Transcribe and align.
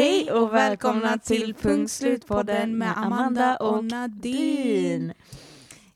Hej 0.00 0.32
och 0.32 0.54
välkomna 0.54 1.18
till 1.18 1.54
Punkt 1.54 1.90
Slut-podden 1.90 2.78
med 2.78 2.98
Amanda 2.98 3.56
och 3.56 3.84
Nadine. 3.84 5.12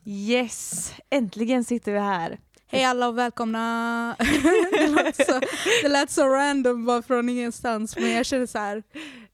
Yes, 0.05 0.93
äntligen 1.11 1.65
sitter 1.65 1.93
vi 1.93 1.99
här. 1.99 2.39
Hej 2.67 2.85
alla 2.85 3.09
och 3.09 3.19
välkomna. 3.19 4.17
det, 4.73 4.89
lät 4.89 5.17
så, 5.27 5.41
det 5.83 5.89
lät 5.89 6.11
så 6.11 6.29
random 6.29 6.85
bara 6.85 7.03
från 7.03 7.29
ingenstans 7.29 7.97
men 7.97 8.11
jag 8.11 8.27
känner 8.27 8.47
så 8.47 8.59
här, 8.59 8.83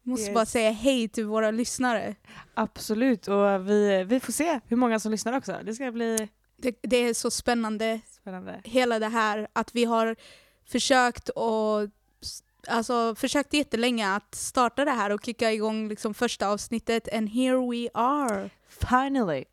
måste 0.02 0.26
Yes. 0.26 0.34
bara 0.34 0.46
säga 0.46 0.70
hej 0.70 1.08
till 1.08 1.26
våra 1.26 1.50
lyssnare. 1.50 2.14
Absolut, 2.54 3.28
och 3.28 3.68
vi, 3.68 4.04
vi 4.04 4.20
får 4.20 4.32
se 4.32 4.60
hur 4.68 4.76
många 4.76 5.00
som 5.00 5.12
lyssnar 5.12 5.36
också. 5.36 5.56
Det 5.64 5.74
ska 5.74 5.92
bli 5.92 6.28
Det, 6.56 6.78
det 6.82 6.96
är 6.96 7.14
så 7.14 7.30
spännande, 7.30 8.00
spännande. 8.20 8.60
hela 8.64 8.98
det 8.98 9.08
här 9.08 9.48
att 9.52 9.74
vi 9.74 9.84
har 9.84 10.16
försökt 10.66 11.28
och 11.28 11.88
Alltså 12.68 13.14
försökt 13.14 13.52
jättelänge 13.52 14.14
att 14.14 14.34
starta 14.34 14.84
det 14.84 14.90
här 14.90 15.10
och 15.10 15.24
kicka 15.24 15.52
igång 15.52 15.88
liksom 15.88 16.14
första 16.14 16.48
avsnittet 16.48 17.14
and 17.14 17.28
here 17.28 17.70
we 17.70 17.88
are. 17.94 18.50
Finally. 18.90 19.44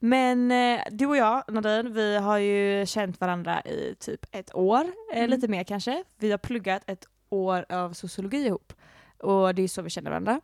Men 0.00 0.50
eh, 0.50 0.80
du 0.90 1.06
och 1.06 1.16
jag, 1.16 1.44
Nadine, 1.48 1.92
vi 1.92 2.16
har 2.16 2.38
ju 2.38 2.86
känt 2.86 3.20
varandra 3.20 3.62
i 3.62 3.94
typ 4.00 4.26
ett 4.32 4.54
år, 4.54 4.84
eh, 5.12 5.18
Mm. 5.18 5.30
lite 5.30 5.48
mer 5.48 5.64
kanske. 5.64 6.04
Vi 6.18 6.30
har 6.30 6.38
pluggat 6.38 6.82
ett 6.86 7.04
år 7.30 7.66
av 7.68 7.92
sociologi 7.92 8.46
ihop. 8.46 8.72
Och 9.18 9.54
det 9.54 9.62
är 9.62 9.68
så 9.68 9.82
vi 9.82 9.90
känner 9.90 10.10
varandra. 10.10 10.40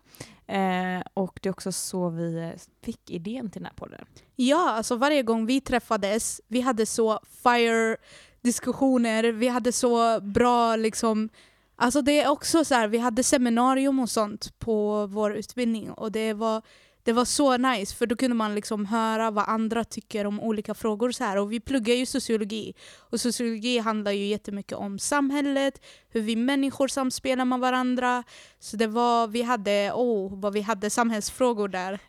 Eh, 0.47 1.07
och 1.15 1.39
det 1.43 1.49
är 1.49 1.51
också 1.51 1.73
så 1.73 2.09
vi 2.09 2.37
eh, 2.39 2.51
fick 2.85 3.11
idén 3.11 3.51
till 3.51 3.61
den 3.63 3.67
här 3.67 3.77
podden. 3.77 4.05
Ja, 4.37 4.71
alltså 4.71 4.97
varje 4.97 5.23
gång 5.23 5.47
vi 5.47 5.61
träffades, 5.61 6.41
vi 6.49 6.61
hade 6.61 6.87
så 6.87 7.21
fire 7.43 7.97
diskussioner, 8.41 9.25
vi 9.25 9.49
hade 9.49 9.73
så 9.73 10.21
bra 10.21 10.77
liksom 10.77 11.29
Alltså 11.77 12.03
det 12.03 12.21
är 12.21 12.29
också 12.29 12.65
så 12.65 12.75
här, 12.75 12.89
vi 12.89 12.99
hade 12.99 13.23
seminarium 13.23 13.99
och 14.01 14.11
sånt 14.11 14.59
på 14.59 15.07
vår 15.07 15.35
utbildning 15.35 15.91
och 15.91 16.13
det 16.13 16.33
var, 16.33 16.63
det 17.03 17.13
var 17.13 17.25
så 17.25 17.57
nice 17.57 17.97
för 17.97 18.07
då 18.07 18.17
kunde 18.17 18.37
man 18.37 18.55
liksom 18.55 18.87
höra 18.87 19.31
vad 19.31 19.49
andra 19.49 19.85
tycker 19.85 20.27
om 20.27 20.41
olika 20.41 20.75
frågor. 20.75 21.11
Så 21.11 21.25
här. 21.25 21.37
Och 21.37 21.53
vi 21.53 21.61
pluggar 21.61 21.95
ju 21.95 22.07
sociologi 22.07 22.75
och 22.99 23.21
sociologi 23.21 23.79
handlar 23.79 24.13
ju 24.13 24.27
jättemycket 24.27 24.79
om 24.79 24.99
samhället, 24.99 25.85
hur 26.09 26.21
vi 26.21 26.37
människor 26.37 26.89
samspelar 26.89 27.45
med 27.45 27.61
varandra. 27.61 28.25
Så 28.59 28.77
det 28.77 28.87
var, 28.87 29.27
vi 29.27 29.43
hade, 29.43 29.93
oh, 29.95 30.41
vad 30.41 30.53
vi 30.53 30.61
hade 30.61 30.91
samhällsfrågor 30.91 31.69
där. 31.69 32.01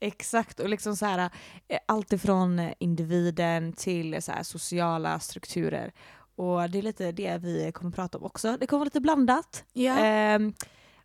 Exakt, 0.00 0.60
och 0.60 0.68
liksom 0.68 0.96
så 0.96 1.06
här, 1.06 1.30
eh, 1.68 1.78
allt 1.86 2.12
ifrån 2.12 2.72
individen 2.78 3.72
till 3.72 4.22
så 4.22 4.32
här, 4.32 4.42
sociala 4.42 5.20
strukturer. 5.20 5.92
Och 6.40 6.70
det 6.70 6.78
är 6.78 6.82
lite 6.82 7.12
det 7.12 7.38
vi 7.42 7.72
kommer 7.72 7.90
prata 7.90 8.18
om 8.18 8.24
också. 8.24 8.56
Det 8.60 8.66
kommer 8.66 8.78
vara 8.78 8.84
lite 8.84 9.00
blandat. 9.00 9.64
Ja. 9.72 9.98
Ehm, 9.98 10.54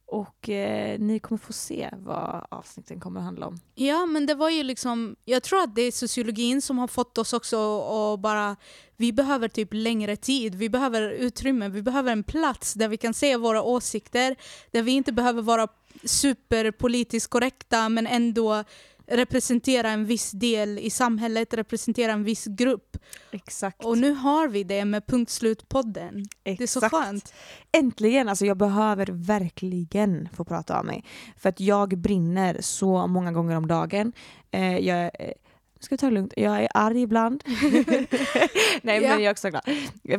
och 0.07 0.49
eh, 0.49 0.99
ni 0.99 1.19
kommer 1.19 1.39
få 1.39 1.53
se 1.53 1.89
vad 1.97 2.45
avsnitten 2.51 2.99
kommer 2.99 3.19
att 3.19 3.25
handla 3.25 3.47
om. 3.47 3.59
Ja, 3.75 4.05
men 4.05 4.25
det 4.25 4.35
var 4.35 4.49
ju 4.49 4.63
liksom, 4.63 5.15
jag 5.25 5.43
tror 5.43 5.61
att 5.61 5.75
det 5.75 5.81
är 5.81 5.91
sociologin 5.91 6.61
som 6.61 6.77
har 6.77 6.87
fått 6.87 7.17
oss 7.17 7.33
också 7.33 7.81
att 7.81 8.19
bara, 8.19 8.55
vi 8.97 9.13
behöver 9.13 9.47
typ 9.47 9.69
längre 9.71 10.15
tid, 10.15 10.55
vi 10.55 10.69
behöver 10.69 11.09
utrymme, 11.09 11.69
vi 11.69 11.81
behöver 11.81 12.11
en 12.11 12.23
plats 12.23 12.73
där 12.73 12.87
vi 12.87 12.97
kan 12.97 13.13
se 13.13 13.37
våra 13.37 13.61
åsikter, 13.61 14.35
där 14.71 14.81
vi 14.81 14.91
inte 14.91 15.11
behöver 15.11 15.41
vara 15.41 15.67
superpolitiskt 16.03 17.29
korrekta 17.29 17.89
men 17.89 18.07
ändå 18.07 18.63
representera 19.07 19.89
en 19.89 20.05
viss 20.05 20.31
del 20.31 20.79
i 20.79 20.89
samhället, 20.89 21.53
representera 21.53 22.11
en 22.11 22.23
viss 22.23 22.45
grupp. 22.45 22.97
Exakt. 23.31 23.85
Och 23.85 23.97
nu 23.97 24.11
har 24.11 24.47
vi 24.47 24.63
det 24.63 24.85
med 24.85 25.07
Punkt 25.07 25.31
Slut-podden. 25.31 26.25
Det 26.43 26.61
är 26.61 26.67
så 26.67 26.81
skönt. 26.81 27.33
Äntligen! 27.71 28.29
Alltså 28.29 28.45
jag 28.45 28.57
behöver 28.57 29.07
verkligen 29.11 30.29
få 30.33 30.45
prata 30.45 30.79
av 30.79 30.85
mig. 30.85 31.03
För 31.37 31.49
att 31.49 31.59
jag 31.59 31.97
brinner 31.97 32.57
så 32.61 33.07
många 33.07 33.31
gånger 33.31 33.57
om 33.57 33.67
dagen. 33.67 34.13
Eh, 34.51 34.77
jag, 34.77 35.11
eh, 35.75 35.79
ska 35.79 35.93
vi 35.95 35.97
ta 35.97 36.05
det 36.05 36.11
lugnt? 36.13 36.33
Jag 36.37 36.63
är 36.63 36.67
arg 36.73 37.01
ibland. 37.01 37.43
Nej 38.81 39.01
Ja. 39.01 39.09
men 39.09 39.09
jag 39.09 39.21
är 39.21 39.31
också 39.31 39.49
glad. 39.49 39.63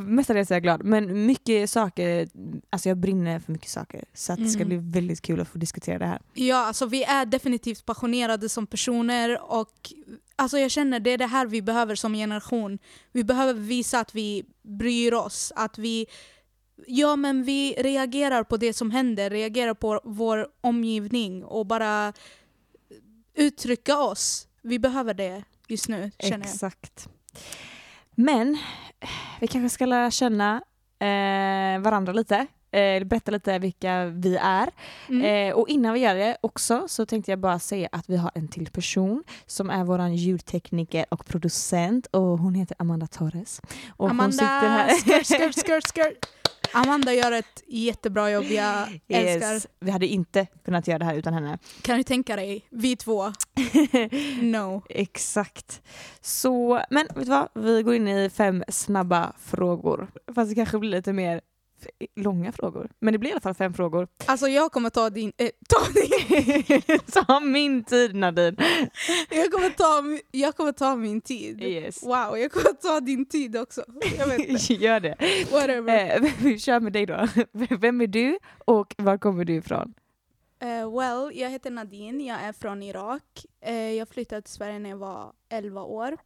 Mestadels 0.00 0.50
är 0.50 0.54
jag 0.54 0.62
glad. 0.62 0.84
Men 0.84 1.26
mycket 1.26 1.70
saker, 1.70 2.28
alltså 2.70 2.88
jag 2.88 2.98
brinner 2.98 3.38
för 3.40 3.52
mycket 3.52 3.70
saker. 3.70 4.04
Så 4.14 4.32
att 4.32 4.38
det 4.38 4.48
ska 4.48 4.62
Mm. 4.62 4.68
bli 4.82 5.00
väldigt 5.00 5.22
kul 5.22 5.40
att 5.40 5.48
få 5.48 5.58
diskutera 5.58 5.98
det 5.98 6.06
här. 6.06 6.20
Ja, 6.34 6.56
alltså 6.66 6.86
vi 6.86 7.04
är 7.04 7.26
definitivt 7.26 7.86
passionerade 7.86 8.48
som 8.48 8.66
personer 8.66 9.52
och 9.52 9.72
alltså 10.36 10.58
jag 10.58 10.70
känner 10.70 11.00
det 11.00 11.10
är 11.10 11.18
det 11.18 11.26
här 11.26 11.46
vi 11.46 11.62
behöver 11.62 11.94
som 11.94 12.14
generation. 12.14 12.78
Vi 13.12 13.24
behöver 13.24 13.54
visa 13.54 14.00
att 14.00 14.14
vi 14.14 14.44
bryr 14.62 15.14
oss, 15.14 15.52
att 15.56 15.78
vi 15.78 16.06
Ja 16.86 17.16
men 17.16 17.44
vi 17.44 17.72
reagerar 17.78 18.42
på 18.44 18.56
det 18.56 18.72
som 18.72 18.90
händer, 18.90 19.30
reagerar 19.30 19.74
på 19.74 20.00
vår 20.04 20.48
omgivning 20.60 21.44
och 21.44 21.66
bara 21.66 22.12
uttrycka 23.34 23.98
oss. 23.98 24.45
Vi 24.66 24.78
behöver 24.78 25.14
det 25.14 25.44
just 25.68 25.88
nu 25.88 26.10
känner 26.18 26.36
jag. 26.38 26.46
Exakt. 26.46 27.08
Men 28.10 28.58
vi 29.40 29.46
kanske 29.46 29.74
ska 29.74 29.86
lära 29.86 30.10
känna 30.10 30.62
eh, 30.98 31.80
varandra 31.80 32.12
lite. 32.12 32.46
Eh, 32.76 33.04
berätta 33.04 33.30
lite 33.30 33.58
vilka 33.58 34.04
vi 34.04 34.36
är. 34.36 34.70
Mm. 35.08 35.50
Eh, 35.50 35.54
och 35.54 35.68
innan 35.68 35.94
vi 35.94 36.00
gör 36.00 36.14
det 36.14 36.36
också 36.40 36.84
så 36.88 37.06
tänkte 37.06 37.32
jag 37.32 37.38
bara 37.38 37.58
säga 37.58 37.88
att 37.92 38.08
vi 38.08 38.16
har 38.16 38.30
en 38.34 38.48
till 38.48 38.70
person 38.70 39.24
som 39.46 39.70
är 39.70 39.84
våran 39.84 40.16
ljudtekniker 40.16 41.06
och 41.08 41.26
producent 41.26 42.06
och 42.06 42.38
hon 42.38 42.54
heter 42.54 42.76
Amanda 42.78 43.06
Torres. 43.06 43.60
Och 43.88 44.10
hon 44.10 44.32
sitter 44.32 44.46
Amanda, 44.46 44.68
här. 44.68 44.88
skirt, 44.88 45.26
skirt, 45.26 45.66
skirt, 45.66 45.94
skirt. 45.94 46.26
Amanda 46.72 47.12
gör 47.12 47.32
ett 47.32 47.62
jättebra 47.66 48.30
jobb, 48.30 48.44
jag 48.44 49.00
älskar. 49.08 49.52
Yes. 49.54 49.66
Vi 49.80 49.90
hade 49.90 50.06
inte 50.06 50.46
kunnat 50.64 50.88
göra 50.88 50.98
det 50.98 51.04
här 51.04 51.14
utan 51.14 51.34
henne. 51.34 51.58
Kan 51.82 51.96
du 51.96 52.02
tänka 52.02 52.36
dig, 52.36 52.66
vi 52.70 52.96
två? 52.96 53.32
No. 54.40 54.82
Exakt. 54.88 55.82
Så, 56.20 56.82
men 56.90 57.06
vet 57.14 57.24
du 57.24 57.30
vad? 57.30 57.48
Vi 57.54 57.82
går 57.82 57.94
in 57.94 58.08
i 58.08 58.30
fem 58.30 58.64
snabba 58.68 59.32
frågor. 59.38 60.08
Fast 60.34 60.50
det 60.50 60.54
kanske 60.54 60.78
blir 60.78 60.90
lite 60.90 61.12
mer 61.12 61.40
långa 62.16 62.52
frågor. 62.52 62.90
Men 62.98 63.12
det 63.12 63.18
blir 63.18 63.30
i 63.30 63.32
alla 63.32 63.40
fall 63.40 63.54
fem 63.54 63.74
frågor. 63.74 64.08
Alltså 64.26 64.48
jag 64.48 64.72
kommer 64.72 64.90
ta 64.90 65.10
din... 65.10 65.32
Eh, 65.36 65.50
ta 65.68 65.78
din 65.92 66.72
Ta 67.26 67.40
min 67.40 67.84
tid 67.84 68.14
Nadine. 68.14 68.56
jag, 69.30 69.52
kommer 69.52 69.70
ta, 69.70 70.02
jag 70.30 70.56
kommer 70.56 70.72
ta 70.72 70.96
min 70.96 71.20
tid. 71.20 71.62
Yes. 71.62 72.02
Wow, 72.02 72.38
jag 72.38 72.52
kommer 72.52 72.72
ta 72.72 73.00
din 73.00 73.26
tid 73.26 73.56
också. 73.56 73.84
Jag 74.18 74.26
vet 74.26 74.48
inte. 74.48 74.74
Gör 74.84 75.00
det. 75.00 75.16
Whatever. 75.52 76.24
Eh, 76.24 76.32
vi 76.42 76.58
kör 76.58 76.80
med 76.80 76.92
dig 76.92 77.06
då. 77.06 77.28
Vem 77.80 78.00
är 78.00 78.06
du 78.06 78.38
och 78.64 78.94
var 78.98 79.18
kommer 79.18 79.44
du 79.44 79.54
ifrån? 79.54 79.94
Eh, 80.58 80.98
well, 80.98 81.30
jag 81.34 81.50
heter 81.50 81.70
Nadine, 81.70 82.20
jag 82.26 82.40
är 82.40 82.52
från 82.52 82.82
Irak. 82.82 83.46
Eh, 83.60 83.74
jag 83.92 84.08
flyttade 84.08 84.42
till 84.42 84.52
Sverige 84.52 84.78
när 84.78 84.90
jag 84.90 84.96
var 84.96 85.32
11 85.48 85.82
år. 85.82 86.16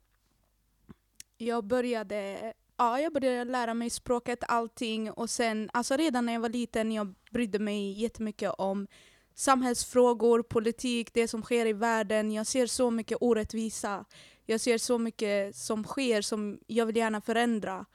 Jag 1.37 1.65
började, 1.65 2.53
ja, 2.81 3.01
jag 3.01 3.13
började 3.13 3.51
lära 3.51 3.75
mig 3.75 3.91
språket, 3.91 4.39
allting. 4.49 5.11
Och 5.11 5.31
sen, 5.31 5.71
alltså 5.73 5.97
redan 5.97 6.27
när 6.27 6.33
jag 6.33 6.41
var 6.41 6.49
liten, 6.49 6.93
jag 6.93 7.15
brydde 7.31 7.59
mig 7.59 8.01
jättemycket 8.03 8.53
om 8.59 8.87
samhällsfrågor, 9.35 10.43
politik, 10.43 11.15
det 11.15 11.29
som 11.29 11.43
sker 11.43 11.67
i 11.67 11.73
världen. 11.73 12.33
Jag 12.33 12.47
ser 12.47 12.67
så 12.67 12.91
mycket 12.91 13.19
orättvisa. 13.21 14.05
Jag 14.47 14.61
ser 14.61 14.79
så 14.79 14.99
mycket 14.99 15.57
som 15.57 15.85
sker 15.85 16.23
som 16.23 16.59
jag 16.67 16.87
vill 16.87 16.97
gärna 16.97 17.21
förändra. 17.21 17.87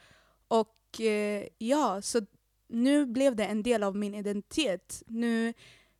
Och 0.47 1.01
eh, 1.01 1.47
ja, 1.57 2.01
så 2.01 2.21
nu 2.67 3.05
blev 3.05 3.35
det 3.35 3.45
en 3.45 3.63
del 3.63 3.83
av 3.83 3.95
min 3.95 4.15
identitet. 4.15 5.03
Nu 5.07 5.53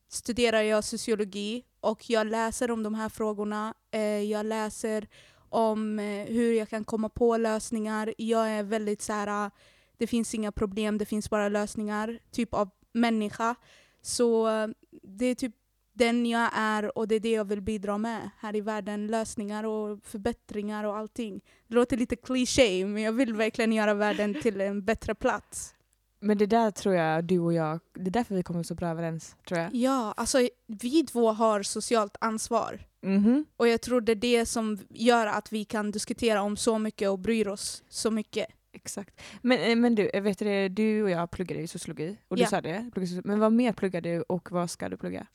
studerar 0.10 0.62
jag 0.62 0.84
sociologi 0.84 1.64
och 1.80 2.10
jag 2.10 2.28
läser 2.28 2.72
om 2.72 2.84
de 2.84 2.96
här 2.96 3.10
frågorna. 3.10 3.74
Eh, 3.92 4.02
jag 4.02 4.46
läser 4.46 5.08
om 5.50 6.00
eh, 6.00 6.26
hur 6.26 6.54
jag 6.54 6.70
kan 6.70 6.86
komma 6.86 7.10
på 7.10 7.38
lösningar. 7.38 8.14
Jag 8.18 8.50
är 8.50 8.64
väldigt 8.64 9.02
så 9.02 9.14
här, 9.14 9.46
ah, 9.46 9.52
det 9.98 10.08
finns 10.08 10.36
inga 10.36 10.52
problem, 10.52 10.98
det 10.98 11.06
finns 11.06 11.30
bara 11.30 11.50
lösningar, 11.50 12.20
typ 12.32 12.54
av 12.54 12.70
människa. 12.94 13.56
Så 14.02 14.48
eh, 14.48 14.68
det 15.04 15.26
är 15.26 15.36
typ 15.36 15.56
den 15.94 16.26
jag 16.26 16.50
är 16.54 16.98
och 16.98 17.08
det 17.08 17.16
är 17.16 17.20
det 17.20 17.32
jag 17.32 17.46
vill 17.46 17.62
bidra 17.62 17.98
med 17.98 18.30
här 18.40 18.56
i 18.56 18.62
världen. 18.62 19.08
Lösningar 19.08 19.64
och 19.64 20.00
förbättringar 20.04 20.84
och 20.84 20.98
allting. 20.98 21.42
Det 21.68 21.76
låter 21.76 21.98
lite 21.98 22.16
kliché 22.16 22.86
men 22.86 23.04
jag 23.04 23.12
vill 23.12 23.34
verkligen 23.34 23.74
göra 23.74 23.94
världen 23.94 24.42
till 24.42 24.62
en 24.62 24.86
bättre 24.86 25.16
plats. 25.16 25.76
Men 26.20 26.38
det 26.38 26.46
där 26.46 26.72
tror 26.72 26.96
jag 26.96 27.24
du 27.24 27.40
och 27.40 27.54
jag, 27.54 27.80
det 27.94 28.08
är 28.08 28.12
därför 28.12 28.36
vi 28.36 28.44
kommer 28.44 28.64
så 28.64 28.76
bra 28.76 28.88
överens 28.88 29.36
tror 29.48 29.60
jag. 29.60 29.76
Ja, 29.76 30.14
alltså 30.18 30.48
vi 30.68 31.06
två 31.06 31.32
har 31.32 31.64
socialt 31.64 32.18
ansvar. 32.22 32.80
Mhm. 33.06 33.46
Och 33.58 33.68
jag 33.68 33.82
tror 33.82 34.02
det 34.02 34.12
är 34.12 34.16
det 34.16 34.46
som 34.46 34.78
gör 34.90 35.28
att 35.28 35.52
vi 35.54 35.66
kan 35.66 35.92
diskutera 35.92 36.42
om 36.42 36.58
så 36.58 36.80
mycket 36.80 37.10
och 37.10 37.20
bryr 37.20 37.48
oss 37.48 37.84
så 37.90 38.12
mycket. 38.12 38.48
Exakt. 38.74 39.22
Men, 39.42 39.60
eh, 39.60 39.76
men 39.76 39.96
du, 39.96 40.10
vet 40.22 40.40
du, 40.40 40.70
du 40.70 41.04
och 41.04 41.10
jag 41.10 41.32
pluggade 41.32 41.62
ju 41.62 41.68
sociologi 41.68 42.18
och 42.28 42.36
du 42.38 42.42
Ja. 42.44 42.48
sa 42.50 42.62
det. 42.62 42.92
Men 43.24 43.40
vad 43.40 43.52
mer 43.54 43.74
pluggar 43.74 44.02
du 44.02 44.22
och 44.22 44.52
vad 44.52 44.70
ska 44.70 44.90
du 44.90 44.98
plugga? 44.98 45.28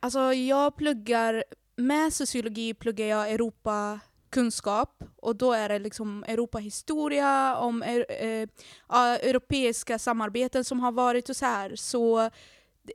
Alltså 0.00 0.32
jag 0.34 0.76
pluggar, 0.76 1.44
med 1.76 2.12
sociologi 2.12 2.74
pluggar 2.74 3.06
jag 3.06 3.30
Europakunskap 3.30 5.04
och 5.16 5.36
då 5.36 5.52
är 5.52 5.68
det 5.68 5.78
liksom 5.78 6.24
Europahistoria, 6.28 7.56
om 7.56 7.82
eh, 7.82 7.96
eh, 7.96 8.48
europeiska 9.28 9.98
samarbeten 9.98 10.64
som 10.64 10.80
har 10.80 10.92
varit 10.92 11.28
och 11.28 11.36
så 11.36 11.44
här. 11.46 11.76
Så 11.76 12.30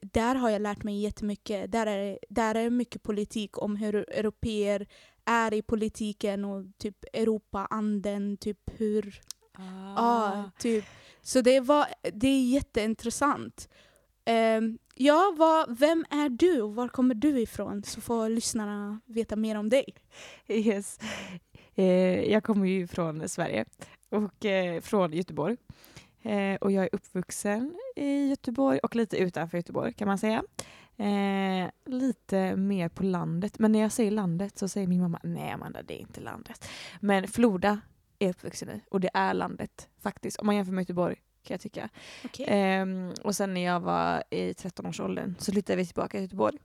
där 0.01 0.35
har 0.35 0.49
jag 0.49 0.61
lärt 0.61 0.83
mig 0.83 1.01
jättemycket. 1.01 1.71
Där 1.71 1.87
är, 1.87 2.19
där 2.29 2.55
är 2.55 2.69
mycket 2.69 3.03
politik 3.03 3.61
om 3.61 3.75
hur 3.75 3.95
europeer 3.95 4.87
är 5.25 5.53
i 5.53 5.61
politiken 5.61 6.45
och 6.45 6.65
typ 6.77 7.05
Europa-anden, 7.13 8.37
typ 8.37 8.59
hur... 8.77 9.21
Ah. 9.53 9.93
Ja, 9.95 10.51
typ. 10.59 10.85
Så 11.21 11.41
det, 11.41 11.59
var, 11.59 11.85
det 12.13 12.27
är 12.27 12.49
jätteintressant. 12.49 13.69
Um, 14.57 14.77
ja, 14.95 15.35
vad, 15.37 15.79
vem 15.79 16.05
är 16.09 16.29
du 16.29 16.61
och 16.61 16.75
var 16.75 16.87
kommer 16.87 17.15
du 17.15 17.39
ifrån? 17.39 17.83
Så 17.83 18.01
får 18.01 18.29
lyssnarna 18.29 18.99
veta 19.05 19.35
mer 19.35 19.55
om 19.55 19.69
dig. 19.69 19.85
Yes. 20.47 20.99
Eh, 21.75 22.31
jag 22.31 22.43
kommer 22.43 22.65
ju 22.65 22.87
från 22.87 23.29
Sverige 23.29 23.65
och 24.09 24.45
eh, 24.45 24.81
från 24.81 25.13
Göteborg. 25.13 25.57
Eh, 26.27 26.55
och 26.55 26.71
jag 26.71 26.83
är 26.83 26.89
uppvuxen 26.91 27.75
i 27.95 28.27
Göteborg 28.27 28.79
och 28.79 28.95
lite 28.95 29.17
utanför 29.17 29.57
Göteborg 29.57 29.93
kan 29.93 30.07
man 30.07 30.17
säga. 30.17 30.43
Eh, 30.97 31.69
lite 31.85 32.55
mer 32.55 32.89
på 32.89 33.03
landet. 33.03 33.59
Men 33.59 33.71
när 33.71 33.79
jag 33.79 33.91
säger 33.91 34.11
landet 34.11 34.57
så 34.57 34.67
säger 34.67 34.87
min 34.87 35.01
mamma 35.01 35.19
nej 35.23 35.51
Amanda 35.51 35.81
det 35.81 35.93
är 35.93 35.99
inte 36.01 36.21
landet. 36.21 36.69
Men 36.99 37.27
Floda 37.27 37.79
är 38.19 38.29
uppvuxen 38.29 38.69
i 38.69 38.81
och 38.89 38.99
det 38.99 39.09
är 39.13 39.33
landet 39.33 39.89
faktiskt. 40.01 40.37
Om 40.39 40.45
man 40.45 40.55
jämför 40.55 40.73
med 40.73 40.81
Göteborg 40.81 41.15
kan 41.15 41.53
jag 41.53 41.61
tycka. 41.61 41.89
Okay. 42.23 42.45
Ehm, 42.49 43.13
och 43.23 43.35
sen 43.35 43.53
när 43.53 43.61
jag 43.61 43.79
var 43.79 44.23
i 44.29 44.53
13-årsåldern 44.53 45.35
så 45.39 45.51
flyttade 45.51 45.77
vi 45.77 45.85
tillbaka 45.85 46.09
till 46.09 46.21
Göteborg. 46.21 46.57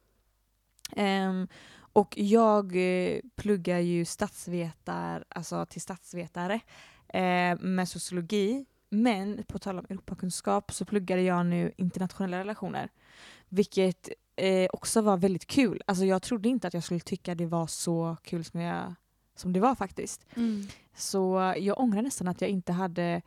Ehm, 0.97 1.49
och 1.75 2.15
jag 2.19 2.77
eh, 2.77 3.21
pluggar 3.37 3.79
ju 3.79 4.05
statsvetar, 4.05 5.25
alltså 5.29 5.67
till 5.67 5.81
statsvetare 5.81 6.61
eh, 7.09 7.59
med 7.61 7.89
sociologi. 7.89 8.67
Men 8.95 9.45
på 9.49 9.59
tal 9.59 9.79
om 9.79 9.87
Europakunskap 9.89 10.73
så 10.73 10.85
pluggade 10.85 11.23
jag 11.23 11.47
nu 11.47 11.73
internationella 11.77 12.39
relationer. 12.39 12.89
Vilket 13.49 14.09
eh, 14.37 14.69
också 14.73 15.01
var 15.01 15.17
väldigt 15.17 15.47
kul. 15.47 15.83
Alltså 15.87 16.05
jag 16.05 16.23
trodde 16.23 16.49
inte 16.49 16.69
att 16.69 16.75
jag 16.75 16.85
skulle 16.85 17.01
tycka 17.01 17.35
det 17.35 17.47
var 17.47 17.67
så 17.67 18.17
kul 18.23 18.45
som, 18.45 18.61
jag, 18.61 18.95
som 19.37 19.53
det 19.53 19.61
var 19.61 19.75
faktiskt. 19.75 20.27
Mm. 20.37 20.67
Så 20.97 21.55
jag 21.59 21.81
ångrar 21.81 22.03
nästan 22.03 22.29
att 22.29 22.41
jag 22.41 22.51
inte 22.51 22.73
hade, 22.73 23.23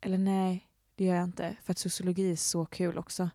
eller 0.00 0.18
nej, 0.18 0.68
det 0.94 1.04
gör 1.04 1.14
jag 1.14 1.24
inte. 1.24 1.56
För 1.64 1.72
att 1.72 1.78
sociologi 1.78 2.32
är 2.32 2.36
så 2.36 2.66
kul 2.66 2.98
också. 2.98 3.30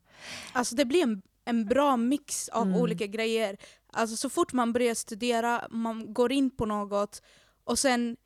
Alltså 0.53 0.75
det 0.75 0.85
blir 0.85 1.03
en, 1.03 1.21
en 1.45 1.65
bra 1.65 1.97
mix 1.97 2.49
av 2.49 2.67
Mm. 2.67 2.81
olika 2.81 3.05
grejer. 3.07 3.57
Alltså 3.93 4.15
så 4.15 4.29
fort 4.29 4.53
man 4.53 4.73
börjar 4.73 4.95
studera, 4.95 5.67
man 5.71 6.13
går 6.13 6.31
in 6.31 6.49
på 6.49 6.65
något 6.65 7.21
och 7.63 7.79
sen 7.79 8.17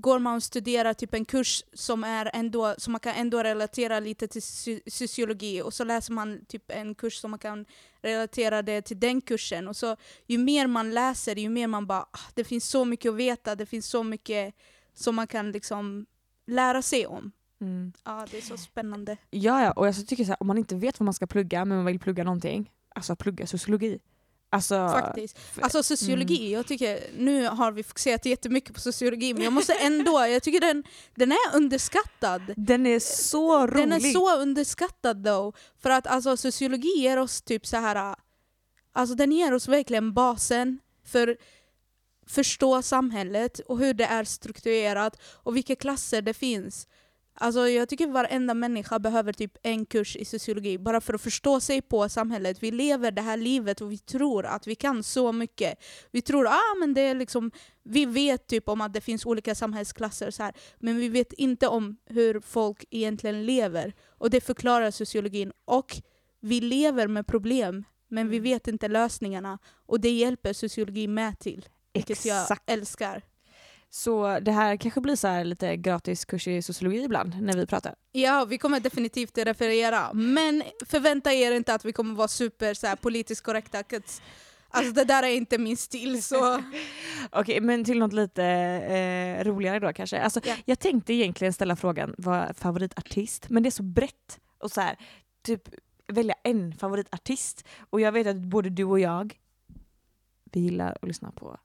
går 0.00 0.18
man 0.18 0.36
och 0.36 0.42
studerar 0.42 0.94
typ 0.94 1.14
en 1.14 1.24
kurs 1.24 1.64
som, 1.72 2.04
är 2.04 2.30
ändå, 2.34 2.74
som 2.78 2.92
man 2.92 3.00
kan 3.00 3.14
ändå 3.14 3.42
relatera 3.42 4.00
lite 4.00 4.28
till 4.28 4.42
sociologi 4.86 5.62
och 5.62 5.74
så 5.74 5.84
läser 5.84 6.12
man 6.12 6.44
typ 6.48 6.70
en 6.70 6.94
kurs 6.94 7.20
som 7.20 7.30
man 7.30 7.38
kan 7.38 7.66
relatera 8.02 8.62
det 8.62 8.82
till 8.82 9.00
den 9.00 9.20
kursen. 9.20 9.68
Och 9.68 9.76
så 9.76 9.96
ju 10.26 10.38
mer 10.38 10.66
man 10.66 10.94
läser, 10.94 11.36
ju 11.36 11.48
mer 11.48 11.66
man 11.66 11.86
bara 11.86 12.00
ah, 12.00 12.30
det 12.34 12.44
finns 12.44 12.68
så 12.68 12.84
mycket 12.84 13.10
att 13.10 13.16
veta, 13.16 13.54
det 13.54 13.66
finns 13.66 13.86
så 13.86 14.02
mycket 14.02 14.54
som 14.94 15.14
man 15.14 15.26
kan 15.26 15.52
liksom 15.52 16.06
lära 16.46 16.82
sig 16.82 17.06
om. 17.06 17.32
Mm. 17.60 17.92
Ja, 18.04 18.26
det 18.30 18.38
är 18.38 18.42
så 18.42 18.56
spännande. 18.56 19.16
Ja, 19.30 19.62
ja, 19.62 19.72
och 19.72 19.86
jag 19.86 20.06
tycker 20.06 20.24
så 20.24 20.30
här, 20.30 20.42
om 20.42 20.46
man 20.46 20.58
inte 20.58 20.74
vet 20.74 21.00
vad 21.00 21.04
man 21.04 21.14
ska 21.14 21.26
plugga 21.26 21.64
men 21.64 21.76
man 21.76 21.86
vill 21.86 21.98
plugga 21.98 22.24
någonting, 22.24 22.72
alltså 22.94 23.16
plugga 23.16 23.46
sociologi. 23.46 23.98
Alltså, 24.50 24.88
Faktiskt. 24.88 25.38
Alltså 25.60 25.82
sociologi, 25.82 26.52
jag 26.52 26.66
tycker, 26.66 27.00
nu 27.18 27.46
har 27.48 27.72
vi 27.72 27.82
fokuserat 27.82 28.26
jättemycket 28.26 28.74
på 28.74 28.80
sociologi 28.80 29.34
men 29.34 29.42
jag 29.42 29.52
måste 29.52 29.74
ändå, 29.74 30.26
jag 30.26 30.42
tycker 30.42 30.60
den, 30.60 30.84
den 31.14 31.32
är 31.32 31.54
underskattad. 31.54 32.42
Den 32.56 32.86
är 32.86 32.98
så 32.98 33.66
rolig. 33.66 33.88
Den 33.88 33.92
är 33.92 34.12
så 34.12 34.36
underskattad 34.36 35.16
då. 35.16 35.52
För 35.82 35.90
att 35.90 36.06
alltså, 36.06 36.36
sociologi 36.36 36.98
ger 36.98 37.16
oss 37.16 37.42
typ 37.42 37.66
så 37.66 37.76
här. 37.76 38.16
Alltså 38.92 39.14
den 39.14 39.32
ger 39.32 39.54
oss 39.54 39.68
verkligen 39.68 40.14
basen 40.14 40.78
för 41.04 41.36
förstå 42.26 42.82
samhället 42.82 43.58
och 43.58 43.78
hur 43.78 43.94
det 43.94 44.04
är 44.04 44.24
strukturerat 44.24 45.20
och 45.22 45.56
vilka 45.56 45.76
klasser 45.76 46.22
det 46.22 46.34
finns. 46.34 46.86
Alltså 47.40 47.68
jag 47.68 47.88
tycker 47.88 48.06
varenda 48.06 48.54
människa 48.54 48.98
behöver 48.98 49.32
typ 49.32 49.52
en 49.62 49.86
kurs 49.86 50.16
i 50.16 50.24
sociologi 50.24 50.78
bara 50.78 51.00
för 51.00 51.14
att 51.14 51.20
förstå 51.20 51.60
sig 51.60 51.82
på 51.82 52.08
samhället. 52.08 52.62
Vi 52.62 52.70
lever 52.70 53.10
det 53.10 53.22
här 53.22 53.36
livet 53.36 53.80
och 53.80 53.92
vi 53.92 53.98
tror 53.98 54.46
att 54.46 54.66
vi 54.66 54.74
kan 54.74 55.02
så 55.02 55.32
mycket. 55.32 55.78
Vi 56.10 56.22
tror 56.22 56.46
ah, 56.46 56.74
men 56.80 56.94
det 56.94 57.00
är 57.00 57.14
liksom, 57.14 57.50
vi 57.82 58.06
vet 58.06 58.46
typ 58.46 58.68
om 58.68 58.80
att 58.80 58.92
det 58.92 59.00
finns 59.00 59.26
olika 59.26 59.54
samhällsklasser 59.54 60.30
så 60.30 60.42
här, 60.42 60.52
men 60.78 60.96
vi 60.96 61.08
vet 61.08 61.32
inte 61.32 61.68
om 61.68 61.96
hur 62.06 62.40
folk 62.40 62.84
egentligen 62.90 63.46
lever. 63.46 63.92
Och 64.18 64.30
det 64.30 64.40
förklarar 64.40 64.90
sociologin. 64.90 65.52
Och 65.64 65.96
vi 66.40 66.60
lever 66.60 67.06
med 67.08 67.26
problem, 67.26 67.84
men 68.08 68.28
vi 68.28 68.36
Mm. 68.36 68.44
vet 68.50 68.68
inte 68.68 68.88
lösningarna. 68.88 69.58
Och 69.86 70.00
det 70.00 70.10
hjälper 70.10 70.52
sociologi 70.52 71.06
med 71.08 71.38
till. 71.38 71.68
Vilket 71.92 72.24
jag 72.24 72.42
Exakt. 72.42 72.70
älskar. 72.70 73.22
Så 73.90 74.40
det 74.40 74.52
här 74.52 74.76
kanske 74.76 75.00
blir 75.00 75.16
så 75.16 75.28
här 75.28 75.44
lite 75.44 75.76
gratis 75.76 76.24
kurs 76.24 76.48
i 76.48 76.62
sociologi 76.62 77.04
ibland 77.04 77.42
när 77.42 77.56
vi 77.56 77.66
pratar. 77.66 77.94
Ja, 78.12 78.44
vi 78.44 78.58
kommer 78.58 78.80
definitivt 78.80 79.38
referera. 79.38 80.12
Men 80.12 80.62
förvänta 80.86 81.32
er 81.32 81.52
inte 81.52 81.74
att 81.74 81.84
vi 81.84 81.92
kommer 81.92 82.14
vara 82.14 82.28
super 82.28 82.74
så 82.74 82.86
här, 82.86 82.96
politiskt 82.96 83.42
korrekta. 83.42 83.82
Alltså 84.70 84.92
det 84.92 85.04
där 85.04 85.22
är 85.22 85.28
inte 85.28 85.58
min 85.58 85.76
stil. 85.76 86.22
Så 86.22 86.62
Okej, 87.30 87.60
men 87.60 87.84
till 87.84 87.98
något 87.98 88.12
lite 88.12 88.44
eh, 88.44 89.44
roligare 89.44 89.78
då 89.78 89.92
kanske. 89.92 90.20
Alltså, 90.20 90.40
Ja. 90.44 90.54
Jag 90.64 90.78
tänkte 90.78 91.12
egentligen 91.12 91.52
ställa 91.52 91.76
frågan 91.76 92.14
vad 92.18 92.56
favoritartist, 92.56 93.48
men 93.48 93.62
det 93.62 93.68
är 93.68 93.70
så 93.70 93.82
brett. 93.82 94.40
Och 94.58 94.70
så 94.70 94.80
här, 94.80 94.96
typ 95.42 95.62
välja 96.06 96.34
en 96.44 96.72
favoritartist. 96.74 97.66
Och 97.90 98.00
jag 98.00 98.12
vet 98.12 98.26
att 98.26 98.36
både 98.36 98.70
du 98.70 98.84
och 98.84 99.00
jag, 99.00 99.38
vi 100.44 100.60
gillar 100.60 100.98
att 101.02 101.08
lyssna 101.08 101.32
på 101.32 101.58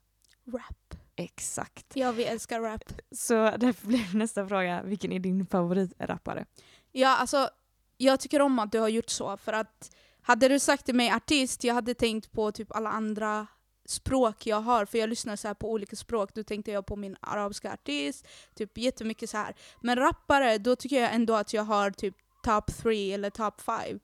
rap. 0.52 0.83
Exakt. 1.16 1.86
Ja, 1.94 2.12
vi 2.12 2.24
älskar 2.24 2.60
rap. 2.60 2.92
Så 3.10 3.34
därför 3.34 3.86
blir 3.86 4.16
nästa 4.16 4.48
fråga, 4.48 4.82
vilken 4.82 5.12
är 5.12 5.18
din 5.18 5.46
favoritrappare? 5.46 6.44
Ja, 6.92 7.16
alltså 7.16 7.48
jag 7.96 8.20
tycker 8.20 8.42
om 8.42 8.58
att 8.58 8.72
du 8.72 8.78
har 8.78 8.88
gjort 8.88 9.10
så. 9.10 9.36
För 9.36 9.52
att 9.52 9.96
hade 10.22 10.48
du 10.48 10.58
sagt 10.58 10.84
till 10.84 10.94
mig 10.94 11.10
artist, 11.10 11.64
jag 11.64 11.74
hade 11.74 11.94
tänkt 11.94 12.32
på 12.32 12.52
typ 12.52 12.76
alla 12.76 12.90
andra 12.90 13.46
språk 13.86 14.46
jag 14.46 14.60
har, 14.60 14.84
för 14.84 14.98
jag 14.98 15.08
lyssnar 15.08 15.36
så 15.36 15.48
här 15.48 15.54
på 15.54 15.70
olika 15.70 15.96
språk. 15.96 16.34
Då 16.34 16.42
tänkte 16.42 16.70
jag 16.70 16.86
på 16.86 16.96
min 16.96 17.16
arabiska 17.20 17.72
artist, 17.72 18.26
typ 18.54 18.78
jättemycket 18.78 19.30
så 19.30 19.36
här. 19.36 19.54
Men 19.80 19.96
rappare, 19.96 20.58
då 20.58 20.76
tycker 20.76 21.00
jag 21.00 21.14
ändå 21.14 21.34
att 21.34 21.52
jag 21.52 21.62
har 21.62 21.90
typ 21.90 22.14
top 22.42 22.76
3 22.76 23.12
eller 23.12 23.30
top 23.30 23.60
5. 23.60 24.00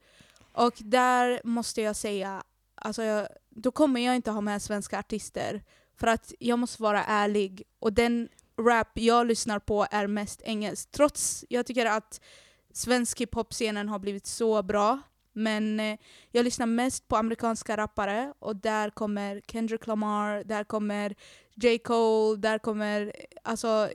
Och 0.53 0.73
där 0.77 1.41
måste 1.43 1.81
jag 1.81 1.95
säga, 1.95 2.43
alltså 2.75 3.03
jag, 3.03 3.27
då 3.49 3.71
kommer 3.71 4.01
jag 4.01 4.15
inte 4.15 4.31
ha 4.31 4.41
med 4.41 4.61
svenska 4.61 4.99
artister. 4.99 5.63
För 6.01 6.07
att 6.07 6.33
jag 6.39 6.59
måste 6.59 6.83
vara 6.83 7.03
ärlig, 7.03 7.63
och 7.79 7.93
den 7.93 8.29
rap 8.59 8.87
jag 8.93 9.27
lyssnar 9.27 9.59
på 9.59 9.87
är 9.91 10.07
mest 10.07 10.41
engelsk. 10.41 10.91
Trots 10.91 11.45
jag 11.49 11.65
tycker 11.65 11.85
att 11.85 12.21
svensk 12.73 13.21
hiphop-scenen 13.21 13.89
har 13.89 13.99
blivit 13.99 14.25
så 14.27 14.63
bra. 14.63 14.99
Men 15.33 15.79
eh, 15.79 15.99
jag 16.31 16.43
lyssnar 16.43 16.65
mest 16.65 17.07
på 17.07 17.15
amerikanska 17.15 17.77
rappare 17.77 18.33
och 18.39 18.55
där 18.55 18.89
kommer 18.89 19.41
Kendrick 19.47 19.87
Lamar, 19.87 20.43
där 20.43 20.63
kommer 20.63 21.15
J. 21.55 21.77
Cole, 21.77 22.37
där 22.37 22.59
kommer 22.59 23.01
eh, 23.01 23.11
alltså 23.43 23.89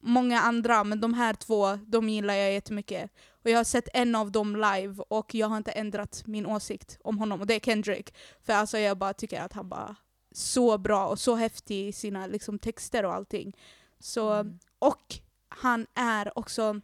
många 0.00 0.40
andra. 0.40 0.84
Men 0.84 1.00
de 1.00 1.14
här 1.14 1.34
två, 1.34 1.78
de 1.86 2.08
gillar 2.08 2.34
jag 2.34 2.52
jättemycket. 2.52 3.10
Och 3.44 3.50
jag 3.50 3.56
har 3.56 3.64
sett 3.64 3.88
en 3.94 4.14
av 4.14 4.32
dem 4.32 4.56
live 4.56 5.02
och 5.08 5.34
jag 5.34 5.46
har 5.46 5.56
inte 5.56 5.72
ändrat 5.72 6.22
min 6.26 6.46
åsikt 6.46 6.98
om 7.02 7.18
honom 7.18 7.40
och 7.40 7.46
det 7.46 7.54
är 7.54 7.60
Kendrick. 7.60 8.14
För 8.42 8.52
alltså 8.52 8.78
jag 8.78 8.98
bara 8.98 9.14
tycker 9.14 9.40
att 9.40 9.52
han 9.52 9.68
bara 9.68 9.96
så 10.38 10.78
bra 10.78 11.06
och 11.06 11.18
så 11.18 11.34
häftig 11.34 11.88
i 11.88 11.92
sina 11.92 12.26
liksom, 12.26 12.58
texter 12.58 13.04
och 13.04 13.14
allting. 13.14 13.56
Så, 13.98 14.32
Mm. 14.32 14.58
Och 14.78 15.14
han 15.48 15.86
är 15.94 16.38
också 16.38 16.80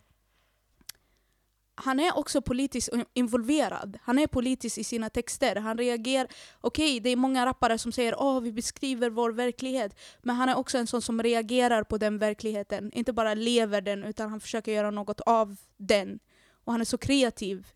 han 1.77 2.01
är 2.01 2.19
också 2.19 2.43
politiskt 2.43 2.89
involverad. 3.15 3.99
Han 4.03 4.19
är 4.19 4.27
politisk 4.27 4.79
i 4.79 4.85
sina 4.85 5.11
texter. 5.11 5.57
Han 5.57 5.79
reagerar... 5.79 6.29
Okej, 6.61 7.01
det 7.01 7.11
är 7.11 7.17
många 7.17 7.47
rappare 7.47 7.79
som 7.79 7.93
säger 7.93 8.37
att 8.37 8.43
vi 8.43 8.53
beskriver 8.53 9.11
vår 9.11 9.31
verklighet. 9.31 10.01
Men 10.23 10.37
han 10.37 10.49
är 10.49 10.57
också 10.57 10.79
en 10.79 10.87
sån 10.87 11.03
som 11.03 11.23
reagerar 11.23 11.85
på 11.85 11.99
den 11.99 12.19
verkligheten. 12.19 12.93
Inte 12.93 13.13
bara 13.13 13.35
lever 13.35 13.81
den, 13.81 14.05
utan 14.05 14.31
han 14.31 14.41
försöker 14.41 14.73
göra 14.73 14.91
något 14.91 15.21
av 15.21 15.57
den. 15.77 16.19
Och 16.65 16.73
han 16.73 16.81
är 16.81 16.85
så 16.85 16.99
kreativ. 16.99 17.67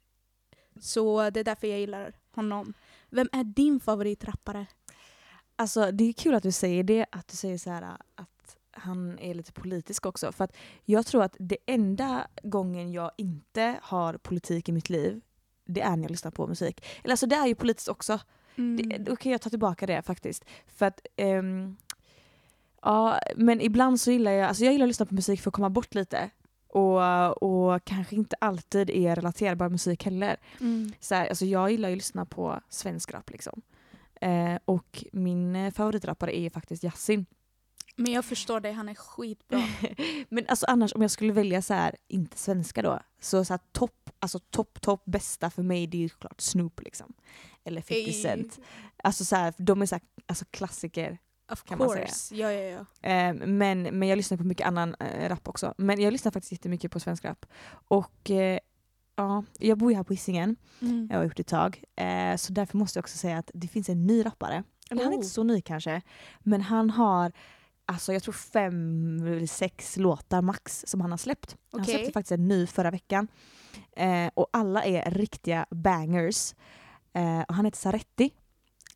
Så 0.80 1.30
det 1.30 1.40
är 1.40 1.44
därför 1.44 1.66
jag 1.66 1.80
gillar 1.80 2.12
honom. 2.34 2.74
Vem 3.10 3.28
är 3.32 3.44
din 3.44 3.80
favoritrappare? 3.80 4.66
Alltså 5.60 5.92
det 5.92 6.04
är 6.04 6.12
kul 6.12 6.34
att 6.34 6.42
du 6.42 6.52
säger 6.52 6.82
det, 6.82 7.06
att 7.12 7.28
du 7.28 7.36
säger 7.36 7.58
så 7.58 7.70
här 7.70 7.82
att 8.14 8.56
han 8.70 9.18
är 9.18 9.34
lite 9.34 9.52
politisk 9.52 10.06
också. 10.06 10.32
För 10.32 10.44
att 10.44 10.56
jag 10.84 11.06
tror 11.06 11.22
att 11.22 11.36
det 11.38 11.56
enda 11.66 12.26
gången 12.42 12.92
jag 12.92 13.10
inte 13.16 13.78
har 13.82 14.16
politik 14.16 14.68
i 14.68 14.72
mitt 14.72 14.90
liv, 14.90 15.20
det 15.64 15.80
är 15.80 15.96
när 15.96 16.02
jag 16.02 16.10
lyssnar 16.10 16.30
på 16.30 16.46
musik. 16.46 16.84
Eller 17.04 17.12
alltså 17.12 17.26
det 17.26 17.36
är 17.36 17.46
ju 17.46 17.54
politiskt 17.54 17.88
också. 17.88 18.20
Mm. 18.56 18.88
Det, 18.88 18.98
då 18.98 19.16
kan 19.16 19.32
jag 19.32 19.40
ta 19.40 19.50
tillbaka 19.50 19.86
det 19.86 20.02
faktiskt. 20.02 20.44
För 20.66 20.86
att, 20.86 21.00
ehm, 21.16 21.76
ja, 22.82 23.20
men 23.36 23.60
ibland 23.60 24.00
så 24.00 24.10
gillar 24.10 24.32
jag, 24.32 24.48
alltså 24.48 24.64
jag 24.64 24.72
gillar 24.72 24.86
att 24.86 24.90
lyssna 24.90 25.06
på 25.06 25.14
musik 25.14 25.40
för 25.40 25.50
att 25.50 25.54
komma 25.54 25.70
bort 25.70 25.94
lite. 25.94 26.30
Och, 26.68 27.42
och 27.42 27.84
kanske 27.84 28.16
inte 28.16 28.36
alltid 28.40 28.90
är 28.90 29.16
relaterbar 29.16 29.68
musik 29.68 30.04
heller. 30.04 30.36
Mm. 30.60 30.92
Så 31.00 31.14
här, 31.14 31.28
alltså 31.28 31.44
jag 31.44 31.70
gillar 31.70 31.88
ju 31.88 31.92
att 31.92 31.98
lyssna 31.98 32.24
på 32.24 32.60
svensk 32.68 33.14
rap 33.14 33.30
liksom. 33.30 33.62
Eh, 34.20 34.58
och 34.64 35.04
min 35.12 35.56
eh, 35.56 35.72
favoritrappare 35.72 36.38
är 36.38 36.50
faktiskt 36.50 36.84
Yasin. 36.84 37.26
Men 37.96 38.12
jag 38.12 38.24
förstår 38.24 38.60
dig, 38.60 38.72
han 38.72 38.88
är 38.88 38.94
skitbra. 38.94 39.62
Men 40.28 40.46
alltså 40.48 40.66
annars 40.66 40.94
om 40.94 41.02
jag 41.02 41.10
skulle 41.10 41.32
välja 41.32 41.62
så 41.62 41.74
här, 41.74 41.96
inte 42.08 42.38
svenska 42.38 42.82
då, 42.82 43.00
så, 43.20 43.44
så 43.44 43.52
här, 43.52 43.60
topp, 43.72 44.10
alltså 44.18 44.38
topp, 44.38 44.80
topp 44.80 45.02
bästa 45.04 45.50
för 45.50 45.62
mig 45.62 45.86
det 45.86 45.96
är 45.96 46.00
ju 46.02 46.08
såklart 46.08 46.40
Snoop 46.40 46.80
liksom. 46.82 47.12
Eller 47.64 47.80
50 47.80 47.94
Ey, 47.94 48.12
Cent. 48.12 48.58
Alltså 48.96 49.24
så 49.24 49.36
här, 49.36 49.54
de 49.58 49.82
är 49.82 49.86
så 49.86 49.94
här, 49.94 50.02
alltså 50.26 50.44
klassiker. 50.50 51.18
Of 51.52 51.64
kan 51.64 51.78
man 51.78 51.90
säga. 51.90 52.06
course. 52.06 52.34
Ja, 52.34 52.52
ja, 52.52 52.84
ja. 53.02 53.08
Eh, 53.10 53.34
men, 53.34 53.82
men 53.82 54.08
jag 54.08 54.16
lyssnar 54.16 54.38
på 54.38 54.44
mycket 54.44 54.66
annan 54.66 54.94
eh, 55.00 55.28
rap 55.28 55.48
också. 55.48 55.74
Men 55.78 56.00
jag 56.00 56.12
lyssnar 56.12 56.32
faktiskt 56.32 56.52
jättemycket 56.52 56.92
på 56.92 57.00
svensk 57.00 57.24
rap. 57.24 57.46
Och 57.70 58.30
eh, 58.30 58.58
ja, 59.18 59.44
jag 59.58 59.78
bor 59.78 59.90
ju 59.90 59.96
här 59.96 60.04
på 60.04 60.12
Hisingen, 60.12 60.56
Mm. 60.80 61.08
jag 61.10 61.16
har 61.18 61.24
gjort 61.24 61.36
det 61.36 61.40
ett 61.40 61.46
tag. 61.46 61.82
Eh, 61.96 62.36
så 62.36 62.52
därför 62.52 62.78
måste 62.78 62.98
jag 62.98 63.02
också 63.04 63.18
säga 63.18 63.38
att 63.38 63.50
det 63.54 63.68
finns 63.68 63.88
en 63.88 64.06
ny 64.06 64.26
rappare. 64.26 64.64
Eller 64.90 65.02
han 65.02 65.12
är 65.12 65.16
Oh. 65.16 65.22
inte 65.22 65.28
så 65.28 65.42
ny 65.42 65.60
kanske, 65.60 66.02
men 66.40 66.60
han 66.60 66.90
har 66.90 67.32
Alltså 67.90 68.12
jag 68.12 68.22
tror 68.22 68.32
fem 68.32 69.16
eller 69.26 69.46
sex 69.46 69.96
låtar 69.96 70.42
max 70.42 70.84
som 70.88 71.00
han 71.00 71.10
har 71.10 71.18
släppt. 71.18 71.56
Han 71.72 71.80
Okej. 71.80 71.94
släppte 71.94 72.12
faktiskt 72.12 72.32
en 72.32 72.48
ny 72.48 72.66
förra 72.66 72.90
veckan. 72.90 73.28
Eh, 73.96 74.30
och 74.34 74.46
alla 74.52 74.84
är 74.84 75.10
riktiga 75.10 75.66
bangers. 75.70 76.54
Eh, 77.12 77.40
och 77.48 77.54
han 77.54 77.64
heter 77.64 77.78
Saretti. 77.78 78.30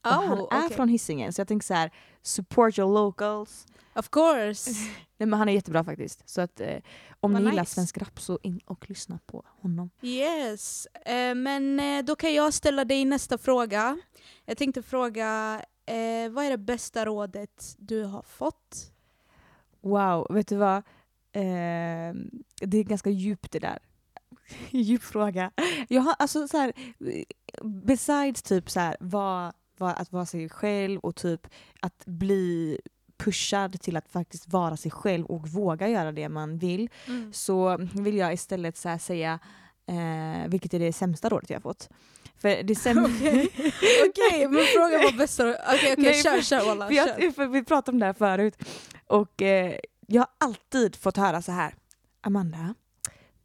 Och 0.04 0.10
han 0.10 0.24
är 0.38 0.42
Oh, 0.42 0.42
okej. 0.42 0.70
från 0.76 0.88
Hisingen 0.88 1.32
så 1.32 1.40
jag 1.40 1.48
tänker 1.48 1.64
så 1.66 1.74
här: 1.74 1.90
support 2.22 2.78
your 2.78 2.94
locals. 2.94 3.66
Of 3.94 4.08
course. 4.10 4.70
Nej, 5.22 5.26
men 5.26 5.38
han 5.38 5.48
är 5.48 5.52
jättebra 5.52 5.84
faktiskt. 5.84 6.28
Så 6.28 6.40
att, 6.40 6.60
eh, 6.60 6.76
om 7.20 7.32
Vad 7.32 7.42
ni 7.42 7.48
gillar 7.50 7.62
nice. 7.62 7.74
svensk 7.74 7.98
rap 7.98 8.20
så 8.20 8.38
in 8.42 8.60
och 8.64 8.90
lyssna 8.90 9.18
på 9.26 9.44
honom. 9.46 9.90
Yes. 10.02 10.86
Eh, 10.86 11.34
men 11.34 11.80
eh, 11.80 12.04
då 12.04 12.16
kan 12.16 12.34
jag 12.34 12.54
ställa 12.54 12.84
dig 12.84 13.04
nästa 13.04 13.38
fråga. 13.38 13.98
Jag 14.44 14.56
tänkte 14.58 14.82
fråga, 14.82 15.62
eh, 15.86 16.30
vad 16.30 16.44
är 16.44 16.50
det 16.50 16.58
bästa 16.58 17.04
rådet 17.04 17.74
du 17.78 18.04
har 18.04 18.22
fått? 18.22 18.92
Wow, 19.80 20.26
vet 20.30 20.48
du 20.48 20.56
vad? 20.56 20.76
Eh, 21.32 22.14
det 22.60 22.78
är 22.78 22.84
ganska 22.84 23.10
djupt 23.10 23.52
det 23.52 23.58
där. 23.58 23.78
Djup 24.70 25.02
fråga. 25.02 25.50
Jag 25.88 26.02
har 26.02 26.14
alltså 26.18 26.48
så 26.48 26.56
här, 26.56 26.72
besides 27.86 28.42
typ 28.42 28.70
så 28.70 28.80
här, 28.80 28.96
vad, 29.00 29.52
vad, 29.78 29.94
att 29.96 30.12
vara 30.12 30.26
sig 30.26 30.48
själv 30.48 31.00
och 31.00 31.16
typ 31.16 31.46
att 31.80 32.04
bli 32.06 32.78
pushad 33.24 33.80
till 33.80 33.96
att 33.96 34.08
faktiskt 34.08 34.52
vara 34.52 34.76
sig 34.76 34.90
själv 34.90 35.26
och 35.26 35.48
våga 35.48 35.88
göra 35.88 36.12
det 36.12 36.28
man 36.28 36.58
vill 36.58 36.90
så 37.32 37.76
vill 37.94 38.16
jag 38.16 38.32
istället 38.32 38.76
så 38.76 38.98
säga 38.98 39.38
eh, 39.86 40.48
vilket 40.48 40.74
är 40.74 40.78
det 40.78 40.92
sämsta 40.92 41.28
rådet 41.28 41.50
jag 41.50 41.56
har 41.56 41.62
fått. 41.62 41.88
För 42.36 42.62
det 42.62 42.74
sämsta... 42.74 43.08
Okej. 43.28 43.48
Okej, 44.08 44.48
men 44.48 44.64
frågan 44.74 45.02
var 45.02 45.18
bästa 45.18 45.44
rådet. 45.44 45.60
Okej, 45.66 45.94
Nej, 45.98 46.22
kör, 46.22 46.42
kör 46.42 46.64
walla. 46.64 47.48
Vi 47.48 47.64
pratade 47.64 47.94
om 47.94 47.98
det 47.98 48.06
här 48.06 48.12
förut. 48.12 48.56
Och 49.06 49.42
eh, 49.42 49.74
jag 50.06 50.20
har 50.22 50.28
alltid 50.38 50.96
fått 50.96 51.16
höra 51.16 51.42
så 51.42 51.52
här. 51.52 51.74
Amanda, 52.20 52.74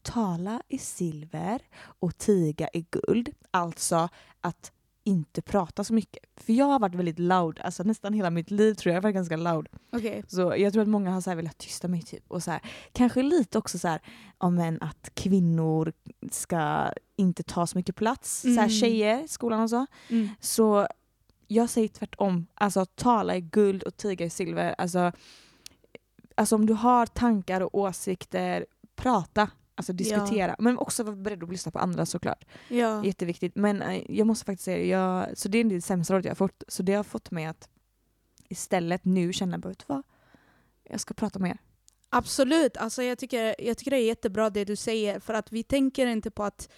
tala 0.02 0.62
i 0.68 0.78
silver 0.78 1.62
och 2.00 2.18
tiga 2.18 2.70
i 2.74 2.86
guld. 2.92 3.30
Alltså 3.52 4.10
att 4.42 4.72
inte 5.08 5.42
prata 5.42 5.84
så 5.84 5.94
mycket. 5.94 6.24
För 6.36 6.54
jag 6.54 6.66
har 6.66 6.80
varit 6.80 6.96
väldigt 6.96 7.20
loud, 7.20 7.60
alltså 7.60 7.84
nästan 7.84 8.14
hela 8.14 8.30
mitt 8.30 8.52
liv 8.52 8.74
tror 8.74 8.90
jag 8.92 8.96
jag 8.96 9.02
har 9.02 9.04
varit 9.04 9.16
ganska 9.16 9.36
loud. 9.38 9.68
Okej. 9.92 10.24
Så 10.28 10.56
jag 10.58 10.74
tror 10.74 10.82
att 10.84 10.90
många 10.90 11.12
har 11.12 11.22
så 11.22 11.36
velat 11.36 11.58
tysta 11.58 11.88
mig 11.88 12.02
typ. 12.02 12.24
Och 12.28 12.44
så 12.44 12.52
här, 12.52 12.62
kanske 12.92 13.24
lite 13.24 13.58
också 13.58 13.80
så 13.80 13.88
här, 13.88 14.02
om 14.38 14.60
en 14.60 14.82
att 14.82 15.10
kvinnor 15.14 15.94
ska 16.32 16.92
inte 17.16 17.44
ta 17.44 17.68
så 17.68 17.78
mycket 17.78 17.96
plats. 17.96 18.42
Så 18.42 18.48
här, 18.48 18.58
Mm. 18.58 18.70
tjejer 18.70 19.28
skolan 19.28 19.62
och 19.62 19.70
så. 19.70 19.86
Mm. 20.10 20.30
Så 20.40 20.88
jag 21.48 21.70
säger 21.70 21.88
tvärtom. 21.88 22.48
Alltså 22.54 22.86
tala 22.86 23.36
i 23.36 23.42
guld 23.42 23.84
och 23.84 23.98
tiga 23.98 24.26
i 24.26 24.30
silver. 24.30 24.76
Alltså, 24.78 25.12
alltså 26.36 26.56
om 26.56 26.66
du 26.66 26.74
har 26.74 27.06
tankar 27.06 27.62
och 27.62 27.76
åsikter, 27.76 28.66
prata. 28.96 29.50
Alltså 29.78 29.94
diskutera. 29.94 30.56
Men 30.60 30.78
också 30.78 31.04
vara 31.04 31.16
beredd 31.16 31.44
att 31.44 31.52
lyssna 31.52 31.72
på 31.72 31.80
andra 31.80 32.06
såklart. 32.06 32.46
Ja. 32.68 33.06
Jätteviktigt. 33.06 33.56
Men 33.56 33.82
eh, 33.82 34.04
jag 34.10 34.28
måste 34.28 34.46
faktiskt 34.46 34.66
säga, 34.66 34.86
jag, 34.86 35.38
så 35.38 35.50
det 35.50 35.58
är 35.58 35.64
det 35.64 35.82
sämsta 35.82 36.14
rådet 36.14 36.26
jag 36.26 36.32
har 36.32 36.36
fått. 36.36 36.64
Så 36.68 36.84
det 36.84 36.94
har 36.94 37.04
fått 37.04 37.32
mig 37.32 37.46
att 37.46 37.70
istället 38.50 39.06
nu 39.06 39.34
känna, 39.34 39.58
vet 39.58 39.80
du 39.80 39.86
vad? 39.88 40.04
Jag 40.84 41.00
ska 41.00 41.14
prata 41.14 41.40
mer. 41.40 41.58
Absolut, 42.10 42.78
alltså 42.78 43.04
jag, 43.04 43.18
tycker, 43.18 43.56
jag 43.60 43.78
tycker 43.78 43.92
det 43.92 43.98
är 43.98 44.06
jättebra 44.06 44.50
det 44.50 44.66
du 44.66 44.76
säger 44.76 45.20
för 45.20 45.34
att 45.34 45.52
vi 45.52 45.64
tänker 45.64 46.08
inte 46.08 46.32
på 46.32 46.44
att 46.44 46.70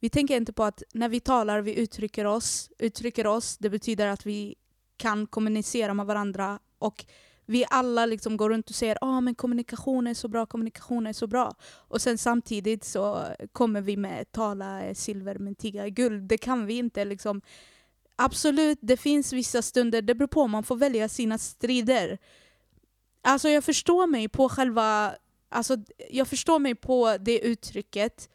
vi 0.00 0.10
tänker 0.10 0.36
inte 0.36 0.52
på 0.52 0.64
att 0.64 0.82
när 0.94 1.08
vi 1.08 1.20
talar, 1.20 1.60
vi 1.60 1.74
uttrycker 1.74 2.24
oss. 2.24 2.70
Uttrycker 2.78 3.26
oss, 3.26 3.58
det 3.58 3.70
betyder 3.70 4.06
att 4.06 4.26
vi 4.26 4.54
kan 4.96 5.26
kommunicera 5.26 5.94
med 5.94 6.06
varandra 6.06 6.58
och 6.78 7.04
vi 7.46 7.64
alla 7.70 8.06
liksom 8.06 8.36
går 8.36 8.50
runt 8.50 8.70
och 8.70 8.74
säger 8.74 8.98
ah, 9.00 9.20
men 9.20 9.34
kommunikation 9.34 10.06
är 10.06 10.14
så 10.14 10.28
bra, 10.28 10.46
kommunikation 10.46 11.06
är 11.06 11.12
så 11.12 11.26
bra. 11.26 11.54
Och 11.64 12.02
sen 12.02 12.18
samtidigt 12.18 12.84
så 12.84 13.24
kommer 13.52 13.80
vi 13.80 13.96
med 13.96 14.32
tala 14.32 14.84
eh, 14.84 14.94
silver 14.94 15.38
men 15.38 15.54
tiga 15.54 15.88
guld. 15.88 16.22
Det 16.22 16.38
kan 16.38 16.66
vi 16.66 16.74
inte. 16.74 17.04
Liksom. 17.04 17.42
Absolut, 18.16 18.78
det 18.82 18.96
finns 18.96 19.32
vissa 19.32 19.62
stunder, 19.62 20.02
det 20.02 20.14
beror 20.14 20.28
på, 20.28 20.46
man 20.46 20.62
får 20.62 20.76
välja 20.76 21.08
sina 21.08 21.38
strider. 21.38 22.18
Alltså 23.22 23.48
jag 23.48 23.64
förstår 23.64 24.06
mig 24.06 24.28
på 24.28 24.48
själva, 24.48 25.14
alltså 25.48 25.76
jag 26.10 26.28
förstår 26.28 26.58
mig 26.58 26.74
på 26.74 27.16
det 27.20 27.38
uttrycket. 27.38 28.28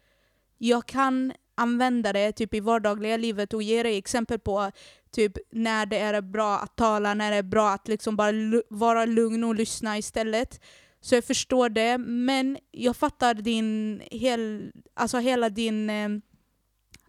Jag 0.57 0.85
kan 0.85 1.33
använda 1.55 2.13
det 2.13 2.31
typ 2.31 2.53
i 2.53 2.59
vardagliga 2.59 3.17
livet 3.17 3.53
och 3.53 3.63
ge 3.63 3.83
dig 3.83 3.97
exempel 3.97 4.39
på 4.39 4.71
typ 5.17 5.37
när 5.51 5.85
det 5.85 5.97
är 5.97 6.21
bra 6.21 6.57
att 6.57 6.75
tala, 6.75 7.13
när 7.13 7.31
det 7.31 7.37
är 7.37 7.43
bra 7.43 7.69
att 7.69 7.87
liksom 7.87 8.15
bara 8.15 8.31
vara 8.69 9.05
lugn 9.05 9.43
och 9.43 9.55
lyssna 9.55 9.97
istället. 9.97 10.61
Så 11.01 11.15
jag 11.15 11.23
förstår 11.23 11.69
det, 11.69 11.97
men 11.97 12.57
jag 12.71 12.95
fattar 12.95 13.33
din 13.33 14.01
hel, 14.11 14.71
alltså 14.93 15.17
hela 15.17 15.49
din 15.49 15.89
eh, 15.89 16.09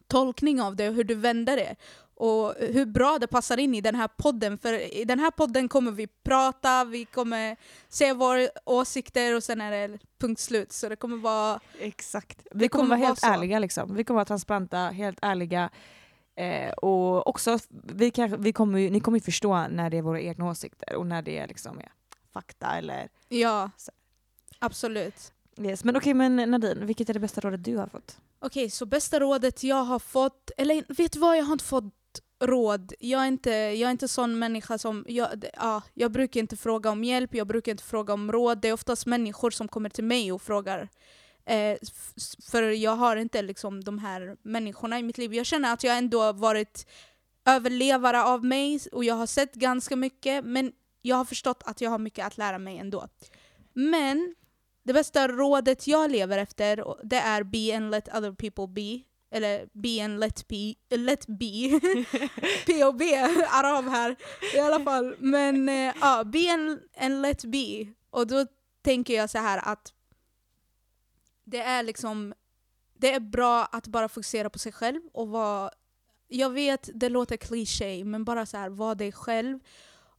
tolkning 0.06 0.62
av 0.62 0.76
det 0.76 0.88
och 0.88 0.94
hur 0.94 1.04
du 1.04 1.14
vänder 1.14 1.56
det. 1.56 1.76
Och 2.14 2.54
hur 2.58 2.86
bra 2.86 3.18
det 3.20 3.26
passar 3.26 3.58
in 3.58 3.74
i 3.74 3.80
den 3.80 3.94
här 3.94 4.08
podden. 4.08 4.58
För 4.58 4.96
i 4.96 5.04
den 5.04 5.18
här 5.18 5.30
podden 5.30 5.68
kommer 5.68 5.90
vi 5.90 6.06
prata, 6.06 6.84
vi 6.84 7.04
kommer 7.04 7.56
säga 7.88 8.14
våra 8.14 8.48
åsikter 8.64 9.36
och 9.36 9.42
sen 9.42 9.60
är 9.60 9.88
det 9.88 9.98
punkt 10.20 10.40
slut. 10.40 10.72
Så 10.72 10.88
det 10.88 10.96
kommer 10.96 11.16
vara... 11.16 11.60
Exakt. 11.80 12.46
Vi 12.50 12.68
kommer, 12.68 12.68
kommer 12.68 12.88
vara 12.88 12.98
vara 12.98 13.06
helt 13.06 13.20
så. 13.20 13.26
ärliga 13.26 13.58
liksom. 13.58 13.94
Vi 13.94 14.04
kommer 14.04 14.18
vara 14.18 14.24
transparenta, 14.24 14.78
helt 14.78 15.18
ärliga. 15.22 15.70
Eh, 16.38 16.70
och 16.72 17.26
också, 17.26 17.58
vi 17.70 18.10
kanske, 18.10 18.36
vi 18.36 18.52
kommer, 18.52 18.78
ju- 18.78 18.90
ni 18.90 19.00
kommer 19.00 19.18
ju 19.18 19.22
förstå 19.22 19.66
när 19.68 19.90
det 19.90 19.96
är 19.96 20.02
våra 20.02 20.20
egna 20.20 20.50
åsikter 20.50 20.94
och 20.94 21.06
när 21.06 21.22
det 21.22 21.38
är 21.38 21.48
liksom 21.48 21.78
är 21.78 21.92
fakta 22.32 22.66
eller... 22.78 23.08
Ja, 23.28 23.70
Så. 23.76 23.92
absolut. 24.58 25.32
Yes. 25.60 25.84
Men 25.84 25.96
okej, 25.96 26.14
men 26.14 26.36
Nadine, 26.36 26.86
vilket 26.86 27.08
är 27.10 27.14
det 27.14 27.20
bästa 27.20 27.40
rådet 27.40 27.64
du 27.64 27.76
har 27.76 27.86
fått? 27.86 28.18
Okej, 28.40 28.70
så 28.70 28.86
bästa 28.86 29.20
rådet 29.20 29.64
jag 29.64 29.84
har 29.84 29.98
fått, 29.98 30.50
eller 30.56 30.84
vet 30.94 31.12
du 31.12 31.18
vad, 31.18 31.36
jag 31.38 31.44
har 31.44 31.52
inte 31.52 31.64
fått 31.64 31.94
råd. 32.40 32.92
Jag 33.00 33.22
är 33.22 33.26
inte, 33.26 33.50
jag 33.50 33.86
är 33.86 33.90
inte 33.90 34.08
sån 34.08 34.38
människa 34.38 34.78
som, 34.78 35.04
jag, 35.08 35.44
ja, 35.56 35.82
jag 35.94 36.12
brukar 36.12 36.40
inte 36.40 36.56
fråga 36.56 36.90
om 36.90 37.04
hjälp, 37.04 37.34
jag 37.34 37.46
brukar 37.46 37.72
inte 37.72 37.84
fråga 37.84 38.14
om 38.14 38.32
råd. 38.32 38.58
Det 38.60 38.68
är 38.68 38.72
oftast 38.72 39.06
människor 39.06 39.50
som 39.50 39.68
kommer 39.68 39.88
till 39.90 40.04
mig 40.04 40.32
och 40.32 40.42
frågar. 40.42 40.88
Eh, 41.48 41.78
för 42.50 42.62
jag 42.62 42.96
har 42.96 43.16
inte 43.16 43.42
liksom 43.42 43.84
de 43.84 43.98
här 43.98 44.36
människorna 44.42 44.98
i 44.98 45.02
mitt 45.02 45.18
liv. 45.18 45.34
Jag 45.34 45.46
känner 45.46 45.72
att 45.72 45.84
jag 45.84 45.98
ändå 45.98 46.32
varit 46.32 46.86
överlevare 47.46 48.22
av 48.22 48.44
mig 48.44 48.80
och 48.92 49.04
jag 49.04 49.14
har 49.14 49.26
sett 49.26 49.54
ganska 49.54 49.96
mycket 49.96 50.44
men 50.44 50.72
jag 51.02 51.16
har 51.16 51.24
förstått 51.24 51.62
att 51.66 51.80
jag 51.80 51.90
har 51.90 51.98
mycket 51.98 52.26
att 52.26 52.38
lära 52.38 52.58
mig 52.58 52.78
ändå. 52.78 53.08
Men 53.74 54.34
det 54.84 54.92
bästa 54.92 55.28
rådet 55.28 55.86
jag 55.86 56.10
lever 56.10 56.38
efter 56.38 56.84
det 57.02 57.16
är 57.16 57.42
be 57.42 57.76
and 57.76 57.90
let 57.90 58.08
other 58.08 58.32
people 58.32 58.66
be. 58.66 59.02
Eller 59.30 59.68
be 59.72 60.04
and 60.04 60.20
let 60.20 60.48
be. 60.48 60.74
Let 60.96 61.26
be. 61.26 61.80
POB, 62.66 63.02
arab 63.50 63.88
här. 63.88 64.16
I 64.54 64.58
alla 64.58 64.84
fall. 64.84 65.16
Men 65.18 65.68
eh, 65.68 65.94
ja, 66.00 66.22
uh, 66.24 66.30
be 66.30 66.52
and, 66.52 66.80
and 66.96 67.22
let 67.22 67.44
be. 67.44 67.86
Och 68.10 68.26
då 68.26 68.46
tänker 68.84 69.14
jag 69.14 69.30
så 69.30 69.38
här 69.38 69.60
att 69.64 69.92
det 71.50 71.60
är 71.60 71.82
liksom 71.82 72.34
det 72.94 73.14
är 73.14 73.20
bra 73.20 73.64
att 73.64 73.86
bara 73.86 74.08
fokusera 74.08 74.50
på 74.50 74.58
sig 74.58 74.72
själv 74.72 75.00
och 75.12 75.28
vara 75.28 75.70
jag 76.28 76.50
vet 76.50 76.90
det 76.94 77.08
låter 77.08 77.36
kliché 77.36 78.04
men 78.04 78.24
bara 78.24 78.46
så 78.46 78.56
här 78.56 78.68
var 78.68 78.94
dig 78.94 79.12
själv 79.12 79.58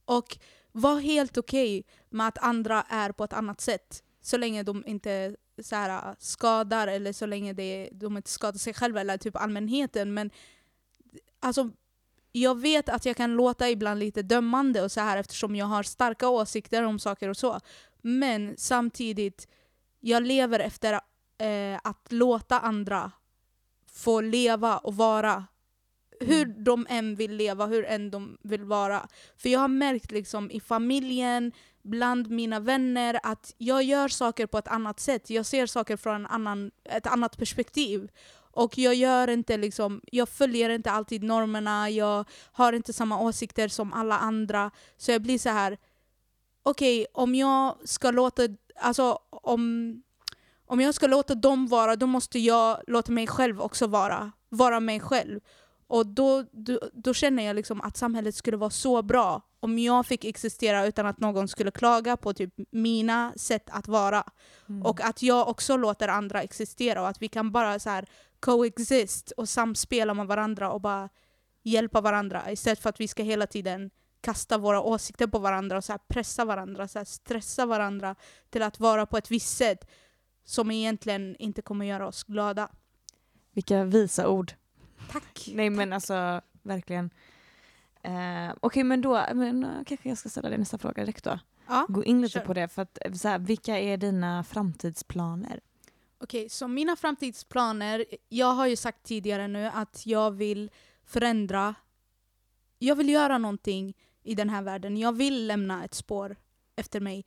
och 0.04 0.38
var 0.72 1.00
helt 1.00 1.38
okej 1.38 1.84
med 2.10 2.28
att 2.28 2.38
andra 2.38 2.82
är 2.88 3.12
på 3.12 3.24
ett 3.24 3.32
annat 3.32 3.60
sätt. 3.60 4.02
Så 4.20 4.36
länge 4.36 4.62
de 4.62 4.86
inte 4.86 5.36
så 5.62 5.76
här, 5.76 6.14
skadar 6.18 6.86
eller 6.86 7.12
så 7.12 7.26
länge 7.26 7.52
det, 7.52 7.88
de 7.92 8.16
inte 8.16 8.30
skadar 8.30 8.58
sig 8.58 8.74
själva 8.74 9.00
eller 9.00 9.18
typ 9.18 9.36
allmänheten 9.36 10.14
men 10.14 10.30
alltså 11.40 11.70
jag 12.32 12.60
vet 12.60 12.88
att 12.88 13.04
jag 13.04 13.16
kan 13.16 13.34
låta 13.34 13.70
ibland 13.70 14.00
lite 14.00 14.22
dömande 14.22 14.82
och 14.82 14.92
så 14.92 15.00
här 15.00 15.16
eftersom 15.16 15.56
jag 15.56 15.66
har 15.66 15.82
starka 15.82 16.28
åsikter 16.28 16.82
om 16.82 16.98
saker 16.98 17.28
och 17.28 17.36
så. 17.36 17.60
Men 18.02 18.54
samtidigt 18.56 19.48
jag 20.00 20.22
lever 20.22 20.60
efter 20.60 21.00
eh, 21.40 21.80
att 21.84 22.12
låta 22.12 22.58
andra 22.58 23.12
få 23.92 24.20
leva 24.20 24.78
och 24.78 24.96
vara 24.96 25.44
hur 26.20 26.44
Mm. 26.46 26.64
de 26.64 26.86
än 26.88 27.14
vill 27.14 27.36
leva, 27.36 27.66
hur 27.66 27.84
än 27.84 28.10
de 28.10 28.38
vill 28.42 28.64
vara. 28.64 29.08
För 29.36 29.48
jag 29.48 29.60
har 29.60 29.68
märkt 29.68 30.10
liksom 30.10 30.50
i 30.50 30.60
familjen, 30.60 31.52
bland 31.82 32.30
mina 32.30 32.60
vänner, 32.60 33.20
att 33.22 33.54
jag 33.58 33.82
gör 33.82 34.08
saker 34.08 34.46
på 34.46 34.58
ett 34.58 34.68
annat 34.68 35.00
sätt. 35.00 35.30
Jag 35.30 35.46
ser 35.46 35.66
saker 35.66 35.96
från 35.96 36.14
en 36.14 36.26
annan, 36.26 36.70
ett 36.84 37.06
annat 37.06 37.36
perspektiv. 37.38 38.10
Och 38.52 38.78
jag 38.78 38.94
gör 38.94 39.28
inte 39.28 39.56
liksom, 39.56 40.00
jag 40.12 40.28
följer 40.28 40.70
inte 40.70 40.90
alltid 40.90 41.22
normerna, 41.22 41.90
jag 41.90 42.24
har 42.52 42.72
inte 42.72 42.92
samma 42.92 43.20
åsikter 43.20 43.68
som 43.68 43.92
alla 43.92 44.18
andra. 44.18 44.70
Så 44.96 45.12
jag 45.12 45.22
blir 45.22 45.38
så 45.38 45.48
här. 45.48 45.78
okej 46.62 47.06
om 47.14 47.34
jag 47.34 47.76
ska 47.84 48.10
låta, 48.10 48.42
alltså 48.76 49.18
om, 49.30 50.02
om 50.70 50.80
jag 50.80 50.94
ska 50.94 51.06
låta 51.06 51.34
dem 51.34 51.66
vara, 51.66 51.96
då 51.96 52.06
måste 52.06 52.38
jag 52.38 52.80
låta 52.86 53.12
mig 53.12 53.26
själv 53.26 53.60
också 53.60 53.86
vara, 53.86 54.32
vara 54.48 54.80
mig 54.80 55.00
själv. 55.00 55.40
Och 55.86 56.06
då, 56.06 56.44
då, 56.52 56.80
då 56.92 57.14
känner 57.14 57.42
jag 57.42 57.56
liksom 57.56 57.80
att 57.80 57.96
samhället 57.96 58.34
skulle 58.34 58.56
vara 58.56 58.70
så 58.70 59.02
bra 59.02 59.42
om 59.60 59.78
jag 59.78 60.06
fick 60.06 60.24
existera 60.24 60.86
utan 60.86 61.06
att 61.06 61.20
någon 61.20 61.48
skulle 61.48 61.70
klaga 61.70 62.16
på 62.16 62.32
typ 62.32 62.54
mina 62.70 63.32
sätt 63.36 63.70
att 63.70 63.88
vara. 63.88 64.24
Mm. 64.68 64.82
Och 64.82 65.00
att 65.00 65.22
jag 65.22 65.48
också 65.48 65.76
låter 65.76 66.08
andra 66.08 66.42
existera 66.42 67.02
och 67.02 67.08
att 67.08 67.22
vi 67.22 67.28
kan 67.28 67.52
bara 67.52 67.78
så 67.78 67.90
här 67.90 68.06
coexist 68.40 69.30
och 69.36 69.48
samspela 69.48 70.14
med 70.14 70.26
varandra 70.26 70.70
och 70.70 70.80
bara 70.80 71.08
hjälpa 71.62 72.00
varandra 72.00 72.52
istället 72.52 72.82
för 72.82 72.88
att 72.88 73.00
vi 73.00 73.08
ska 73.08 73.22
hela 73.22 73.46
tiden 73.46 73.90
kasta 74.20 74.58
våra 74.58 74.80
åsikter 74.80 75.26
på 75.26 75.38
varandra 75.38 75.76
och 75.76 75.84
så 75.84 75.98
pressa 76.08 76.44
varandra, 76.44 76.88
så 76.88 77.04
stressa 77.04 77.66
varandra 77.66 78.16
till 78.50 78.62
att 78.62 78.80
vara 78.80 79.06
på 79.06 79.16
ett 79.16 79.30
visst 79.30 79.56
sätt 79.56 79.86
som 80.50 80.70
egentligen 80.70 81.36
inte 81.38 81.62
kommer 81.62 81.86
göra 81.86 82.06
oss 82.06 82.24
glada. 82.24 82.68
Vilka 83.52 83.84
visa 83.84 84.28
ord. 84.28 84.52
Tack! 85.10 85.48
Nej 85.54 85.70
men 85.70 85.92
alltså 85.92 86.40
verkligen. 86.62 87.10
Eh, 88.02 88.54
Okej 88.60 88.84
men 88.84 89.00
då 89.00 89.26
men, 89.34 89.64
eh, 89.64 89.84
kanske 89.86 90.08
jag 90.08 90.18
ska 90.18 90.28
ställa 90.28 90.48
dig 90.48 90.58
nästa 90.58 90.78
fråga 90.78 91.02
direkt 91.02 91.24
då. 91.24 91.38
Ja. 91.66 91.86
Gå 91.88 92.04
in 92.04 92.20
lite 92.20 92.32
kör. 92.32 92.40
på 92.40 92.54
det. 92.54 92.68
För 92.68 92.82
att, 92.82 92.98
eh, 93.04 93.12
så 93.12 93.28
här, 93.28 93.38
vilka 93.38 93.78
är 93.78 93.96
dina 93.96 94.44
framtidsplaner? 94.44 95.60
Okej, 96.18 96.48
så 96.48 96.68
mina 96.68 96.96
framtidsplaner, 96.96 98.04
jag 98.28 98.52
har 98.52 98.66
ju 98.66 98.76
sagt 98.76 99.02
tidigare 99.02 99.48
nu 99.48 99.66
att 99.66 100.06
jag 100.06 100.30
vill 100.30 100.70
förändra, 101.04 101.74
jag 102.78 102.96
vill 102.96 103.08
göra 103.08 103.38
någonting 103.38 103.96
i 104.22 104.34
den 104.34 104.50
här 104.50 104.62
världen. 104.62 104.96
Jag 104.96 105.12
vill 105.12 105.46
lämna 105.46 105.84
ett 105.84 105.94
spår 105.94 106.36
efter 106.76 107.00
mig. 107.00 107.24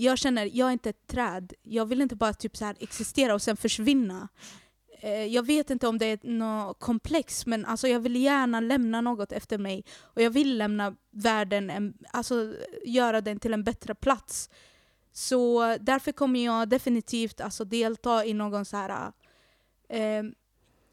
Jag 0.00 0.18
känner, 0.18 0.50
jag 0.52 0.68
är 0.68 0.72
inte 0.72 0.90
ett 0.90 1.06
träd. 1.06 1.52
Jag 1.62 1.86
vill 1.86 2.00
inte 2.02 2.16
bara 2.16 2.32
typ 2.34 2.56
så 2.56 2.64
här 2.64 2.76
existera 2.80 3.34
och 3.34 3.42
sen 3.42 3.56
försvinna. 3.56 4.28
Eh, 5.00 5.24
Jag 5.24 5.46
vet 5.46 5.70
inte 5.70 5.88
om 5.88 5.98
det 5.98 6.06
är 6.06 6.18
något 6.22 6.78
komplex, 6.80 7.46
men 7.46 7.64
alltså 7.64 7.88
jag 7.88 8.00
vill 8.00 8.16
gärna 8.16 8.60
lämna 8.60 9.00
något 9.00 9.32
efter 9.32 9.58
mig. 9.58 9.84
Och 10.00 10.22
jag 10.22 10.30
vill 10.30 10.58
lämna 10.58 10.94
världen, 11.10 11.70
en, 11.70 11.94
alltså 12.12 12.54
göra 12.84 13.20
den 13.20 13.40
till 13.40 13.54
en 13.54 13.64
bättre 13.64 13.94
plats. 13.94 14.50
Så 15.12 15.76
därför 15.80 16.12
kommer 16.12 16.44
jag 16.44 16.68
definitivt 16.68 17.40
alltså, 17.40 17.64
delta 17.64 18.24
i 18.24 18.34
någon 18.34 18.64
så 18.64 18.76
här 18.76 19.12
eh, 19.88 20.22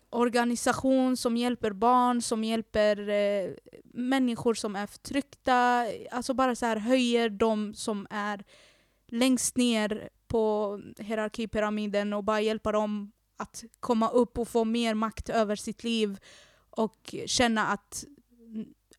organisation 0.09 1.17
som 1.17 1.37
hjälper 1.37 1.71
barn, 1.71 2.21
som 2.21 2.43
hjälper 2.43 3.09
eh, 3.09 3.51
människor 3.83 4.53
som 4.53 4.75
är 4.75 4.87
förtryckta. 4.87 5.85
Alltså 6.11 6.33
bara 6.33 6.55
så 6.55 6.65
här 6.65 6.77
höjer 6.77 7.29
de 7.29 7.73
som 7.73 8.07
är 8.09 8.43
längst 9.07 9.57
ner 9.57 10.09
på 10.27 10.79
hierarkipyramiden 10.97 12.13
och 12.13 12.23
bara 12.23 12.41
hjälpa 12.41 12.71
dem 12.71 13.11
att 13.37 13.63
komma 13.79 14.09
upp 14.09 14.37
och 14.37 14.47
få 14.47 14.63
mer 14.63 14.93
makt 14.93 15.29
över 15.29 15.55
sitt 15.55 15.83
liv 15.83 16.19
och 16.69 17.15
känna 17.25 17.67
att 17.67 18.05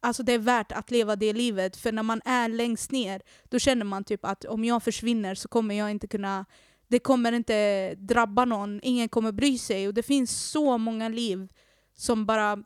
alltså 0.01 0.23
det 0.23 0.33
är 0.33 0.39
värt 0.39 0.73
att 0.73 0.91
leva 0.91 1.17
det 1.17 1.33
livet. 1.33 1.77
För 1.77 1.93
när 1.93 2.03
man 2.03 2.23
är 2.25 2.49
längst 2.49 2.91
ner, 2.91 3.23
då 3.45 3.59
känner 3.59 3.85
man 3.85 4.05
typ 4.05 4.25
att 4.25 4.45
om 4.45 4.65
jag 4.65 4.83
försvinner 4.83 5.35
så 5.35 5.49
kommer 5.49 5.75
jag 5.75 5.91
inte 5.91 6.07
kunna 6.07 6.45
det 6.89 6.99
kommer 6.99 7.33
inte 7.33 7.95
drabba 7.95 8.45
någon, 8.45 8.81
ingen 8.83 9.09
kommer 9.09 9.33
bry 9.33 9.59
sig. 9.59 9.89
Och 9.89 9.95
det 9.95 10.03
finns 10.03 10.51
så 10.51 10.79
många 10.79 11.09
liv 11.09 11.49
som 11.95 12.27
bara 12.27 12.65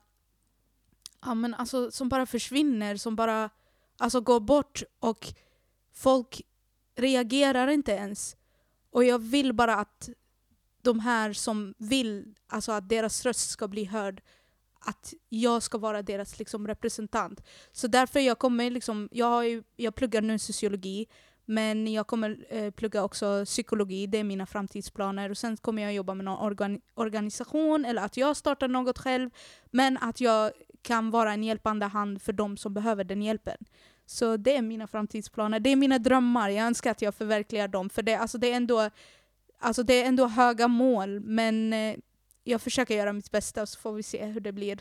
ja, 1.25 1.35
men 1.35 1.55
alltså, 1.55 1.91
som 1.91 2.09
bara 2.09 2.27
försvinner, 2.27 2.97
som 2.97 3.17
bara 3.17 3.51
alltså, 3.99 4.21
går 4.21 4.41
bort 4.41 4.83
och 4.99 5.27
folk 5.95 6.43
reagerar 6.97 7.69
inte 7.69 7.93
ens. 7.93 8.37
Och 8.91 9.05
jag 9.05 9.19
vill 9.19 9.53
bara 9.53 9.77
att 9.77 10.09
de 10.83 11.01
här 11.01 11.33
som 11.33 11.75
vill 11.79 12.35
alltså 12.47 12.73
att 12.73 12.89
deras 12.89 13.27
röst 13.27 13.51
ska 13.51 13.69
bli 13.69 13.85
hörd, 13.85 14.23
att 14.81 15.15
jag 15.29 15.63
ska 15.63 15.79
vara 15.79 16.03
deras 16.03 16.39
liksom, 16.39 16.67
representant. 16.67 17.41
Så 17.73 17.87
därför 17.87 18.21
jag 18.21 18.39
kommer 18.39 18.71
liksom, 18.71 19.09
jag, 19.13 19.27
har 19.27 19.43
ju, 19.43 19.63
jag 19.77 19.95
pluggar 19.95 20.23
nu 20.23 20.39
sociologi, 20.39 21.07
men 21.45 21.93
jag 21.93 22.07
kommer 22.07 22.47
eh, 22.49 22.71
plugga 22.71 23.05
också 23.05 23.45
psykologi, 23.45 24.07
det 24.07 24.19
är 24.19 24.25
mina 24.25 24.47
framtidsplaner. 24.47 25.31
Och 25.31 25.39
sen 25.39 25.57
kommer 25.57 25.83
jag 25.83 25.93
jobba 25.93 26.15
med 26.15 26.25
någon 26.25 26.47
organ 26.47 26.81
organisation, 26.95 27.85
eller 27.85 28.03
att 28.03 28.17
jag 28.17 28.37
startar 28.37 28.69
något 28.69 28.99
själv. 28.99 29.31
Men 29.71 29.99
att 29.99 30.21
jag 30.21 30.53
kan 30.83 31.11
vara 31.11 31.33
en 31.33 31.45
hjälpande 31.45 31.87
hand 31.87 32.23
för 32.23 32.33
de 32.33 32.57
som 32.57 32.75
behöver 32.75 33.05
den 33.05 33.23
hjälpen. 33.23 33.57
Så 34.11 34.37
det 34.37 34.57
är 34.57 34.63
mina 34.63 34.87
framtidsplaner, 34.87 35.61
det 35.61 35.71
är 35.71 35.77
mina 35.77 35.99
drömmar. 35.99 36.49
Jag 36.49 36.67
önskar 36.67 36.91
att 36.91 37.03
jag 37.03 37.15
förverkligar 37.15 37.69
dem. 37.69 37.91
För 37.91 38.03
det, 38.03 38.15
alltså 38.15 38.39
det, 38.39 38.53
är, 38.53 38.57
ändå, 38.57 38.91
alltså 39.59 39.83
det 39.83 40.03
är 40.03 40.09
ändå 40.09 40.27
höga 40.27 40.69
mål, 40.69 41.21
men 41.21 41.73
eh, 41.73 41.97
jag 42.45 42.63
försöker 42.63 42.95
göra 42.95 43.13
mitt 43.13 43.31
bästa 43.31 43.67
så 43.67 43.81
får 43.81 43.93
vi 43.93 44.03
se 44.03 44.25
hur 44.25 44.41
det 44.41 44.53
blir. 44.53 44.81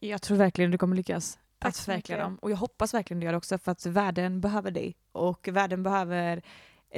Jag 0.00 0.22
tror 0.22 0.36
verkligen 0.36 0.70
du 0.70 0.78
kommer 0.78 0.96
lyckas. 0.96 1.38
Tack 1.58 1.68
att 1.68 1.76
förverkliga 1.76 2.18
dem. 2.18 2.38
Och 2.42 2.50
jag 2.50 2.56
hoppas 2.56 2.94
verkligen 2.94 3.20
du 3.20 3.24
gör 3.24 3.32
det 3.32 3.38
också 3.38 3.58
för 3.58 3.72
att 3.72 3.86
världen 3.86 4.40
behöver 4.40 4.70
dig. 4.70 4.96
Och 5.12 5.48
världen 5.48 5.82
behöver 5.82 6.42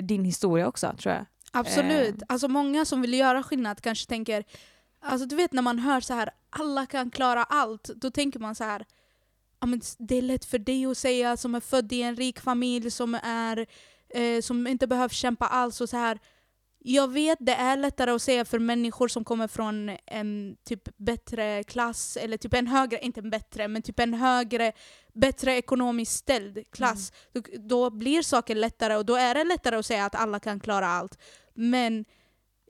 din 0.01 0.25
historia 0.25 0.67
också 0.67 0.95
tror 0.99 1.15
jag. 1.15 1.25
Absolut. 1.53 2.23
Eh. 2.23 2.27
Alltså 2.29 2.49
många 2.49 2.85
som 2.85 3.03
vill 3.03 3.15
göra 3.15 3.43
skillnad 3.43 3.81
kanske 3.81 4.09
tänker, 4.09 4.45
alltså 5.01 5.27
du 5.27 5.37
vet 5.37 5.53
när 5.53 5.63
man 5.63 5.79
hör 5.79 6.01
så 6.01 6.15
här, 6.15 6.31
alla 6.51 6.87
kan 6.87 7.11
klara 7.11 7.45
allt, 7.45 7.85
då 7.85 8.11
tänker 8.11 8.41
man 8.41 8.55
så 8.55 8.65
här, 8.65 8.85
ja, 9.63 9.67
men 9.67 9.81
det 9.99 10.15
är 10.15 10.23
lätt 10.23 10.45
för 10.45 10.59
dig 10.59 10.87
att 10.87 10.99
säga 10.99 11.37
som 11.37 11.55
är 11.55 11.61
född 11.61 11.93
i 11.93 12.03
en 12.03 12.17
rik 12.17 12.41
familj, 12.41 12.91
som, 12.91 13.15
är, 13.23 13.67
eh, 14.09 14.41
som 14.41 14.67
inte 14.67 14.87
behöver 14.87 15.15
kämpa 15.15 15.47
alls 15.47 15.81
och 15.81 15.89
så 15.89 15.97
här. 15.97 16.19
Jag 16.79 17.13
vet 17.13 17.39
det 17.41 17.55
är 17.55 17.77
lättare 17.77 18.11
att 18.11 18.23
säga 18.23 18.45
för 18.45 18.59
människor 18.59 19.09
som 19.09 19.25
kommer 19.25 19.49
från 19.49 19.97
en 20.07 20.57
typ 20.65 20.89
bättre 20.97 21.63
klass, 21.65 22.17
eller 22.17 22.37
typ 22.37 22.55
en 22.55 22.67
högre, 22.67 22.99
inte 23.01 23.21
en 23.21 23.31
bättre, 23.31 23.69
men 23.69 23.83
typ 23.83 24.01
en 24.01 24.15
högre, 24.15 24.73
bättre 25.13 25.57
ekonomiskt 25.57 26.13
ställd 26.13 26.59
klass. 26.73 27.13
Då, 27.33 27.43
då 27.69 27.91
blir 27.91 28.23
saker 28.23 28.55
lättare 28.55 28.97
och 28.97 29.07
då 29.07 29.17
är 29.17 29.35
det 29.35 29.45
lättare 29.45 29.77
att 29.77 29.87
säga 29.87 30.05
att 30.05 30.15
alla 30.15 30.41
kan 30.41 30.61
klara 30.61 30.87
allt. 30.87 31.19
Men 31.55 32.05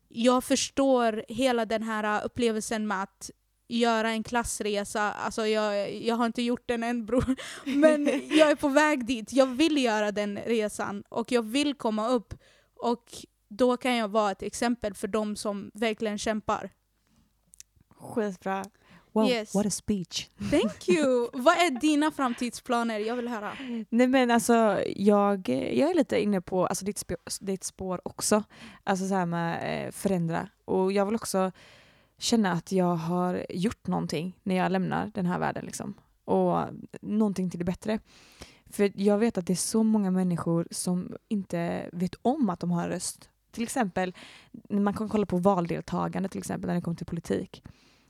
jag 0.08 0.44
förstår 0.44 1.24
hela 1.28 1.64
den 1.64 1.82
här 1.82 2.24
upplevelsen 2.24 2.86
med 2.86 3.02
att 3.02 3.30
göra 3.78 4.10
en 4.10 4.22
klassresa. 4.22 5.12
Alltså 5.12 5.46
jag, 5.46 5.94
jag 5.94 6.14
har 6.14 6.26
inte 6.26 6.42
gjort 6.42 6.62
den 6.66 6.82
än 6.82 7.06
bror. 7.06 7.36
Men 7.64 8.06
jag 8.38 8.50
är 8.50 8.54
på 8.54 8.68
väg 8.82 9.06
dit. 9.06 9.32
Jag 9.32 9.46
vill 9.46 9.84
göra 9.84 10.12
den 10.12 10.38
resan 10.46 11.02
och 11.08 11.32
jag 11.32 11.42
vill 11.42 11.74
komma 11.74 12.08
upp. 12.08 12.34
Och 12.76 13.04
då 13.48 13.76
kan 13.76 13.96
jag 13.96 14.08
vara 14.08 14.30
ett 14.30 14.42
exempel 14.42 14.94
för 14.94 15.08
de 15.08 15.36
som 15.36 15.70
verkligen 15.74 16.18
kämpar. 16.18 16.70
Skitbra. 18.00 18.64
Wow, 19.14 19.28
Yes. 19.30 19.54
what 19.54 19.66
a 19.66 19.70
speech. 19.70 20.28
Thank 20.50 20.88
you! 20.88 21.28
Vad 21.32 21.54
är 21.54 21.80
dina 21.80 22.10
framtidsplaner? 22.10 22.98
Jag 22.98 23.16
vill 23.16 23.28
höra. 23.28 23.52
Nej 23.88 24.06
men 24.06 24.30
alltså 24.30 24.82
jag, 24.96 25.48
jag 25.48 25.90
är 25.90 25.94
lite 25.94 26.20
inne 26.22 26.40
på 26.40 26.66
alltså, 26.66 26.84
ditt, 26.84 26.98
spår, 26.98 27.16
ditt 27.40 27.64
spår 27.64 28.00
också. 28.04 28.44
Alltså 28.84 29.08
så 29.08 29.14
här 29.14 29.26
med 29.26 29.86
eh, 29.86 29.92
förändra. 29.92 30.48
Och 30.64 30.92
jag 30.92 31.06
vill 31.06 31.14
också 31.14 31.52
känna 32.22 32.52
att 32.52 32.72
jag 32.72 32.96
har 32.96 33.46
gjort 33.50 33.86
någonting 33.86 34.36
när 34.42 34.54
jag 34.54 34.72
lämnar 34.72 35.10
den 35.14 35.26
här 35.26 35.38
världen. 35.38 35.64
Liksom. 35.64 35.94
Och 36.24 36.58
någonting 37.00 37.50
till 37.50 37.58
det 37.58 37.64
bättre. 37.64 37.98
För 38.66 38.92
jag 38.94 39.18
vet 39.18 39.38
att 39.38 39.46
det 39.46 39.52
är 39.52 39.54
så 39.54 39.82
många 39.82 40.10
människor 40.10 40.68
som 40.70 41.16
inte 41.28 41.90
vet 41.92 42.14
om 42.22 42.50
att 42.50 42.60
de 42.60 42.70
har 42.70 42.82
en 42.82 42.88
röst. 42.88 43.28
Till 43.50 43.62
exempel, 43.62 44.14
man 44.68 44.94
kan 44.94 45.08
kolla 45.08 45.26
på 45.26 45.38
valdeltagande 45.38 46.28
till 46.28 46.38
exempel 46.38 46.68
när 46.68 46.74
det 46.74 46.80
kommer 46.80 46.96
till 46.96 47.06
politik. 47.06 47.62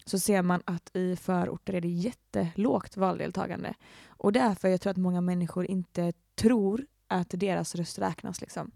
Så 0.04 0.18
ser 0.18 0.42
man 0.42 0.62
att 0.64 0.96
i 0.96 1.16
förorter 1.16 1.74
är 1.74 1.80
det 1.80 1.88
jättelågt 1.88 2.96
valdeltagande. 2.96 3.74
Och 4.06 4.32
det 4.32 4.40
är 4.40 4.54
för 4.54 4.68
jag 4.68 4.80
tror 4.80 4.90
att 4.90 4.96
många 4.96 5.20
människor 5.20 5.66
inte 5.66 6.12
tror 6.34 6.86
att 7.06 7.28
deras 7.30 7.74
röst 7.74 7.98
räknas. 7.98 8.40
Liksom. 8.40 8.70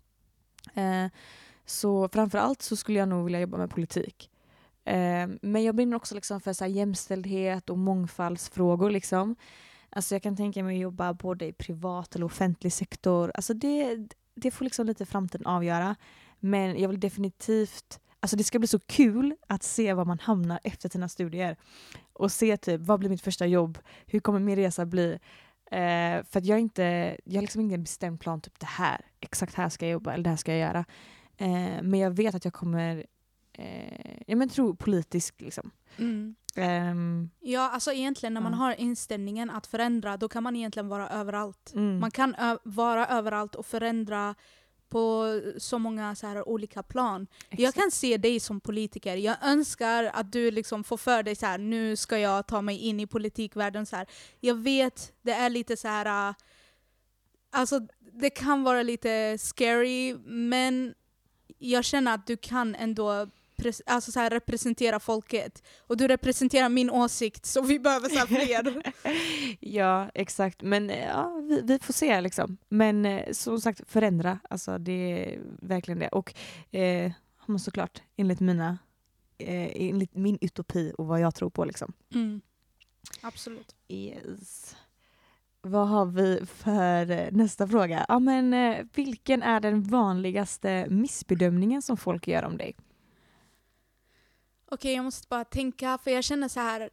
Eh, 0.75 1.07
så 1.65 2.09
framförallt 2.09 2.63
så 2.63 2.77
skulle 2.77 2.99
jag 2.99 3.09
nog 3.09 3.25
vilja 3.25 3.41
jobba 3.41 3.59
med 3.59 3.71
politik. 3.71 4.31
Eh, 4.87 5.29
men 5.43 5.65
jag 5.65 5.75
brinner 5.75 5.97
också 5.97 6.15
liksom 6.15 6.41
för 6.41 6.53
så 6.53 6.65
här 6.65 6.71
jämställdhet 6.71 7.71
och 7.71 7.79
mångfaldsfrågor. 7.79 8.91
Liksom. 8.91 9.37
Alltså 9.91 10.15
jag 10.15 10.23
kan 10.23 10.37
tänka 10.37 10.63
mig 10.63 10.77
att 10.77 10.83
jobba 10.83 11.15
både 11.15 11.47
i 11.47 11.53
privat 11.53 12.15
eller 12.15 12.27
offentlig 12.27 12.73
sektor. 12.73 13.33
Alltså 13.35 13.55
det, 13.55 14.09
det 14.35 14.51
får 14.51 14.65
liksom 14.65 14.87
lite 14.87 15.07
framtiden 15.07 15.47
avgöra. 15.47 15.97
Men 16.41 16.81
jag 16.81 16.89
vill 16.89 17.01
definitivt, 17.01 18.01
alltså 18.21 18.37
det 18.37 18.45
ska 18.45 18.59
bli 18.59 18.69
så 18.69 18.79
kul 18.79 19.35
att 19.47 19.63
se 19.63 19.95
var 19.95 20.05
man 20.05 20.19
hamnar 20.19 20.61
efter 20.65 20.89
sina 20.89 21.09
studier. 21.09 21.57
Och 22.13 22.33
se 22.33 22.57
typ, 22.57 22.81
vad 22.81 23.01
blir 23.01 23.11
mitt 23.11 23.23
första 23.23 23.47
jobb? 23.47 23.79
Hur 24.07 24.21
kommer 24.21 24.41
min 24.41 24.57
resa 24.57 24.87
bli? 24.87 25.19
Eh, 25.71 26.25
för 26.25 26.39
att 26.39 26.47
jag, 26.47 26.61
inte, 26.61 27.17
jag 27.25 27.35
har 27.35 27.43
liksom 27.43 27.61
ingen 27.61 27.83
bestämd 27.83 28.21
plan, 28.21 28.41
typ 28.41 28.61
det 28.61 28.67
här, 28.67 29.01
exakt 29.21 29.55
här 29.55 29.69
ska 29.69 29.87
jag 29.87 29.93
jobba 29.93 30.13
eller 30.13 30.25
det 30.25 30.31
här 30.31 30.37
ska 30.37 30.53
jag 30.53 30.61
göra. 30.61 30.85
Eh, 31.37 31.83
men 31.83 31.95
jag 31.95 32.11
vet 32.11 32.35
att 32.35 32.45
jag 32.45 32.55
kommer, 32.55 33.07
eh, 33.59 34.19
jag 34.27 34.39
men, 34.39 34.49
tro 34.49 34.77
politiskt 34.77 35.41
liksom. 35.41 35.71
Mm. 35.99 36.35
Ehm, 36.57 37.31
Ja, 37.41 37.71
alltså 37.71 37.93
egentligen 37.93 38.35
när 38.35 38.41
man 38.41 38.53
Ja. 38.53 38.59
har 38.59 38.73
inställningen 38.81 39.51
att 39.51 39.67
förändra, 39.67 40.17
då 40.17 40.29
kan 40.29 40.43
man 40.43 40.57
egentligen 40.57 40.89
vara 40.89 41.09
överallt. 41.09 41.73
mm, 41.75 41.99
Man 42.01 42.11
kan 42.11 42.35
vara 42.63 43.07
överallt 43.07 43.55
och 43.55 43.67
förändra 43.67 44.35
på 44.89 45.25
så 45.59 45.79
många 45.79 46.15
så 46.15 46.27
här 46.27 46.49
olika 46.49 46.83
plan. 46.83 47.27
Jag 47.51 47.61
exakt. 47.61 47.79
kan 47.79 47.91
se 47.91 48.17
dig 48.17 48.41
som 48.41 48.61
politiker. 48.61 49.17
Jag 49.17 49.37
önskar 49.43 50.05
att 50.05 50.33
du 50.33 50.51
liksom 50.51 50.85
får 50.85 50.97
för 50.97 51.23
dig 51.23 51.37
så 51.37 51.47
här, 51.47 51.59
nu 51.59 51.97
ska 51.97 52.19
jag 52.19 52.47
ta 52.47 52.63
mig 52.63 52.79
in 52.79 53.01
i 53.01 53.07
politikvärlden. 53.07 53.87
Så 53.87 53.97
här. 53.97 54.07
Jag 54.41 54.55
vet, 54.55 55.13
det 55.23 55.33
är 55.33 55.51
lite 55.51 55.77
så 55.77 55.89
här... 55.89 56.29
äh, 56.31 56.35
Alltså, 57.51 57.81
det 58.13 58.31
kan 58.31 58.63
vara 58.63 58.83
lite 58.83 59.39
scary, 59.39 60.15
men 60.25 60.95
jag 61.59 61.85
känner 61.85 62.15
att 62.15 62.27
du 62.27 62.37
kan 62.37 62.75
ändå 62.75 63.29
alltså 63.87 64.13
så 64.13 64.21
här, 64.21 64.31
representera 64.31 65.01
folket. 65.01 65.63
Och 65.79 65.97
du 65.97 66.09
representerar 66.09 66.69
min 66.69 66.91
åsikt, 66.91 67.47
så 67.47 67.63
vi 67.63 67.79
behöver 67.79 68.09
så 68.09 68.27
fler. 68.27 68.83
Ja, 69.61 70.11
exakt. 70.15 70.63
Men 70.63 70.91
eh, 70.91 71.07
ja, 71.07 71.41
vi, 71.49 71.61
vi 71.61 71.79
får 71.79 71.93
se 71.93 72.21
liksom. 72.21 72.57
Men 72.69 73.07
eh, 73.07 73.33
som 73.33 73.61
sagt, 73.61 73.81
förändra. 73.87 74.39
Alltså 74.51 74.79
det 74.79 74.93
är 74.93 75.41
verkligen 75.63 75.99
det. 75.99 76.09
Och 76.09 76.35
eh, 76.71 77.13
såklart, 77.59 78.03
enligt 78.17 78.41
mina 78.41 78.79
eh, 79.39 79.89
enligt 79.89 80.15
min 80.15 80.39
utopi 80.41 80.93
och 80.99 81.07
vad 81.07 81.21
jag 81.21 81.35
tror 81.35 81.51
på 81.51 81.65
liksom. 81.65 81.93
Mm. 82.15 82.41
Absolut. 83.21 83.75
Yes. 83.89 84.77
Vad 85.63 85.89
har 85.89 86.07
vi 86.07 86.47
för 86.47 87.11
eh, 87.11 87.29
nästa 87.33 87.69
fråga? 87.69 88.07
Ja, 88.09 88.19
men, 88.19 88.55
vilken 88.95 89.43
är 89.43 89.61
den 89.61 89.83
vanligaste 89.83 90.87
missbedömningen 90.91 91.83
som 91.83 91.97
folk 91.97 92.29
gör 92.29 92.45
om 92.45 92.57
dig? 92.57 92.77
Okej, 94.71 94.95
jag 94.95 95.05
måste 95.05 95.29
bara 95.29 95.45
tänka, 95.45 95.99
för 96.05 96.11
jag 96.11 96.25
känner 96.25 96.49
så 96.49 96.61
här. 96.61 96.91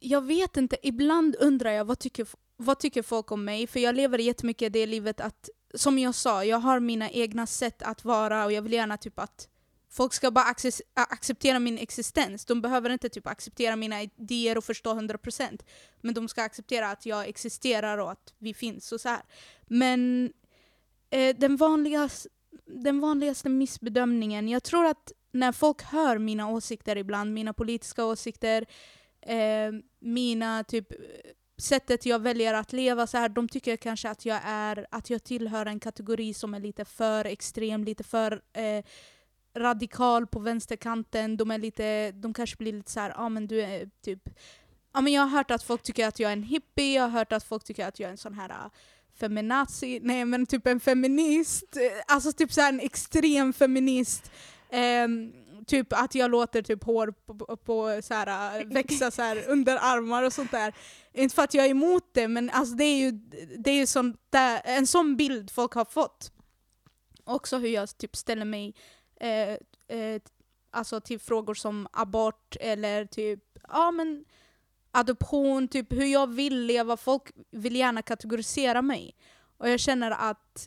Jag 0.00 0.20
vet 0.20 0.56
inte, 0.56 0.76
ibland 0.82 1.36
undrar 1.40 1.70
jag 1.70 1.84
vad 1.84 1.98
tycker, 1.98 2.26
vad 2.56 2.78
tycker 2.78 3.02
folk 3.02 3.32
om 3.32 3.44
mig? 3.44 3.66
För 3.66 3.80
jag 3.80 3.94
lever 3.94 4.18
jättemycket 4.18 4.72
det 4.72 4.86
livet 4.86 5.20
att, 5.20 5.48
som 5.74 5.98
jag 5.98 6.14
sa, 6.14 6.44
jag 6.44 6.58
har 6.58 6.80
mina 6.80 7.10
egna 7.10 7.46
sätt 7.46 7.82
att 7.82 8.04
vara 8.04 8.44
och 8.44 8.52
jag 8.52 8.62
vill 8.62 8.72
gärna 8.72 8.96
typ 8.96 9.18
att 9.18 9.48
folk 9.90 10.12
ska 10.12 10.30
bara 10.30 10.44
acce- 10.52 10.80
acceptera 10.94 11.58
min 11.58 11.78
existens. 11.78 12.44
De 12.44 12.62
behöver 12.62 12.90
inte 12.90 13.08
typ 13.08 13.26
acceptera 13.26 13.76
mina 13.76 14.02
idéer 14.02 14.58
och 14.58 14.64
förstå 14.64 14.94
100% 14.94 15.62
men 16.00 16.14
de 16.14 16.28
ska 16.28 16.42
acceptera 16.42 16.90
att 16.90 17.06
jag 17.06 17.28
existerar 17.28 17.98
och 17.98 18.10
att 18.10 18.34
vi 18.38 18.54
finns 18.54 18.92
och 18.92 19.00
så 19.00 19.08
här. 19.08 19.22
Men 19.66 20.32
eh, 21.10 21.36
den, 21.36 21.56
vanligaste, 21.56 22.28
den 22.66 23.00
vanligaste 23.00 23.48
missbedömningen, 23.48 24.48
jag 24.48 24.62
tror 24.62 24.86
att 24.86 25.12
när 25.34 25.52
folk 25.52 25.82
hör 25.82 26.18
mina 26.18 26.48
åsikter 26.48 26.96
ibland, 26.96 27.32
mina 27.32 27.52
politiska 27.52 28.04
åsikter, 28.04 28.66
eh, 29.20 29.72
mina 29.98 30.64
typ 30.64 30.86
sättet 31.58 32.06
jag 32.06 32.18
väljer 32.18 32.54
att 32.54 32.72
leva 32.72 33.06
så 33.06 33.18
här, 33.18 33.28
de 33.28 33.48
tycker 33.48 33.76
kanske 33.76 34.10
att 34.10 34.24
jag 34.24 34.40
är, 34.44 34.86
att 34.90 35.10
jag 35.10 35.24
tillhör 35.24 35.66
en 35.66 35.80
kategori 35.80 36.34
som 36.34 36.54
är 36.54 36.60
lite 36.60 36.84
för 36.84 37.24
extrem, 37.24 37.84
lite 37.84 38.04
för 38.04 38.42
eh, 38.52 38.84
radikal 39.56 40.26
på 40.26 40.38
vänsterkanten. 40.40 41.36
De 41.36 41.50
är 41.50 41.58
lite, 41.58 42.12
de 42.12 42.34
kanske 42.34 42.56
blir 42.56 42.72
lite 42.72 42.90
så 42.90 43.00
här, 43.00 43.10
ja 43.10 43.16
ah, 43.16 43.28
men 43.28 43.46
du 43.46 43.62
är 43.62 43.90
typ 44.04 44.28
Ja, 44.96 45.00
men 45.00 45.12
jag 45.12 45.22
har 45.22 45.28
hört 45.28 45.50
att 45.50 45.62
folk 45.62 45.82
tycker 45.82 46.08
att 46.08 46.18
jag 46.18 46.28
är 46.28 46.32
en 46.32 46.42
hippie, 46.42 46.94
jag 46.94 47.02
har 47.02 47.08
hört 47.08 47.32
att 47.32 47.44
folk 47.44 47.64
tycker 47.64 47.86
att 47.86 48.00
jag 48.00 48.08
är 48.08 48.10
en 48.10 48.18
sån 48.18 48.34
här 48.34 48.50
ah, 48.50 48.70
feminazi, 49.14 50.00
nej 50.02 50.24
men 50.24 50.46
typ 50.46 50.66
en 50.66 50.80
feminist, 50.80 51.76
alltså 52.06 52.32
typ 52.32 52.52
så 52.52 52.60
här 52.60 52.72
en 52.72 52.80
extrem 52.80 53.52
feminist. 53.52 54.30
Ehm, 54.74 55.32
typ 55.66 55.92
att 55.92 56.14
jag 56.14 56.30
låter 56.30 56.62
typ 56.62 56.84
hår 56.84 57.14
på, 57.26 57.34
på, 57.34 57.56
på 57.56 58.00
så 58.02 58.14
här, 58.14 58.64
växa 58.74 59.10
så 59.10 59.22
här 59.22 59.48
under 59.48 59.78
armar 59.80 60.22
och 60.22 60.32
sånt 60.32 60.50
där. 60.50 60.74
Inte 61.12 61.34
för 61.34 61.42
att 61.42 61.54
jag 61.54 61.66
är 61.66 61.70
emot 61.70 62.08
det, 62.12 62.28
men 62.28 62.50
alltså 62.50 62.74
det 62.74 62.84
är 62.84 62.98
ju, 62.98 63.10
det 63.58 63.70
är 63.70 63.74
ju 63.74 63.86
sånt 63.86 64.20
där, 64.30 64.60
en 64.64 64.86
sån 64.86 65.16
bild 65.16 65.50
folk 65.50 65.72
har 65.72 65.84
fått. 65.84 66.32
Också 67.24 67.58
hur 67.58 67.68
jag 67.68 67.98
typ 67.98 68.16
ställer 68.16 68.44
mig 68.44 68.74
eh, 69.20 69.52
eh, 69.98 70.22
alltså 70.70 71.00
till 71.00 71.20
frågor 71.20 71.54
som 71.54 71.88
abort 71.92 72.56
eller 72.60 73.04
typ, 73.04 73.58
ja 73.68 73.90
men 73.90 74.24
adoption, 74.90 75.68
typ 75.68 75.92
hur 75.92 76.06
jag 76.06 76.26
vill 76.26 76.60
leva. 76.66 76.96
Folk 76.96 77.30
vill 77.50 77.76
gärna 77.76 78.02
kategorisera 78.02 78.82
mig. 78.82 79.16
Och 79.58 79.68
jag 79.68 79.80
känner 79.80 80.10
att 80.10 80.66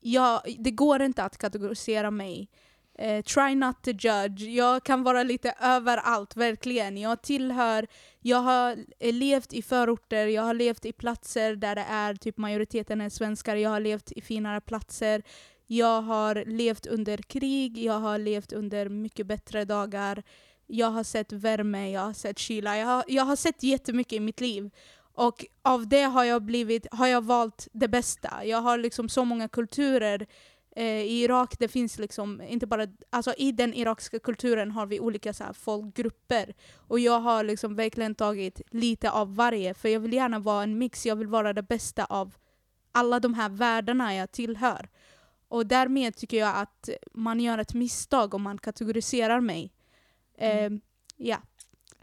jag, 0.00 0.42
det 0.58 0.70
går 0.70 1.02
inte 1.02 1.24
att 1.24 1.38
kategorisera 1.38 2.10
mig. 2.10 2.48
Eh, 2.98 3.22
try 3.22 3.54
not 3.54 3.82
to 3.82 3.90
judge. 3.90 4.42
Jag 4.42 4.84
kan 4.84 5.02
vara 5.02 5.22
lite 5.22 5.54
överallt, 5.60 6.36
verkligen. 6.36 6.96
Jag 6.96 7.22
tillhör, 7.22 7.86
jag 8.20 8.38
har 8.38 8.76
eh, 8.98 9.12
levt 9.14 9.52
i 9.52 9.62
förorter, 9.62 10.26
jag 10.26 10.42
har 10.42 10.54
levt 10.54 10.84
i 10.84 10.92
platser 10.92 11.56
där 11.56 11.74
det 11.74 11.84
är 11.88 12.14
typ 12.14 12.36
majoriteten 12.36 13.00
är 13.00 13.08
svenskar, 13.08 13.56
jag 13.56 13.70
har 13.70 13.80
levt 13.80 14.12
i 14.12 14.20
finare 14.20 14.60
platser. 14.60 15.22
Jag 15.66 16.02
har 16.02 16.44
levt 16.46 16.86
under 16.86 17.16
krig, 17.16 17.78
jag 17.78 18.00
har 18.00 18.18
levt 18.18 18.52
under 18.52 18.88
mycket 18.88 19.26
bättre 19.26 19.64
dagar. 19.64 20.22
Jag 20.66 20.90
har 20.90 21.04
sett 21.04 21.32
värme, 21.32 21.90
jag 21.90 22.00
har 22.00 22.12
sett 22.12 22.38
kyla. 22.38 22.76
Jag 22.78 22.86
har, 22.86 23.04
jag 23.08 23.24
har 23.24 23.36
sett 23.36 23.62
jättemycket 23.62 24.12
i 24.12 24.20
mitt 24.20 24.40
liv. 24.40 24.70
Och 25.14 25.44
av 25.62 25.88
det 25.88 26.02
har 26.02 26.24
jag, 26.24 26.42
blivit, 26.42 26.86
har 26.90 27.06
jag 27.06 27.24
valt 27.24 27.68
det 27.72 27.88
bästa. 27.88 28.44
Jag 28.44 28.58
har 28.58 28.78
liksom 28.78 29.08
så 29.08 29.24
många 29.24 29.48
kulturer. 29.48 30.26
Eh, 30.76 31.02
I 31.02 31.22
Irak 31.22 31.58
det 31.58 31.68
finns 31.68 31.98
liksom 31.98 32.42
inte 32.42 32.66
bara, 32.66 32.86
alltså 33.10 33.34
i 33.38 33.52
den 33.52 33.74
irakiska 33.74 34.18
kulturen 34.18 34.70
har 34.70 34.86
vi 34.86 35.00
olika 35.00 35.32
så 35.32 35.44
här, 35.44 35.52
folkgrupper. 35.52 36.54
Och 36.76 37.00
jag 37.00 37.20
har 37.20 37.44
liksom 37.44 37.76
verkligen 37.76 38.14
tagit 38.14 38.60
lite 38.70 39.10
av 39.10 39.36
varje. 39.36 39.74
För 39.74 39.88
jag 39.88 40.00
vill 40.00 40.12
gärna 40.12 40.38
vara 40.38 40.62
en 40.62 40.78
mix, 40.78 41.06
jag 41.06 41.16
vill 41.16 41.28
vara 41.28 41.52
det 41.52 41.62
bästa 41.62 42.04
av 42.04 42.34
alla 42.92 43.20
de 43.20 43.34
här 43.34 43.48
världarna 43.48 44.14
jag 44.14 44.32
tillhör. 44.32 44.88
Och 45.48 45.66
därmed 45.66 46.16
tycker 46.16 46.36
jag 46.36 46.56
att 46.56 46.88
man 47.12 47.40
gör 47.40 47.58
ett 47.58 47.74
misstag 47.74 48.34
om 48.34 48.42
man 48.42 48.58
kategoriserar 48.58 49.40
mig. 49.40 49.72
Mm. 50.38 50.74
Eh, 50.74 50.80
ja, 51.16 51.38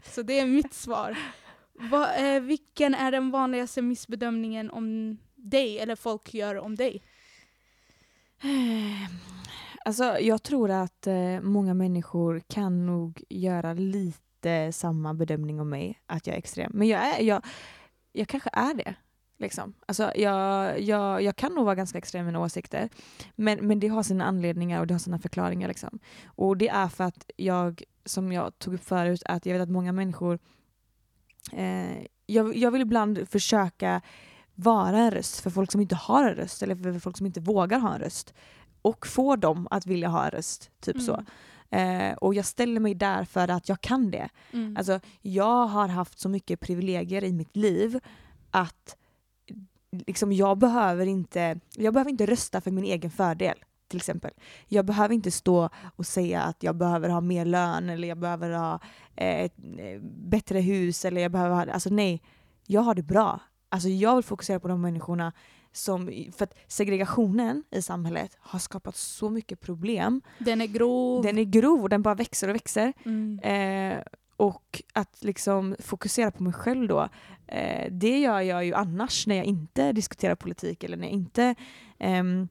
så 0.04 0.22
det 0.22 0.38
är 0.38 0.46
mitt 0.46 0.74
svar. 0.74 1.18
Va, 1.72 2.14
eh, 2.14 2.40
vilken 2.40 2.94
är 2.94 3.12
den 3.12 3.30
vanligaste 3.30 3.82
missbedömningen 3.82 4.70
om 4.70 5.18
dig, 5.34 5.78
eller 5.78 5.96
folk 5.96 6.34
gör 6.34 6.58
om 6.58 6.76
dig? 6.76 7.02
Alltså, 9.84 10.18
jag 10.18 10.42
tror 10.42 10.70
att 10.70 11.06
eh, 11.06 11.40
många 11.40 11.74
människor 11.74 12.42
kan 12.48 12.86
nog 12.86 13.22
göra 13.28 13.72
lite 13.74 14.72
samma 14.72 15.14
bedömning 15.14 15.60
om 15.60 15.68
mig, 15.68 16.00
att 16.06 16.26
jag 16.26 16.34
är 16.34 16.38
extrem. 16.38 16.72
Men 16.74 16.88
jag, 16.88 17.00
är, 17.00 17.22
jag, 17.22 17.44
jag 18.12 18.28
kanske 18.28 18.50
är 18.52 18.74
det. 18.74 18.94
Liksom. 19.38 19.74
Alltså, 19.86 20.12
jag, 20.16 20.80
jag, 20.80 21.22
jag 21.22 21.36
kan 21.36 21.54
nog 21.54 21.64
vara 21.64 21.74
ganska 21.74 21.98
extrem 21.98 22.22
i 22.22 22.26
mina 22.26 22.40
åsikter, 22.40 22.88
men, 23.34 23.66
men 23.66 23.80
det 23.80 23.88
har 23.88 24.02
sina 24.02 24.24
anledningar 24.24 24.80
och 24.80 24.86
det 24.86 24.94
har 24.94 24.98
sina 24.98 25.18
förklaringar. 25.18 25.68
Liksom. 25.68 25.98
Och 26.24 26.56
det 26.56 26.68
är 26.68 26.88
för 26.88 27.04
att 27.04 27.30
jag, 27.36 27.82
som 28.04 28.32
jag 28.32 28.58
tog 28.58 28.74
upp 28.74 28.84
förut, 28.84 29.22
att 29.26 29.46
jag 29.46 29.52
vet 29.52 29.62
att 29.62 29.70
många 29.70 29.92
människor 29.92 30.38
eh, 31.52 32.06
jag, 32.26 32.56
jag 32.56 32.70
vill 32.70 32.82
ibland 32.82 33.28
försöka 33.28 34.02
vara 34.62 34.98
en 34.98 35.10
röst 35.10 35.40
för 35.40 35.50
folk 35.50 35.72
som 35.72 35.80
inte 35.80 35.94
har 35.94 36.24
en 36.28 36.34
röst 36.34 36.62
eller 36.62 36.76
för 36.76 36.98
folk 36.98 37.16
som 37.16 37.26
inte 37.26 37.40
vågar 37.40 37.78
ha 37.78 37.94
en 37.94 38.00
röst 38.00 38.34
och 38.82 39.06
få 39.06 39.36
dem 39.36 39.68
att 39.70 39.86
vilja 39.86 40.08
ha 40.08 40.24
en 40.24 40.30
röst. 40.30 40.70
Typ 40.80 41.00
så. 41.00 41.24
Eh, 41.76 42.12
och 42.12 42.34
jag 42.34 42.44
ställer 42.44 42.80
mig 42.80 42.94
där 42.94 43.24
för 43.24 43.48
att 43.48 43.68
jag 43.68 43.80
kan 43.80 44.10
det. 44.10 44.28
Mm. 44.52 44.76
Alltså, 44.76 45.00
jag 45.20 45.66
har 45.66 45.88
haft 45.88 46.18
så 46.18 46.28
mycket 46.28 46.60
privilegier 46.60 47.24
i 47.24 47.32
mitt 47.32 47.56
liv 47.56 48.00
att 48.50 48.96
liksom, 50.06 50.32
jag, 50.32 50.58
behöver 50.58 51.06
inte, 51.06 51.60
jag 51.76 51.94
behöver 51.94 52.10
inte 52.10 52.26
rösta 52.26 52.60
för 52.60 52.70
min 52.70 52.84
egen 52.84 53.10
fördel. 53.10 53.56
Till 53.88 53.96
exempel. 53.96 54.30
Jag 54.68 54.84
behöver 54.84 55.14
inte 55.14 55.30
stå 55.30 55.68
och 55.96 56.06
säga 56.06 56.42
att 56.42 56.62
jag 56.62 56.76
behöver 56.76 57.08
ha 57.08 57.20
mer 57.20 57.44
lön 57.44 57.90
eller 57.90 58.08
jag 58.08 58.18
behöver 58.18 58.50
ha 58.50 58.80
eh, 59.16 59.40
ett 59.40 59.54
eh, 59.78 60.00
bättre 60.02 60.60
hus. 60.60 61.04
Eller 61.04 61.20
jag 61.20 61.32
behöver 61.32 61.54
ha, 61.54 61.72
alltså 61.72 61.90
nej, 61.90 62.22
jag 62.66 62.80
har 62.80 62.94
det 62.94 63.02
bra. 63.02 63.40
Alltså 63.72 63.88
jag 63.88 64.14
vill 64.14 64.24
fokusera 64.24 64.60
på 64.60 64.68
de 64.68 64.80
människorna 64.80 65.32
som, 65.72 66.30
för 66.36 66.44
att 66.44 66.54
segregationen 66.68 67.64
i 67.70 67.82
samhället 67.82 68.36
har 68.40 68.58
skapat 68.58 68.96
så 68.96 69.30
mycket 69.30 69.60
problem. 69.60 70.20
Den 70.38 70.60
är 70.60 70.66
grov. 70.66 71.22
Den 71.22 71.38
är 71.38 71.44
grov 71.44 71.82
och 71.82 71.88
den 71.88 72.02
bara 72.02 72.14
växer 72.14 72.48
och 72.48 72.54
växer. 72.54 72.92
Mm. 73.04 73.38
Eh, 73.38 74.02
och 74.36 74.82
att 74.92 75.24
liksom 75.24 75.76
fokusera 75.78 76.30
på 76.30 76.42
mig 76.42 76.52
själv 76.52 76.88
då, 76.88 77.08
eh, 77.46 77.92
det 77.92 78.18
gör 78.18 78.40
jag 78.40 78.64
ju 78.64 78.74
annars 78.74 79.26
när 79.26 79.36
jag 79.36 79.44
inte 79.44 79.92
diskuterar 79.92 80.34
politik 80.34 80.84
eller 80.84 80.96
när 80.96 81.04
jag 81.04 81.12
inte 81.12 81.54
ehm, 81.98 82.48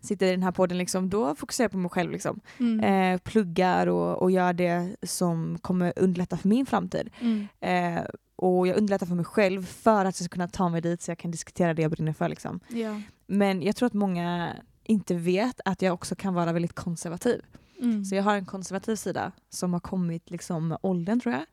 sitter 0.00 0.26
i 0.26 0.30
den 0.30 0.42
här 0.42 0.52
podden, 0.52 0.78
liksom, 0.78 1.10
då 1.10 1.34
fokuserar 1.34 1.64
jag 1.64 1.72
på 1.72 1.78
mig 1.78 1.90
själv. 1.90 2.10
Liksom. 2.10 2.40
Mm. 2.58 3.14
Eh, 3.14 3.18
pluggar 3.18 3.86
och, 3.86 4.22
och 4.22 4.30
gör 4.30 4.52
det 4.52 4.96
som 5.02 5.58
kommer 5.58 5.92
underlätta 5.96 6.36
för 6.36 6.48
min 6.48 6.66
framtid. 6.66 7.10
Mm. 7.20 7.48
Eh, 7.60 8.04
och 8.36 8.66
jag 8.66 8.76
underlättar 8.76 9.06
för 9.06 9.14
mig 9.14 9.24
själv 9.24 9.66
för 9.66 10.04
att 10.04 10.20
jag 10.20 10.24
ska 10.24 10.28
kunna 10.28 10.48
ta 10.48 10.68
mig 10.68 10.80
dit 10.80 11.02
så 11.02 11.10
jag 11.10 11.18
kan 11.18 11.30
diskutera 11.30 11.74
det 11.74 11.82
jag 11.82 11.90
brinner 11.90 12.12
för. 12.12 12.28
Liksom. 12.28 12.60
Ja. 12.68 13.00
Men 13.26 13.62
jag 13.62 13.76
tror 13.76 13.86
att 13.86 13.94
många 13.94 14.52
inte 14.84 15.14
vet 15.14 15.60
att 15.64 15.82
jag 15.82 15.94
också 15.94 16.14
kan 16.14 16.34
vara 16.34 16.52
väldigt 16.52 16.74
konservativ. 16.74 17.42
Mm. 17.80 18.04
Så 18.04 18.14
jag 18.14 18.22
har 18.22 18.36
en 18.36 18.46
konservativ 18.46 18.96
sida 18.96 19.32
som 19.50 19.72
har 19.72 19.80
kommit 19.80 20.30
liksom 20.30 20.68
med 20.68 20.78
åldern 20.80 21.20
tror 21.20 21.34
jag. 21.34 21.44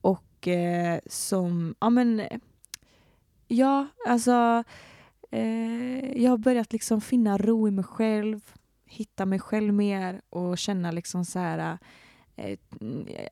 Och 0.00 0.48
eh, 0.48 1.00
som, 1.06 1.74
ja 1.80 1.90
men, 1.90 2.22
ja 3.48 3.86
alltså, 4.06 4.64
eh, 5.30 6.22
jag 6.22 6.30
har 6.30 6.38
börjat 6.38 6.72
liksom 6.72 7.00
finna 7.00 7.38
ro 7.38 7.68
i 7.68 7.70
mig 7.70 7.84
själv, 7.84 8.40
hitta 8.86 9.26
mig 9.26 9.38
själv 9.38 9.74
mer 9.74 10.20
och 10.30 10.58
känna 10.58 10.90
liksom 10.90 11.24
så 11.24 11.38
här 11.38 11.78
eh, 12.36 12.58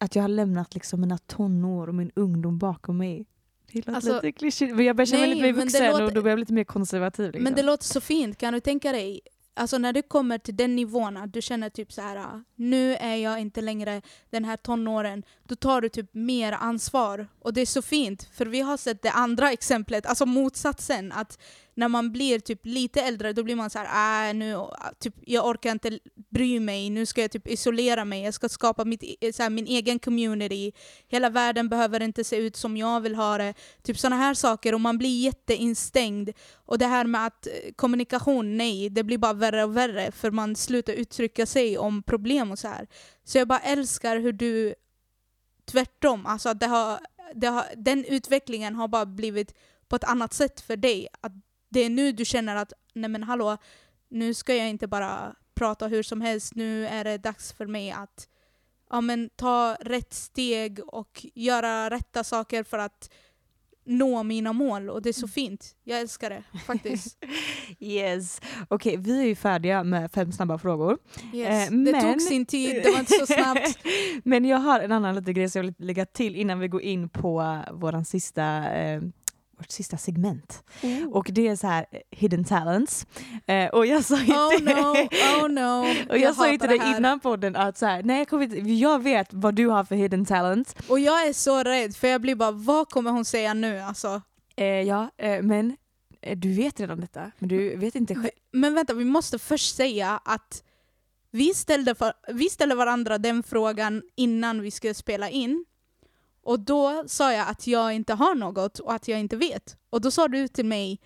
att 0.00 0.14
jag 0.16 0.22
har 0.22 0.28
lämnat 0.28 0.74
liksom 0.74 1.00
mina 1.00 1.18
tonår 1.18 1.88
och 1.88 1.94
min 1.94 2.10
ungdom 2.14 2.58
bakom 2.58 2.96
mig. 2.98 3.26
Det 3.72 3.78
låter 3.78 3.92
Alltså, 3.92 4.14
lite 4.14 4.32
klyschigt 4.32 4.76
men 4.76 4.84
jag 4.84 4.96
börjar 4.96 5.06
känna 5.06 5.20
mig 5.20 5.30
lite 5.30 5.42
mer 5.42 5.52
vuxen 5.52 5.86
låter- 5.90 6.04
och 6.04 6.12
då 6.12 6.22
blir 6.22 6.32
jag 6.32 6.38
lite 6.38 6.52
mer 6.52 6.64
konservativ. 6.64 7.26
Liksom. 7.26 7.44
Men 7.44 7.54
det 7.54 7.62
låter 7.62 7.84
så 7.84 8.00
fint, 8.00 8.38
kan 8.38 8.52
du 8.52 8.60
tänka 8.60 8.92
dig? 8.92 9.20
Alltså 9.58 9.78
när 9.78 9.92
du 9.92 10.02
kommer 10.02 10.38
till 10.38 10.56
den 10.56 10.76
nivån 10.76 11.16
att 11.16 11.32
du 11.32 11.42
känner 11.42 11.70
typ 11.70 11.92
så 11.92 12.00
här, 12.02 12.44
nu 12.54 12.96
är 12.96 13.16
jag 13.16 13.40
inte 13.40 13.60
längre 13.60 14.02
den 14.30 14.44
här 14.44 14.56
tonåren, 14.56 15.22
då 15.44 15.56
tar 15.56 15.80
du 15.80 15.88
typ 15.88 16.14
mer 16.14 16.52
ansvar. 16.52 17.28
Och 17.38 17.52
det 17.52 17.60
är 17.60 17.66
så 17.66 17.82
fint, 17.82 18.28
för 18.32 18.46
vi 18.46 18.60
har 18.60 18.76
sett 18.76 19.02
det 19.02 19.10
andra 19.10 19.52
exemplet, 19.52 20.06
alltså 20.06 20.26
motsatsen, 20.26 21.12
att 21.12 21.38
när 21.76 21.88
man 21.88 22.12
blir 22.12 22.38
typ 22.38 22.66
lite 22.66 23.02
äldre 23.02 23.32
då 23.32 23.42
blir 23.42 23.56
man 23.56 23.70
så 23.70 23.78
här, 23.78 24.28
äh, 24.28 24.34
nu, 24.34 24.56
typ, 24.98 25.14
jag 25.20 25.46
orkar 25.46 25.72
inte 25.72 25.98
bry 26.30 26.60
mig, 26.60 26.90
nu 26.90 27.06
ska 27.06 27.20
jag 27.20 27.30
typ 27.30 27.48
isolera 27.48 28.04
mig, 28.04 28.22
jag 28.22 28.34
ska 28.34 28.48
skapa 28.48 28.84
mitt, 28.84 29.02
e-, 29.20 29.32
så 29.32 29.42
här, 29.42 29.50
min 29.50 29.66
egen 29.66 29.98
community, 29.98 30.72
hela 31.08 31.30
världen 31.30 31.68
behöver 31.68 32.02
inte 32.02 32.24
se 32.24 32.36
ut 32.36 32.56
som 32.56 32.76
jag 32.76 33.00
vill 33.00 33.14
ha 33.14 33.38
det. 33.38 33.54
Typ 33.82 33.98
sådana 33.98 34.16
här 34.16 34.34
saker, 34.34 34.74
och 34.74 34.80
man 34.80 34.98
blir 34.98 35.20
jätteinstängd. 35.20 36.30
Och 36.54 36.78
det 36.78 36.86
här 36.86 37.04
med 37.04 37.26
att 37.26 37.46
eh, 37.46 37.52
kommunikation, 37.76 38.56
nej, 38.56 38.90
det 38.90 39.04
blir 39.04 39.18
bara 39.18 39.32
värre 39.32 39.64
och 39.64 39.76
värre 39.76 40.12
för 40.12 40.30
man 40.30 40.56
slutar 40.56 40.92
uttrycka 40.92 41.46
sig 41.46 41.78
om 41.78 42.02
problem 42.02 42.50
och 42.50 42.58
så 42.58 42.68
här. 42.68 42.86
Så 43.24 43.38
jag 43.38 43.48
bara 43.48 43.60
älskar 43.60 44.18
hur 44.18 44.32
du 44.32 44.74
tvärtom, 45.64 46.26
alltså 46.26 46.48
att 46.48 46.60
det 46.60 46.66
har, 46.66 47.00
det 47.34 47.46
har, 47.46 47.64
den 47.76 48.04
utvecklingen 48.04 48.74
har 48.74 48.88
bara 48.88 49.06
blivit 49.06 49.54
på 49.88 49.96
ett 49.96 50.04
annat 50.04 50.32
sätt 50.32 50.60
för 50.60 50.76
dig. 50.76 51.08
Att 51.20 51.32
det 51.76 51.84
är 51.84 51.90
nu 51.90 52.12
du 52.12 52.24
känner 52.24 52.56
att, 52.56 52.72
nej 52.94 53.10
men 53.10 53.22
hallå, 53.22 53.56
nu 54.08 54.34
ska 54.34 54.54
jag 54.54 54.68
inte 54.68 54.86
bara 54.86 55.34
prata 55.54 55.86
hur 55.86 56.02
som 56.02 56.20
helst, 56.20 56.54
nu 56.54 56.86
är 56.86 57.04
det 57.04 57.18
dags 57.18 57.52
för 57.52 57.66
mig 57.66 57.90
att 57.90 58.28
ja, 58.90 59.00
men, 59.00 59.30
ta 59.36 59.76
rätt 59.80 60.14
steg 60.14 60.80
och 60.86 61.26
göra 61.34 61.90
rätta 61.90 62.24
saker 62.24 62.62
för 62.62 62.78
att 62.78 63.10
nå 63.84 64.22
mina 64.22 64.52
mål. 64.52 64.90
Och 64.90 65.02
det 65.02 65.08
är 65.08 65.12
så 65.12 65.28
fint. 65.28 65.76
Jag 65.84 66.00
älskar 66.00 66.30
det 66.30 66.42
faktiskt. 66.66 67.18
Yes. 67.78 68.40
Okej, 68.68 68.96
vi 68.96 69.20
är 69.20 69.24
ju 69.24 69.34
färdiga 69.34 69.84
med 69.84 70.12
fem 70.12 70.32
snabba 70.32 70.58
frågor. 70.58 70.98
Yes. 71.34 71.70
Eh, 71.70 71.76
det 71.76 71.92
men- 71.92 72.02
tog 72.02 72.22
sin 72.22 72.46
tid, 72.46 72.82
det 72.84 72.90
var 72.90 72.98
inte 72.98 73.12
så 73.12 73.26
snabbt. 73.26 73.78
Men 74.24 74.44
jag 74.44 74.58
har 74.58 74.80
en 74.80 74.92
annan 74.92 75.14
liten 75.14 75.34
grej 75.34 75.50
som 75.50 75.58
jag 75.58 75.64
vill 75.64 75.86
lägga 75.86 76.06
till 76.06 76.36
innan 76.36 76.58
vi 76.58 76.68
går 76.68 76.82
in 76.82 77.08
på 77.08 77.62
våran 77.72 78.04
sista, 78.04 78.74
eh, 78.74 79.02
vårt 79.58 79.70
sista 79.70 79.96
segment. 79.96 80.64
Och 81.10 81.28
det 81.32 81.48
är 81.48 81.56
så 81.56 81.66
här 81.66 81.86
eh, 81.90 82.00
hidden 82.10 82.44
talents. 82.44 83.06
Eh, 83.46 83.68
och 83.68 83.86
jag 83.86 84.04
sa 84.04 84.18
ju 84.18 84.32
Oh 84.32 84.62
no, 84.62 85.08
oh 85.42 85.48
no. 85.48 85.86
Och 86.10 86.18
jag, 86.18 86.34
sa 86.34 86.46
det 86.46 86.56
dig 86.56 86.78
här. 86.78 86.96
innan 86.96 87.20
podden 87.20 87.56
att 87.56 87.78
så 87.78 87.86
här, 87.86 88.02
nej, 88.02 88.18
jag, 88.18 88.28
kommer 88.28 88.44
inte, 88.44 88.72
jag 88.72 89.02
vet 89.02 89.28
vad 89.30 89.54
du 89.54 89.66
har 89.66 89.84
för 89.84 89.94
hidden 89.94 90.24
talents. 90.24 90.74
Och 90.88 91.00
jag 91.00 91.28
är 91.28 91.32
så 91.32 91.62
rädd 91.62 91.96
för 91.96 92.08
jag 92.08 92.20
blir 92.20 92.34
bara, 92.34 92.50
vad 92.50 92.88
kommer 92.88 93.10
hon 93.10 93.24
säga 93.24 93.54
nu? 93.54 93.80
Alltså. 93.80 94.22
Eh, 94.56 94.66
ja, 94.66 95.10
eh, 95.16 95.42
men 95.42 95.76
eh, 96.22 96.38
du 96.38 96.52
vet 96.52 96.80
redan 96.80 97.00
detta, 97.00 97.30
men 97.38 97.48
du 97.48 97.76
vet 97.76 97.94
inte 97.94 98.14
själv. 98.14 98.30
Men 98.52 98.74
vänta, 98.74 98.94
vi 98.94 99.04
måste 99.04 99.38
först 99.38 99.76
säga 99.76 100.20
att 100.24 100.62
vi 101.30 101.54
ställde, 101.54 101.94
för, 101.94 102.12
vi 102.28 102.50
ställde 102.50 102.74
varandra 102.74 103.18
den 103.18 103.42
frågan 103.42 104.02
innan 104.16 104.60
vi 104.60 104.70
skulle 104.70 104.94
spela 104.94 105.30
in. 105.30 105.64
Och 106.46 106.60
då 106.60 107.04
sa 107.06 107.32
jag 107.32 107.48
att 107.48 107.66
jag 107.66 107.92
inte 107.94 108.14
har 108.14 108.34
något 108.34 108.78
och 108.78 108.92
att 108.94 109.08
jag 109.08 109.20
inte 109.20 109.36
vet. 109.36 109.76
Och 109.90 110.00
då 110.00 110.10
sa 110.10 110.28
du 110.28 110.48
till 110.48 110.64
mig, 110.66 111.00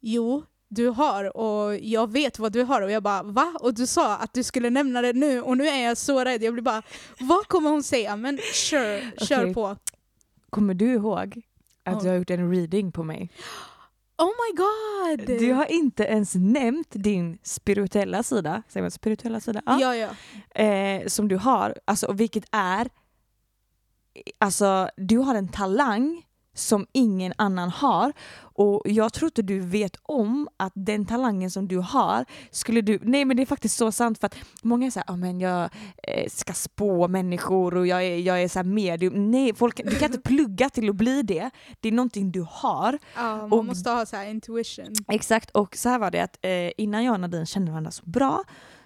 jo, 0.00 0.42
du 0.68 0.88
har 0.88 1.36
och 1.36 1.76
jag 1.78 2.12
vet 2.12 2.38
vad 2.38 2.52
du 2.52 2.62
har. 2.62 2.82
Och 2.82 2.90
jag 2.90 3.02
bara, 3.02 3.22
va? 3.22 3.54
Och 3.60 3.74
du 3.74 3.86
sa 3.86 4.16
att 4.16 4.34
du 4.34 4.42
skulle 4.42 4.70
nämna 4.70 5.02
det 5.02 5.12
nu 5.12 5.42
och 5.42 5.56
nu 5.56 5.68
är 5.68 5.84
jag 5.88 5.96
så 5.96 6.24
rädd. 6.24 6.42
Jag 6.42 6.52
blir 6.52 6.62
bara, 6.62 6.82
vad 7.20 7.46
kommer 7.48 7.70
hon 7.70 7.82
säga? 7.82 8.16
Men 8.16 8.38
sure, 8.54 9.10
kör 9.28 9.40
Okej. 9.42 9.54
på. 9.54 9.76
Kommer 10.50 10.74
du 10.74 10.92
ihåg 10.92 11.42
att 11.84 11.94
Ja. 11.94 12.00
du 12.02 12.08
har 12.08 12.16
gjort 12.16 12.30
en 12.30 12.50
reading 12.54 12.92
på 12.92 13.02
mig? 13.04 13.30
Oh 14.18 14.26
my 14.28 14.56
god! 14.56 15.38
Du 15.40 15.52
har 15.52 15.72
inte 15.72 16.04
ens 16.04 16.34
nämnt 16.34 16.88
din 16.90 17.38
spirituella 17.42 18.22
sida, 18.22 18.62
säger 18.68 18.82
man 18.82 18.90
spirituella 18.90 19.40
sida? 19.40 19.62
Ja. 19.66 19.80
Ja, 19.80 19.96
ja. 20.54 20.62
eh, 20.64 21.06
som 21.06 21.28
du 21.28 21.36
har, 21.36 21.78
alltså, 21.84 22.12
vilket 22.12 22.44
är, 22.50 22.88
alltså 24.38 24.88
du 24.96 25.18
har 25.18 25.34
en 25.34 25.48
talang 25.48 26.22
som 26.54 26.86
ingen 26.92 27.32
annan 27.38 27.68
har. 27.70 28.12
Och 28.40 28.82
jag 28.84 29.12
tror 29.12 29.26
inte 29.28 29.42
du 29.42 29.60
vet 29.60 29.96
om 30.02 30.48
att 30.56 30.72
den 30.74 31.06
talangen 31.06 31.50
som 31.50 31.68
du 31.68 31.78
har 31.78 32.24
skulle 32.50 32.80
du, 32.80 32.98
nej 33.02 33.24
men 33.24 33.36
det 33.36 33.42
är 33.42 33.46
faktiskt 33.46 33.76
så 33.76 33.92
sant 33.92 34.18
för 34.18 34.26
att 34.26 34.34
många 34.62 34.86
är 34.86 34.90
såhär, 34.90 35.10
ah, 35.10 35.16
men 35.16 35.40
jag 35.40 35.70
eh, 36.02 36.28
ska 36.28 36.52
spå 36.52 37.08
människor 37.08 37.74
och 37.76 37.86
jag 37.86 38.04
är, 38.04 38.16
jag 38.18 38.42
är 38.42 38.48
så 38.48 38.58
här 38.58 38.64
medium, 38.64 39.30
nej 39.30 39.54
folk, 39.54 39.76
du 39.84 39.96
kan 39.96 40.12
inte 40.14 40.20
plugga 40.30 40.70
till 40.70 40.90
att 40.90 40.96
bli 40.96 41.22
det, 41.22 41.50
det 41.80 41.88
är 41.88 41.92
någonting 41.92 42.32
du 42.32 42.46
har. 42.50 42.98
Ja 43.16 43.36
man 43.36 43.52
Och- 43.52 43.64
måste 43.64 43.90
ha 43.90 44.06
så 44.06 44.16
här 44.16 44.26
intuition. 44.30 44.92
Exakt, 45.12 45.50
och 45.50 45.76
så 45.76 45.88
här 45.88 45.98
var 45.98 46.10
det 46.10 46.20
att 46.20 46.38
eh, 46.42 46.70
innan 46.76 47.04
jag 47.04 47.14
och 47.14 47.20
Nadine 47.20 47.46
kände 47.46 47.70
varandra 47.72 47.90
så 47.90 48.02
bra 48.06 48.42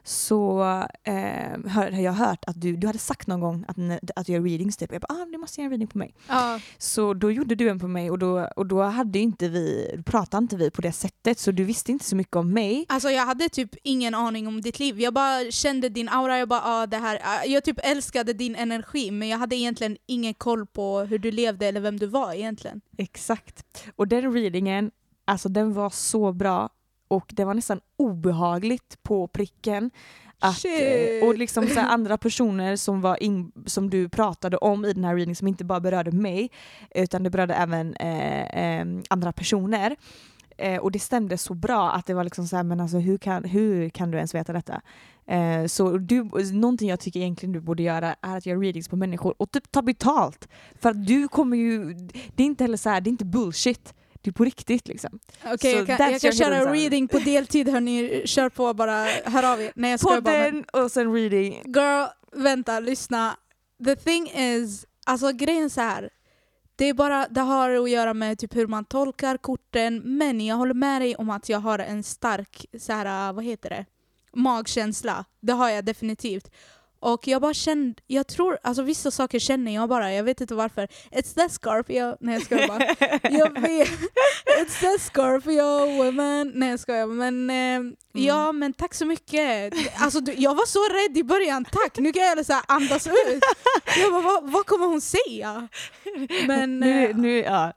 så 0.07 0.62
eh, 1.03 1.71
har 1.71 1.90
jag 1.90 2.12
hört 2.12 2.45
att 2.47 2.61
du, 2.61 2.77
du 2.77 2.87
hade 2.87 2.99
sagt 2.99 3.27
någon 3.27 3.40
gång 3.40 3.64
att, 3.69 3.77
att 4.17 4.27
du 4.27 4.33
gör 4.33 4.40
readings 4.40 4.77
typ. 4.77 4.93
Jag 4.93 5.01
bara, 5.01 5.23
ah, 5.23 5.27
du 5.33 5.38
måste 5.38 5.61
göra 5.61 5.64
en 5.67 5.71
reading 5.71 5.88
på 5.88 5.99
mig. 5.99 6.14
Ja. 6.29 6.61
Så 6.79 7.14
då 7.14 7.31
gjorde 7.31 7.55
du 7.55 7.69
en 7.69 7.79
på 7.81 7.88
mig 7.88 8.11
och 8.11 8.19
då, 8.19 8.49
och 8.57 8.67
då 8.67 8.83
hade 8.83 9.19
inte 9.19 9.49
vi, 9.49 9.97
pratade 10.07 10.43
inte 10.43 10.57
vi 10.57 10.71
på 10.71 10.83
det 10.83 10.93
sättet 10.93 11.38
så 11.38 11.51
du 11.51 11.64
visste 11.64 11.93
inte 11.93 12.05
så 12.05 12.17
mycket 12.17 12.37
om 12.37 12.51
mig. 12.53 12.87
Alltså 12.88 13.11
jag 13.11 13.27
hade 13.27 13.49
typ 13.49 13.71
ingen 13.83 14.14
aning 14.14 14.47
om 14.47 14.61
ditt 14.61 14.79
liv. 14.79 15.01
Jag 15.01 15.14
bara 15.14 15.51
kände 15.51 15.88
din 15.88 16.09
aura, 16.09 16.38
jag 16.38 16.49
bara 16.49 16.62
ah, 16.64 16.87
det 16.87 16.97
här. 16.97 17.19
ah, 17.23 17.45
Jag 17.45 17.64
typ 17.64 17.79
älskade 17.83 18.33
din 18.33 18.57
energi 18.57 19.11
men 19.11 19.29
jag 19.29 19.38
hade 19.38 19.57
egentligen 19.57 19.97
ingen 20.07 20.35
koll 20.35 20.67
på 20.67 21.01
hur 21.01 21.19
du 21.19 21.31
levde 21.31 21.67
eller 21.67 21.81
vem 21.81 21.99
du 21.99 22.07
var 22.07 22.33
egentligen. 22.33 22.81
Exakt. 22.99 23.64
Och 23.97 24.09
den 24.09 24.33
readingen, 24.33 24.90
alltså 25.25 25.49
den 25.49 25.73
var 25.73 25.90
så 25.90 26.33
bra 26.33 26.69
och 27.14 27.33
det 27.35 27.44
var 27.44 27.55
nästan 27.55 27.81
obehagligt 27.96 29.03
på 29.03 29.29
pricken. 29.29 29.90
Att, 30.38 30.59
Shit. 30.59 31.22
eh, 31.22 31.29
och 31.29 31.38
liksom 31.38 31.66
så 31.66 31.81
andra 31.81 32.18
personer 32.18 32.77
som, 32.77 33.00
var 33.00 33.22
in, 33.22 33.53
som 33.66 33.90
du 33.90 34.09
pratade 34.09 34.57
om 34.57 34.85
i 34.85 34.92
den 34.92 35.05
här 35.05 35.14
readingen 35.14 35.37
som 35.37 35.48
inte 35.48 35.64
bara 35.64 35.81
berörde 35.81 36.12
mig 36.12 36.50
utan 36.94 37.22
det 37.22 37.31
berörde 37.31 37.55
även 37.55 37.94
eh, 37.94 38.81
eh, 38.81 38.87
andra 39.09 39.33
personer. 39.33 39.96
Eh, 40.57 40.81
och 40.81 40.92
det 40.92 40.98
stämde 40.98 41.38
så 41.38 41.55
bra 41.55 41.90
att 41.90 42.07
det 42.07 42.14
var 42.14 42.24
liksom 42.24 42.46
så 42.46 42.57
här, 42.57 42.62
men 42.62 42.81
alltså 42.81 42.98
hur 42.98 43.18
kan, 43.18 43.44
hur 43.44 43.88
kan 43.88 44.11
du 44.11 44.16
ens 44.16 44.35
veta 44.35 44.53
detta? 44.53 44.81
Eh, 45.27 45.66
så 45.66 45.98
du, 45.98 46.24
någonting 46.53 46.88
jag 46.88 47.00
tycker 47.00 47.20
egentligen 47.20 47.53
du 47.53 47.61
borde 47.61 47.83
göra 47.83 48.16
är 48.20 48.37
att 48.37 48.46
göra 48.46 48.59
readings 48.59 48.88
på 48.88 48.96
människor 48.96 49.35
och 49.38 49.50
typ 49.50 49.72
ta 49.72 49.83
betalt. 49.83 50.48
För 50.81 50.90
att 50.90 51.07
du 51.07 51.29
kommer 51.29 51.57
ju, 51.57 51.94
det 52.35 52.42
är 52.42 52.46
inte 52.46 52.64
heller 52.64 52.77
så 52.77 52.90
här, 52.90 53.00
det 53.00 53.09
är 53.09 53.12
inte 53.12 53.24
bullshit. 53.24 53.94
Det 54.24 54.30
är 54.30 54.32
på 54.32 54.44
riktigt 54.44 54.88
liksom. 54.88 55.18
Okej, 55.44 55.72
Så 55.72 55.78
jag 55.78 55.87
kan, 55.98 56.12
jag 56.12 56.20
kan 56.20 56.32
köra 56.32 56.72
reading 56.72 57.08
på 57.08 57.18
deltid 57.18 57.68
hörni, 57.68 58.22
kör 58.26 58.48
på 58.48 58.74
bara, 58.74 59.04
hör 59.24 59.52
av 59.52 59.62
er. 59.62 59.72
Nej 59.74 59.90
jag 59.90 60.00
skojar 60.00 60.20
bara. 60.20 60.44
Podden 60.44 60.64
och 60.72 60.90
sen 60.90 61.14
reading. 61.14 61.62
girl, 61.66 62.06
vänta, 62.32 62.80
lyssna. 62.80 63.37
The 63.84 63.96
thing 63.96 64.30
is, 64.30 64.87
alltså 65.06 65.32
grejen 65.32 65.64
är 65.64 65.68
så 65.68 65.80
här. 65.80 66.10
Det, 66.76 66.84
är 66.84 66.94
bara, 66.94 67.28
det 67.28 67.40
har 67.40 67.70
att 67.70 67.90
göra 67.90 68.14
med 68.14 68.38
typ 68.38 68.56
hur 68.56 68.66
man 68.66 68.84
tolkar 68.84 69.37
korten, 69.37 70.02
men 70.04 70.40
jag 70.40 70.56
håller 70.56 70.74
med 70.74 71.02
dig 71.02 71.16
om 71.16 71.30
att 71.30 71.48
jag 71.48 71.58
har 71.58 71.78
en 71.78 72.02
stark, 72.02 72.66
så 72.78 72.92
här, 72.92 73.32
vad 73.32 73.44
heter 73.44 73.70
det, 73.70 73.84
magkänsla. 74.32 75.24
Det 75.40 75.52
har 75.52 75.70
jag 75.70 75.84
definitivt. 75.84 76.50
Och 77.05 77.29
jag 77.29 77.43
bara 77.43 77.55
kände, 77.55 78.03
jag 78.07 78.27
tror, 78.27 78.59
alltså 78.62 78.83
vissa 78.83 79.11
saker 79.11 79.38
känner 79.38 79.75
jag 79.75 79.88
bara, 79.88 80.12
jag 80.12 80.25
vet 80.25 80.40
inte 80.40 80.55
varför. 80.55 80.88
It's 81.11 81.35
that 81.35 81.53
Scorpio, 81.53 82.17
nej 82.21 82.35
jag 82.35 82.43
skojar 82.43 82.69
bara. 82.69 83.11
Jag 83.31 83.61
vet, 83.61 83.88
it's 84.59 84.81
that 84.81 85.01
Scorpio 85.01 85.97
woman, 85.97 86.53
nej 86.55 86.71
jag 86.71 86.81
skojar 86.81 87.07
men 87.07 87.51
eh, 87.51 87.93
ja 88.12 88.53
men 88.53 88.73
tack 88.73 88.95
så 88.95 89.07
mycket. 89.07 89.75
Alltså 89.97 90.21
du, 90.21 90.33
jag 90.33 90.55
var 90.55 90.67
så 90.67 90.79
rädd 90.79 91.19
i 91.19 91.25
början, 91.25 91.64
tack 91.64 91.99
nu 91.99 92.12
kan 92.12 92.23
jag 92.23 92.47
så 92.47 92.53
här 92.53 92.62
andas 92.69 93.07
ut. 93.07 93.45
Jag 93.97 94.12
bara, 94.12 94.23
vad, 94.23 94.51
vad 94.51 94.67
kommer 94.67 94.87
hon 94.87 95.01
säga? 95.01 95.69
Men 96.47 96.81
nu, 96.81 97.05
eh, 97.05 97.17
nu, 97.17 97.38
ja. 97.38 97.73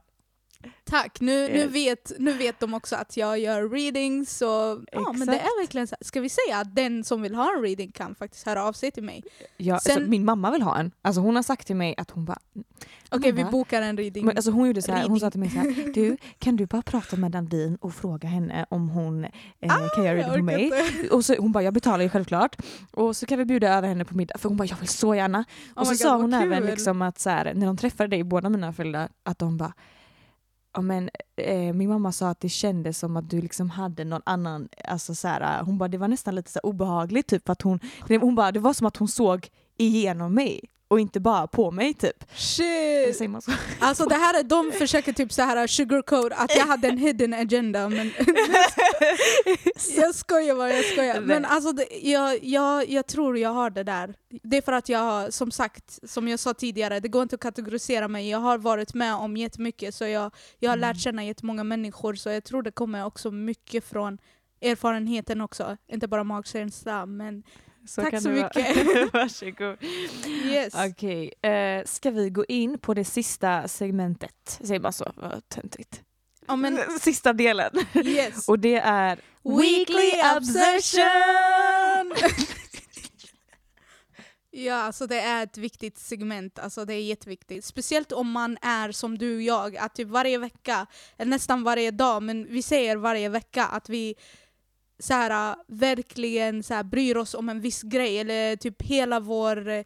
Tack, 0.83 1.19
nu, 1.19 1.47
nu, 1.47 1.53
Yes. 1.57 1.71
vet, 1.73 2.11
nu 2.19 2.33
vet 2.33 2.59
de 2.59 2.73
också 2.73 2.95
att 2.95 3.17
jag 3.17 3.39
gör 3.39 3.69
readings. 3.69 4.37
Så, 4.37 4.81
ja, 4.91 5.13
men 5.13 5.27
det 5.27 5.33
är 5.39 5.61
verkligen 5.61 5.87
så 5.87 5.95
här. 5.99 6.05
Ska 6.05 6.21
vi 6.21 6.29
säga 6.29 6.57
att 6.57 6.75
den 6.75 7.03
som 7.03 7.21
vill 7.21 7.35
ha 7.35 7.53
en 7.57 7.61
reading 7.63 7.91
kan 7.91 8.15
faktiskt 8.15 8.45
höra 8.45 8.63
av 8.63 8.73
sig 8.73 8.91
till 8.91 9.03
mig? 9.03 9.23
Ja, 9.57 9.79
Sen- 9.79 9.93
alltså, 9.95 10.09
min 10.09 10.25
mamma 10.25 10.51
vill 10.51 10.61
ha 10.61 10.77
en. 10.77 10.91
Alltså, 11.01 11.21
hon 11.21 11.35
har 11.35 11.43
sagt 11.43 11.67
till 11.67 11.75
mig 11.75 11.95
att 11.97 12.11
hon 12.11 12.25
bara... 12.25 12.39
Okej, 13.09 13.31
vi 13.31 13.39
Mamma, 13.41 13.51
bokar 13.51 13.81
en 13.81 13.97
reading. 13.97 14.25
Men 14.25 14.35
alltså 14.37 14.51
hon 14.51 14.67
gjorde 14.67 14.81
så 14.81 14.91
här, 14.91 14.97
hon 15.07 15.19
Reading. 15.19 15.19
sa 15.19 15.31
till 15.31 15.39
mig 15.39 15.49
så 15.49 15.57
här, 15.57 15.93
du 15.93 16.17
kan 16.39 16.55
du 16.55 16.65
bara 16.65 16.81
prata 16.81 17.15
med 17.15 17.31
Nadine 17.31 17.77
och 17.81 17.93
fråga 17.93 18.27
henne 18.29 18.65
om 18.69 18.89
hon 18.89 19.23
eh, 19.25 19.29
kan 19.95 20.03
göra 20.03 20.13
Ah, 20.25 20.27
reading 20.27 20.37
på 20.39 20.43
mig? 20.43 20.63
inte. 20.63 21.09
Och 21.15 21.25
så, 21.25 21.35
hon 21.39 21.51
bara, 21.51 21.63
jag 21.63 21.73
betalar 21.73 22.03
ju 22.03 22.09
självklart. 22.09 22.55
Och 22.91 23.15
så 23.17 23.25
kan 23.25 23.37
vi 23.39 23.45
bjuda 23.45 23.73
över 23.73 23.87
henne 23.87 24.05
på 24.05 24.17
middag. 24.17 24.37
För 24.37 24.49
hon 24.49 24.57
bara, 24.57 24.65
jag 24.67 24.77
vill 24.77 24.87
så 24.87 25.15
gärna. 25.15 25.39
Oh 25.39 25.81
och 25.81 25.85
så 25.87 25.91
my 25.91 25.97
sa 25.97 26.11
God, 26.13 26.21
hon 26.21 26.33
även 26.33 26.63
liksom 26.65 27.01
att 27.01 27.19
så 27.19 27.29
här, 27.29 27.53
när 27.53 27.65
de 27.67 27.77
träffade 27.77 28.09
dig, 28.09 28.23
båda 28.23 28.49
mina 28.49 28.73
föräldrar, 28.73 29.09
att 29.23 29.39
de 29.39 29.57
bara 29.57 29.73
men, 30.81 31.09
eh, 31.35 31.73
min 31.73 31.89
mamma 31.89 32.11
sa 32.11 32.29
att 32.29 32.39
det 32.39 32.49
kändes 32.49 32.99
som 32.99 33.17
att 33.17 33.29
du 33.29 33.41
liksom 33.41 33.69
hade 33.69 34.03
någon 34.03 34.21
annan, 34.25 34.69
alltså 34.83 35.15
så 35.15 35.27
här, 35.27 35.63
hon 35.63 35.77
bara 35.77 35.89
det 35.89 35.97
var 35.97 36.07
nästan 36.07 36.35
lite 36.35 36.51
så 36.51 36.59
obehagligt 36.59 37.27
typ 37.27 37.45
för 37.45 37.51
att 37.51 37.61
hon, 37.61 37.79
hon 38.07 38.35
bara 38.35 38.51
det 38.51 38.59
var 38.59 38.73
som 38.73 38.87
att 38.87 38.97
hon 38.97 39.07
såg 39.07 39.49
igenom 39.77 40.33
mig 40.33 40.61
och 40.87 40.99
inte 40.99 41.19
bara 41.19 41.47
på 41.47 41.71
mig 41.71 41.93
typ. 41.93 42.23
Shit! 42.35 43.15
Alltså 43.79 44.05
det 44.05 44.15
här 44.15 44.39
är, 44.39 44.43
de 44.43 44.71
försöker 44.77 45.13
typ 45.13 45.33
så 45.33 45.41
här 45.41 45.67
sugarcoat 45.67 46.31
att 46.35 46.55
jag 46.55 46.65
hade 46.65 46.87
en 46.87 46.97
hidden 46.97 47.33
agenda 47.33 47.89
men 47.89 48.11
jag 49.97 50.15
skojar 50.15 50.55
bara, 50.55 50.73
jag 50.73 50.85
skojar. 50.85 51.21
Men 51.21 51.45
alltså 51.45 51.71
det, 51.71 51.85
jag, 52.01 52.43
jag, 52.43 52.89
jag 52.89 53.07
tror 53.07 53.37
jag 53.37 53.49
har 53.49 53.69
det 53.69 53.83
där. 53.83 54.13
Det 54.43 54.57
är 54.57 54.61
för 54.61 54.71
att 54.71 54.89
jag, 54.89 55.33
som 55.33 55.51
sagt, 55.51 56.09
som 56.09 56.27
jag 56.27 56.39
sa 56.39 56.53
tidigare, 56.53 56.99
det 56.99 57.07
går 57.07 57.23
inte 57.23 57.35
att 57.35 57.41
kategorisera 57.41 58.07
mig. 58.07 58.29
Jag 58.29 58.39
har 58.39 58.57
varit 58.57 58.93
med 58.93 59.15
om 59.15 59.37
jättemycket 59.37 59.95
så 59.95 60.05
jag, 60.05 60.31
jag 60.59 60.69
har 60.69 60.77
Mm. 60.77 60.89
lärt 60.89 61.01
känna 61.01 61.23
jättemånga 61.25 61.63
människor 61.63 62.15
så 62.15 62.29
jag 62.29 62.43
tror 62.43 62.61
det 62.61 62.71
kommer 62.71 63.05
också 63.05 63.31
mycket 63.31 63.83
från 63.85 64.17
erfarenheten 64.61 65.41
också. 65.41 65.77
Inte 65.87 66.07
bara 66.07 66.23
magkänsla 66.23 67.05
men 67.05 67.43
Så 67.87 68.01
Tack 68.01 68.21
så 68.21 68.29
mycket. 68.29 68.55
Varsågod. 69.13 69.77
yes. 70.45 70.73
Okej, 70.75 71.33
eh, 71.41 71.85
ska 71.85 72.11
vi 72.11 72.29
gå 72.29 72.45
in 72.45 72.79
på 72.79 72.93
det 72.93 73.05
sista 73.05 73.67
segmentet? 73.67 74.59
Säger 74.61 74.79
man 74.79 74.93
så? 74.93 75.11
Vad 75.15 75.49
töntigt. 75.49 76.01
Ja, 76.47 76.55
men, 76.55 76.79
Sista 76.99 77.33
delen. 77.33 77.71
yes. 77.95 78.47
Och 78.47 78.59
det 78.59 78.75
är 78.75 79.19
Weekly 79.43 80.11
obsession! 80.37 82.13
ja, 84.51 84.75
alltså 84.75 85.07
det 85.07 85.19
är 85.19 85.43
ett 85.43 85.57
viktigt 85.57 85.97
segment. 85.97 86.59
Alltså 86.59 86.85
det 86.85 86.93
är 86.93 87.01
jätteviktigt. 87.01 87.65
Speciellt 87.65 88.11
om 88.11 88.31
man 88.31 88.57
är 88.61 88.91
som 88.91 89.17
du 89.17 89.35
och 89.35 89.41
jag, 89.41 89.77
att 89.77 89.95
typ 89.95 90.07
varje 90.07 90.37
vecka, 90.37 90.87
eller 91.17 91.29
nästan 91.29 91.63
varje 91.63 91.91
dag, 91.91 92.23
men 92.23 92.47
vi 92.49 92.61
säger 92.61 92.95
varje 92.95 93.29
vecka 93.29 93.65
att 93.65 93.89
vi 93.89 94.15
så 94.99 95.13
här, 95.13 95.55
verkligen 95.67 96.63
så 96.63 96.73
här, 96.73 96.83
bryr 96.83 97.17
oss 97.17 97.33
om 97.33 97.49
en 97.49 97.61
viss 97.61 97.81
grej, 97.81 98.19
eller 98.19 98.55
typ 98.55 98.81
hela 98.81 99.19
vår 99.19 99.83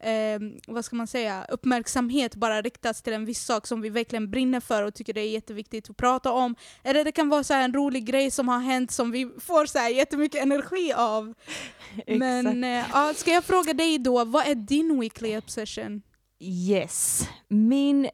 eh, 0.00 0.40
vad 0.66 0.84
ska 0.84 0.96
man 0.96 1.06
säga, 1.06 1.46
uppmärksamhet 1.48 2.34
bara 2.34 2.62
riktas 2.62 3.02
till 3.02 3.12
en 3.12 3.24
viss 3.24 3.44
sak 3.44 3.66
som 3.66 3.80
vi 3.80 3.88
verkligen 3.88 4.30
brinner 4.30 4.60
för 4.60 4.82
och 4.82 4.94
tycker 4.94 5.12
det 5.12 5.20
är 5.20 5.30
jätteviktigt 5.30 5.90
att 5.90 5.96
prata 5.96 6.32
om. 6.32 6.56
Eller 6.82 7.04
det 7.04 7.12
kan 7.12 7.28
vara 7.28 7.44
så 7.44 7.54
här 7.54 7.64
en 7.64 7.74
rolig 7.74 8.06
grej 8.06 8.30
som 8.30 8.48
har 8.48 8.60
hänt 8.60 8.90
som 8.90 9.10
vi 9.10 9.30
får 9.40 9.66
så 9.66 9.78
här 9.78 9.88
jättemycket 9.88 10.42
energi 10.42 10.92
av. 10.92 11.34
Men 12.06 12.64
eh, 12.64 12.84
ja, 12.92 13.12
ska 13.16 13.30
jag 13.30 13.44
fråga 13.44 13.74
dig 13.74 13.98
då, 13.98 14.24
vad 14.24 14.46
är 14.46 14.54
din 14.54 15.00
weekly 15.00 15.36
obsession? 15.36 16.02
Yes, 16.40 17.28
min 17.48 18.08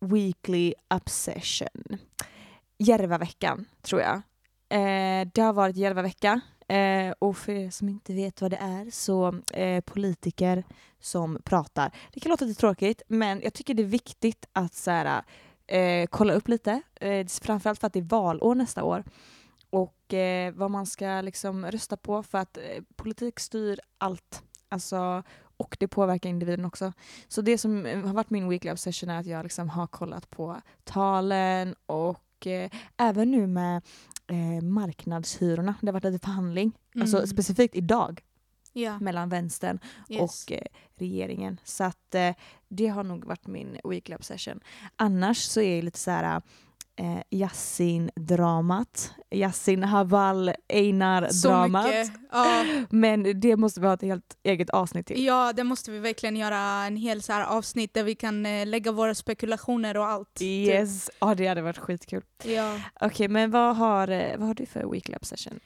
weekly 0.00 0.74
obsession. 0.94 1.98
Järvaveckan, 2.78 3.66
tror 3.82 4.00
jag. 4.00 4.22
Eh, 4.70 5.28
det 5.34 5.40
har 5.40 5.52
varit 5.52 5.76
Järvavecka. 5.76 6.40
Eh, 6.68 7.14
och 7.18 7.36
för 7.36 7.52
er 7.52 7.70
som 7.70 7.88
inte 7.88 8.12
vet 8.12 8.40
vad 8.40 8.50
det 8.50 8.56
är 8.56 8.90
så 8.90 9.34
eh, 9.52 9.80
politiker 9.80 10.64
som 11.00 11.38
pratar. 11.44 11.90
Det 12.12 12.20
kan 12.20 12.30
låta 12.30 12.44
lite 12.44 12.60
tråkigt 12.60 13.02
men 13.08 13.40
jag 13.40 13.54
tycker 13.54 13.74
det 13.74 13.82
är 13.82 13.86
viktigt 13.86 14.46
att 14.52 14.74
så 14.74 14.90
här, 14.90 15.22
eh, 15.66 16.06
kolla 16.10 16.32
upp 16.32 16.48
lite. 16.48 16.82
Eh, 16.94 17.26
framförallt 17.26 17.80
för 17.80 17.86
att 17.86 17.92
det 17.92 17.98
är 17.98 18.02
valår 18.02 18.54
nästa 18.54 18.84
år. 18.84 19.04
Och 19.70 20.14
eh, 20.14 20.54
vad 20.54 20.70
man 20.70 20.86
ska 20.86 21.20
liksom 21.20 21.66
rösta 21.66 21.96
på 21.96 22.22
för 22.22 22.38
att 22.38 22.56
eh, 22.56 22.82
politik 22.96 23.40
styr 23.40 23.80
allt. 23.98 24.42
Alltså, 24.68 25.22
och 25.56 25.76
det 25.80 25.88
påverkar 25.88 26.30
individen 26.30 26.64
också. 26.64 26.92
Så 27.28 27.42
det 27.42 27.58
som 27.58 27.86
eh, 27.86 28.06
har 28.06 28.14
varit 28.14 28.30
min 28.30 28.48
weekly 28.48 28.70
obsession 28.70 29.10
är 29.10 29.20
att 29.20 29.26
jag 29.26 29.42
liksom 29.42 29.68
har 29.68 29.86
kollat 29.86 30.30
på 30.30 30.60
talen 30.84 31.74
och 31.86 32.46
eh, 32.46 32.70
även 32.96 33.30
nu 33.30 33.46
med 33.46 33.82
eh, 34.30 34.62
marknadshyrorna. 34.62 35.74
Det 35.80 35.86
har 35.86 35.92
varit 35.92 36.04
lite 36.04 36.24
förhandling, 36.26 36.72
alltså 37.00 37.16
Mm. 37.16 37.26
specifikt 37.26 37.74
idag, 37.76 38.20
Ja, 38.72 38.98
mellan 38.98 39.28
vänstern 39.28 39.78
yes. 40.08 40.20
och 40.46 40.52
eh, 40.52 40.64
regeringen. 40.96 41.60
Så 41.64 41.84
att 41.84 42.14
eh, 42.14 42.34
det 42.68 42.86
har 42.86 43.04
nog 43.04 43.24
varit 43.24 43.46
min 43.46 43.78
weekly 43.84 44.14
obsession. 44.14 44.60
Annars 44.96 45.38
så 45.38 45.60
är 45.60 45.76
det 45.76 45.82
lite 45.82 45.98
så 45.98 46.10
här 46.10 46.42
eh, 47.00 47.22
Yasin-dramat. 47.30 49.12
Yasin 49.30 49.84
Haval 49.84 50.52
Einar-dramat. 50.68 52.10
Ja. 52.32 52.64
Men 52.90 53.40
det 53.40 53.56
måste 53.56 53.80
vi 53.80 53.86
ha 53.86 53.94
ett 53.94 54.02
helt 54.02 54.36
eget 54.42 54.70
avsnitt 54.70 55.06
till. 55.06 55.24
ja, 55.24 55.52
det 55.52 55.64
måste 55.64 55.90
vi 55.90 55.98
verkligen 55.98 56.36
göra 56.36 56.58
en 56.58 56.96
hel 56.96 57.22
så 57.22 57.32
här 57.32 57.44
avsnitt 57.44 57.94
där 57.94 58.02
vi 58.02 58.14
kan 58.14 58.46
eh, 58.46 58.66
lägga 58.66 58.92
våra 58.92 59.14
spekulationer 59.14 59.96
och 59.96 60.06
allt. 60.06 60.34
typ. 60.34 60.68
Yes, 60.68 61.10
ja 61.20 61.34
det 61.34 61.46
hade 61.46 61.62
varit 61.62 61.78
skitkul. 61.78 62.22
Ja. 62.44 62.80
Okej, 63.00 63.28
men 63.28 63.50
vad 63.50 63.76
har, 63.76 64.08
eh, 64.08 64.36
vad 64.38 64.46
har 64.46 64.54
du 64.54 64.66
för 64.66 64.92
weekly 64.92 65.16
obsession? 65.16 65.60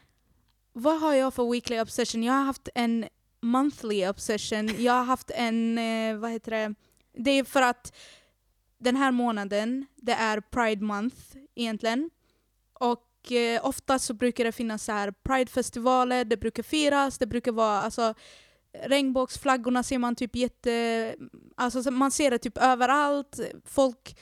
Vad 0.73 1.01
har 1.01 1.15
jag 1.15 1.35
för 1.35 1.53
weekly 1.53 1.81
obsession? 1.81 2.23
Jag 2.23 2.33
har 2.33 2.45
haft 2.45 2.69
en 2.75 3.05
monthly 3.43 4.07
obsession. 4.09 4.71
Jag 4.79 4.93
har 4.93 5.05
haft 5.05 5.31
en, 5.31 5.79
eh, 5.79 6.17
vad 6.17 6.31
heter 6.31 6.51
det? 6.51 6.75
Det 7.17 7.31
är 7.31 7.45
för 7.45 7.63
att 7.63 7.93
den 8.85 8.97
här 8.97 9.11
månaden, 9.11 9.87
det 9.97 10.13
är 10.13 10.41
Pride 10.41 10.85
month 10.85 11.17
egentligen. 11.55 12.11
Och 12.73 13.33
eh, 13.33 13.67
oftast 13.67 14.05
så 14.05 14.15
brukar 14.15 14.45
det 14.45 14.53
finnas 14.53 14.85
så 14.85 14.93
här 14.93 15.15
Pride-festivaler, 15.23 16.25
det 16.25 16.37
brukar 16.37 16.63
firas, 16.63 17.19
det 17.19 17.27
brukar 17.27 17.53
vara 17.53 17.81
alltså 17.81 18.15
regnbågsflaggorna 18.83 19.83
ser 19.83 19.99
man 19.99 20.17
typ 20.17 20.37
jätte... 20.37 21.15
Alltså 21.57 21.91
man 21.91 22.11
ser 22.11 22.31
det 22.31 22.39
typ 22.39 22.59
överallt. 22.59 23.41
Folk 23.65 24.17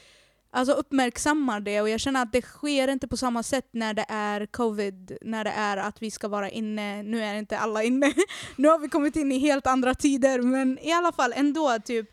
alltså 0.50 0.72
uppmärksammar 0.72 1.60
det 1.60 1.80
och 1.80 1.88
jag 1.88 2.00
känner 2.00 2.22
att 2.22 2.32
det 2.32 2.42
sker 2.42 2.88
inte 2.88 3.08
på 3.08 3.16
samma 3.16 3.42
sätt 3.42 3.68
när 3.70 3.94
det 3.94 4.06
är 4.08 4.46
covid, 4.46 5.18
när 5.22 5.44
det 5.44 5.50
är 5.50 5.76
att 5.76 6.02
vi 6.02 6.10
ska 6.10 6.28
vara 6.28 6.50
inne. 6.50 7.02
Nu 7.02 7.22
är 7.22 7.34
inte 7.34 7.58
alla 7.58 7.82
inne. 7.82 8.12
nu 8.56 8.68
har 8.68 8.78
vi 8.78 8.88
kommit 8.88 9.16
in 9.16 9.32
i 9.32 9.38
helt 9.38 9.66
andra 9.66 9.94
tider 9.94 10.42
men 10.42 10.78
i 10.78 10.92
alla 10.92 11.12
fall 11.12 11.32
ändå 11.36 11.78
typ 11.84 12.10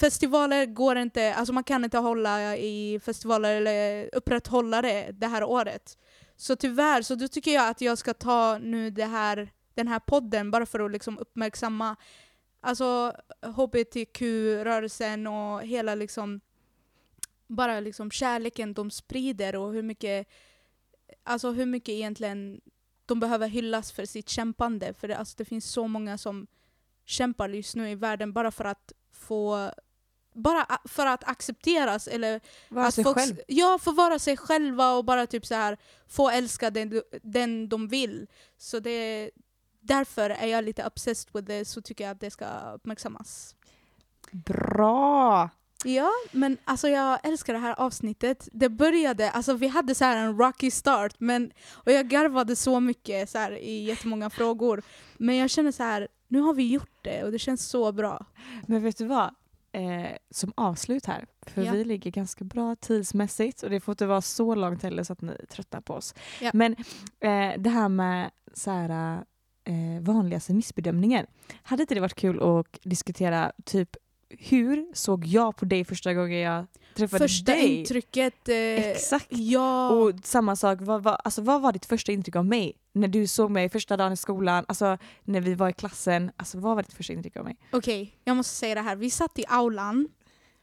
Festivaler 0.00 0.66
går 0.66 0.96
inte, 0.96 1.34
alltså 1.34 1.52
man 1.52 1.64
kan 1.64 1.84
inte 1.84 1.98
hålla 1.98 2.56
i 2.56 3.00
festivaler 3.00 3.56
eller 3.56 4.10
upprätthålla 4.14 4.82
det 4.82 5.10
det 5.12 5.26
här 5.26 5.44
året. 5.44 5.98
Så 6.36 6.56
tyvärr, 6.56 7.02
så 7.02 7.14
då 7.14 7.28
tycker 7.28 7.54
jag 7.54 7.68
att 7.68 7.80
jag 7.80 7.98
ska 7.98 8.14
ta 8.14 8.58
nu 8.58 8.90
det 8.90 9.04
här, 9.04 9.50
den 9.74 9.88
här 9.88 9.98
podden 9.98 10.50
bara 10.50 10.66
för 10.66 10.80
att 10.80 10.90
liksom 10.90 11.18
uppmärksamma 11.18 11.96
alltså 12.60 13.16
hbtq-rörelsen 13.42 15.26
och 15.26 15.62
hela 15.62 15.94
liksom 15.94 16.40
bara 17.46 17.80
liksom 17.80 18.10
kärleken 18.10 18.74
de 18.74 18.90
sprider 18.90 19.56
och 19.56 19.72
hur 19.72 19.82
mycket 19.82 20.28
alltså 21.22 21.50
hur 21.50 21.66
mycket 21.66 21.92
egentligen 21.92 22.60
de 23.06 23.20
behöver 23.20 23.48
hyllas 23.48 23.92
för 23.92 24.04
sitt 24.04 24.28
kämpande. 24.28 24.94
För 24.94 25.08
det, 25.08 25.16
alltså 25.16 25.34
det 25.38 25.44
finns 25.44 25.70
så 25.70 25.88
många 25.88 26.18
som 26.18 26.46
kämpar 27.04 27.48
just 27.48 27.76
nu 27.76 27.90
i 27.90 27.94
världen 27.94 28.32
bara 28.32 28.50
för 28.50 28.64
att 28.64 28.92
få 29.12 29.70
bara 30.34 30.66
för 30.84 31.06
att 31.06 31.24
accepteras 31.28 32.08
eller 32.08 32.40
Vara 32.68 32.86
att 32.86 32.94
sig 32.94 33.04
folk- 33.04 33.16
själv. 33.18 33.36
Ja, 33.46 33.78
få 33.82 33.92
vara 33.92 34.18
sig 34.18 34.36
själva 34.36 34.92
och 34.92 35.04
bara 35.04 35.26
typ 35.26 35.46
så 35.46 35.54
här 35.54 35.76
få 36.08 36.30
älska 36.30 36.70
den, 36.70 37.02
den 37.22 37.68
de 37.68 37.88
vill. 37.88 38.26
Så 38.58 38.80
det 38.80 39.30
därför 39.80 40.30
är 40.30 40.46
jag 40.46 40.64
lite 40.64 40.86
obsessed 40.86 41.30
with 41.34 41.46
det, 41.46 41.64
så 41.64 41.82
tycker 41.82 42.04
jag 42.04 42.10
att 42.10 42.20
det 42.20 42.30
ska 42.30 42.46
uppmärksammas. 42.74 43.54
Bra! 44.32 45.50
Ja, 45.84 46.10
men 46.32 46.56
alltså 46.64 46.88
jag 46.88 47.18
älskar 47.22 47.52
det 47.52 47.58
här 47.58 47.74
avsnittet. 47.80 48.48
Det 48.52 48.68
började, 48.68 49.30
alltså 49.30 49.54
vi 49.54 49.68
hade 49.68 49.94
så 49.94 50.04
här 50.04 50.16
en 50.16 50.38
rocky 50.38 50.70
start 50.70 51.14
men, 51.18 51.50
och 51.72 51.92
jag 51.92 52.08
garvade 52.08 52.56
så 52.56 52.80
mycket 52.80 53.30
så 53.30 53.38
här, 53.38 53.52
i 53.52 53.84
jättemånga 53.84 54.30
frågor. 54.30 54.82
Men 55.16 55.36
jag 55.36 55.50
känner 55.50 55.72
så 55.72 55.82
här, 55.82 56.08
nu 56.28 56.40
har 56.40 56.54
vi 56.54 56.72
gjort 56.72 56.98
det 57.04 57.24
och 57.24 57.32
det 57.32 57.38
känns 57.38 57.68
så 57.68 57.92
bra. 57.92 58.26
Men 58.66 58.82
vet 58.82 58.98
du 58.98 59.04
vad? 59.04 59.34
Eh, 59.78 60.16
som 60.30 60.52
avslut 60.56 61.06
här, 61.06 61.26
för 61.46 61.62
Ja. 61.62 61.72
vi 61.72 61.84
ligger 61.84 62.10
ganska 62.10 62.44
bra 62.44 62.76
tidsmässigt 62.76 63.62
och 63.62 63.70
det 63.70 63.80
får 63.80 63.92
inte 63.92 64.06
vara 64.06 64.20
så 64.20 64.54
långt 64.54 64.82
heller 64.82 65.02
så 65.02 65.12
att 65.12 65.20
ni 65.20 65.32
tröttnar 65.50 65.80
på 65.80 65.94
oss. 65.94 66.14
Ja. 66.40 66.50
Men 66.54 66.72
eh, 67.20 67.52
det 67.58 67.70
här 67.70 67.88
med 67.88 68.30
så 68.54 68.70
här, 68.70 69.16
eh, 69.64 70.02
vanligaste 70.02 70.52
missbedömningen. 70.54 71.26
Hade 71.62 71.82
inte 71.82 71.94
det 71.94 72.00
varit 72.00 72.14
kul 72.14 72.42
att 72.42 72.78
diskutera 72.82 73.52
typ 73.64 73.96
hur 74.30 74.86
såg 74.94 75.26
jag 75.26 75.56
på 75.56 75.64
dig 75.64 75.84
första 75.84 76.14
gången 76.14 76.38
jag 76.38 76.66
träffade 76.94 77.24
Första 77.24 77.52
dig? 77.52 77.78
intrycket... 77.78 78.48
Eh, 78.48 78.54
Exakt. 78.56 79.26
Ja. 79.28 79.90
Och 79.90 80.12
samma 80.24 80.56
sak, 80.56 80.78
vad, 80.80 81.02
vad, 81.02 81.20
alltså, 81.24 81.42
vad 81.42 81.62
var 81.62 81.72
ditt 81.72 81.86
första 81.86 82.12
intryck 82.12 82.36
av 82.36 82.46
mig? 82.46 82.76
När 82.92 83.08
du 83.08 83.26
såg 83.26 83.50
mig 83.50 83.68
första 83.68 83.96
dagen 83.96 84.12
i 84.12 84.16
skolan, 84.16 84.64
alltså 84.68 84.98
när 85.24 85.40
vi 85.40 85.54
var 85.54 85.68
i 85.68 85.72
klassen, 85.72 86.30
alltså 86.36 86.58
vad 86.58 86.76
var 86.76 86.82
ditt 86.82 86.94
första 86.94 87.12
intryck 87.12 87.36
av 87.36 87.44
mig? 87.44 87.56
Okej, 87.72 88.16
jag 88.24 88.36
måste 88.36 88.54
säga 88.54 88.74
det 88.74 88.80
här. 88.80 88.96
Vi 88.96 89.10
satt 89.10 89.38
i 89.38 89.44
aulan 89.48 90.08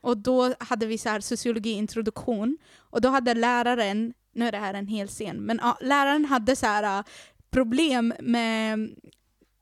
och 0.02 0.18
då 0.18 0.54
hade 0.60 0.86
vi 0.86 0.98
så 0.98 1.10
här 1.10 1.20
sociologiintroduktion 1.20 2.58
och 2.78 3.02
då 3.02 3.10
hade 3.10 3.34
läraren, 3.34 4.14
nu 4.34 4.48
är 4.48 4.52
det 4.52 4.58
här 4.58 4.74
en 4.74 4.88
hel 4.88 5.08
scen, 5.08 5.38
men 5.38 5.60
ja, 5.64 5.78
läraren 5.82 6.26
hade 6.26 6.56
så 6.56 6.66
här 6.66 7.00
äh, 7.00 7.06
problem 7.50 8.14
med, 8.20 8.90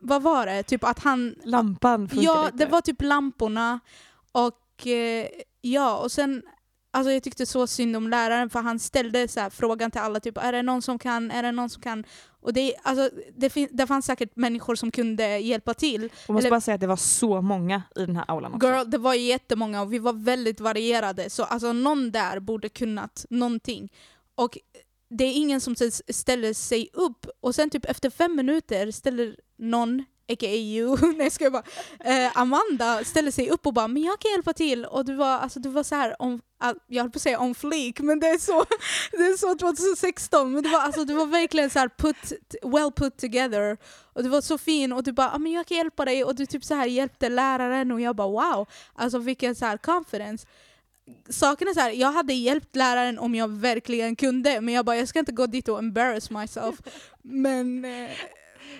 vad 0.03 0.21
var 0.21 0.45
det, 0.45 0.63
typ 0.63 0.83
att 0.83 0.99
han 0.99 1.35
Lampan 1.43 2.09
funkade 2.09 2.25
Ja, 2.25 2.49
det 2.53 2.65
var 2.65 2.81
typ 2.81 3.01
lamporna 3.01 3.79
och 4.31 4.87
eh, 4.87 5.27
ja, 5.61 5.97
och 5.97 6.11
sen 6.11 6.43
Alltså 6.95 7.11
jag 7.11 7.23
tyckte 7.23 7.45
så 7.45 7.67
synd 7.67 7.95
om 7.95 8.09
läraren 8.09 8.49
för 8.49 8.59
han 8.59 8.79
ställde 8.79 9.27
så 9.27 9.49
frågan 9.49 9.91
till 9.91 10.01
alla, 10.01 10.19
typ 10.19 10.37
är 10.37 10.51
det 10.51 10.61
någon 10.61 10.81
som 10.81 10.99
kan, 10.99 11.31
är 11.31 11.43
det 11.43 11.51
någon 11.51 11.69
som 11.69 11.81
kan? 11.81 12.03
Och 12.41 12.53
det, 12.53 12.75
alltså, 12.83 13.09
det, 13.35 13.49
fin- 13.49 13.69
det 13.71 13.87
fanns 13.87 14.05
säkert 14.05 14.35
människor 14.35 14.75
som 14.75 14.91
kunde 14.91 15.37
hjälpa 15.37 15.73
till. 15.73 16.09
Och 16.27 16.33
måste 16.33 16.47
eller- 16.47 16.49
bara 16.55 16.61
säga 16.61 16.75
att 16.75 16.81
det 16.81 16.87
var 16.87 16.95
så 16.95 17.41
många 17.41 17.83
i 17.95 18.05
den 18.05 18.15
här 18.15 18.25
aulan 18.27 18.53
också. 18.53 18.67
Girl, 18.67 18.89
det 18.89 18.97
var 18.97 19.13
jättemånga 19.13 19.81
och 19.81 19.93
vi 19.93 19.99
var 19.99 20.13
väldigt 20.13 20.59
varierade, 20.59 21.29
så 21.29 21.43
alltså 21.43 21.73
någon 21.73 22.11
där 22.11 22.39
borde 22.39 22.69
kunnat 22.69 23.25
någonting. 23.29 23.91
Och 24.35 24.57
det 25.17 25.23
är 25.23 25.33
ingen 25.33 25.61
som 25.61 25.75
ställer 26.09 26.53
sig 26.53 26.89
upp 26.93 27.25
och 27.41 27.55
sen 27.55 27.69
typ 27.69 27.85
efter 27.85 28.09
fem 28.09 28.35
minuter 28.35 28.91
ställer 28.91 29.35
någon, 29.57 29.99
a.k.a. 30.31 30.55
you, 30.55 31.13
nej 31.17 31.29
ska 31.29 31.43
jag 31.43 31.53
bara, 31.53 31.63
eh, 31.99 32.37
Amanda 32.37 33.03
ställer 33.03 33.31
sig 33.31 33.49
upp 33.49 33.65
och 33.65 33.73
bara 33.73 33.87
“men 33.87 34.03
jag 34.03 34.19
kan 34.19 34.31
hjälpa 34.31 34.53
till” 34.53 34.85
och 34.85 35.05
du 35.05 35.15
var, 35.15 35.37
alltså, 35.37 35.59
du 35.59 35.69
var 35.69 35.83
så 35.83 35.95
här 35.95 36.21
om, 36.21 36.41
ah, 36.59 36.73
jag 36.87 37.03
höll 37.03 37.11
på 37.11 37.17
att 37.17 37.21
säga 37.21 37.39
on 37.39 37.55
fleek 37.55 37.99
men 37.99 38.19
det 38.19 38.27
är 38.27 38.37
så, 38.37 38.65
det 39.11 39.17
är 39.17 39.37
så 39.37 39.55
2016 39.55 40.51
men 40.51 40.63
du 40.63 40.69
var, 40.69 40.79
alltså, 40.79 41.05
du 41.05 41.13
var 41.13 41.25
verkligen 41.25 41.69
så 41.69 41.79
här 41.79 41.89
put, 41.89 42.33
well 42.63 42.91
put 42.91 43.17
together. 43.17 43.77
Och 44.13 44.23
du 44.23 44.29
var 44.29 44.41
så 44.41 44.57
fin 44.57 44.93
och 44.93 45.03
du 45.03 45.11
bara 45.11 45.31
ah, 45.31 45.37
men 45.37 45.51
“jag 45.51 45.67
kan 45.67 45.77
hjälpa 45.77 46.05
dig” 46.05 46.23
och 46.23 46.35
du 46.35 46.45
typ 46.45 46.63
så 46.63 46.75
här 46.75 46.85
hjälpte 46.85 47.29
läraren 47.29 47.91
och 47.91 48.01
jag 48.01 48.15
bara 48.15 48.27
wow, 48.27 48.67
alltså 48.95 49.19
vilken 49.19 49.55
så 49.55 49.65
här 49.65 49.77
confidence 49.77 50.47
saken 51.29 51.67
är 51.67 51.73
så 51.73 51.79
här, 51.79 51.91
jag 51.91 52.11
hade 52.11 52.33
hjälpt 52.33 52.75
läraren 52.75 53.19
om 53.19 53.35
jag 53.35 53.47
verkligen 53.47 54.15
kunde, 54.15 54.61
men 54.61 54.73
jag 54.73 54.85
bara 54.85 54.97
jag 54.97 55.07
ska 55.07 55.19
inte 55.19 55.31
gå 55.31 55.45
dit 55.45 55.67
och 55.67 55.79
embarrass 55.79 56.29
myself. 56.29 56.75
Men, 57.21 57.85
eh, 57.85 58.11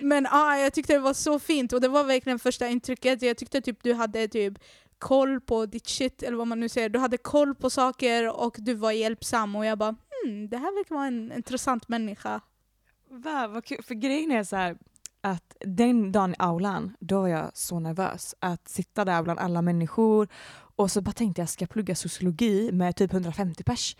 men 0.00 0.26
ah, 0.30 0.56
jag 0.56 0.72
tyckte 0.72 0.92
det 0.92 0.98
var 0.98 1.14
så 1.14 1.38
fint 1.38 1.72
och 1.72 1.80
det 1.80 1.88
var 1.88 2.04
verkligen 2.04 2.38
första 2.38 2.68
intrycket. 2.68 3.22
Jag 3.22 3.36
tyckte 3.36 3.60
typ 3.60 3.82
du 3.82 3.94
hade 3.94 4.28
typ 4.28 4.58
koll 4.98 5.40
på 5.40 5.66
ditt 5.66 5.86
shit, 5.86 6.22
eller 6.22 6.36
vad 6.36 6.46
man 6.46 6.60
nu 6.60 6.68
säger. 6.68 6.88
Du 6.88 6.98
hade 6.98 7.16
koll 7.16 7.54
på 7.54 7.70
saker 7.70 8.40
och 8.40 8.56
du 8.58 8.74
var 8.74 8.92
hjälpsam 8.92 9.56
och 9.56 9.66
jag 9.66 9.78
bara 9.78 9.96
hmm, 10.24 10.48
det 10.48 10.56
här 10.56 10.74
verkar 10.78 10.94
vara 10.94 11.06
en 11.06 11.32
intressant 11.32 11.88
människa. 11.88 12.40
Va, 13.10 13.46
vad 13.46 13.64
kul. 13.64 13.82
För 13.82 13.94
grejen 13.94 14.30
är 14.30 14.44
så 14.44 14.56
här 14.56 14.76
att 15.20 15.56
den 15.60 16.12
dagen 16.12 16.32
i 16.32 16.36
aulan, 16.38 16.96
då 17.00 17.20
var 17.20 17.28
jag 17.28 17.50
så 17.54 17.80
nervös 17.80 18.34
att 18.38 18.68
sitta 18.68 19.04
där 19.04 19.22
bland 19.22 19.38
alla 19.38 19.62
människor 19.62 20.28
och 20.76 20.90
så 20.90 21.00
bara 21.00 21.12
tänkte 21.12 21.42
jag 21.42 21.48
ska 21.48 21.66
plugga 21.66 21.94
sociologi 21.94 22.72
med 22.72 22.96
typ 22.96 23.12
150 23.12 23.64
pers. 23.64 23.96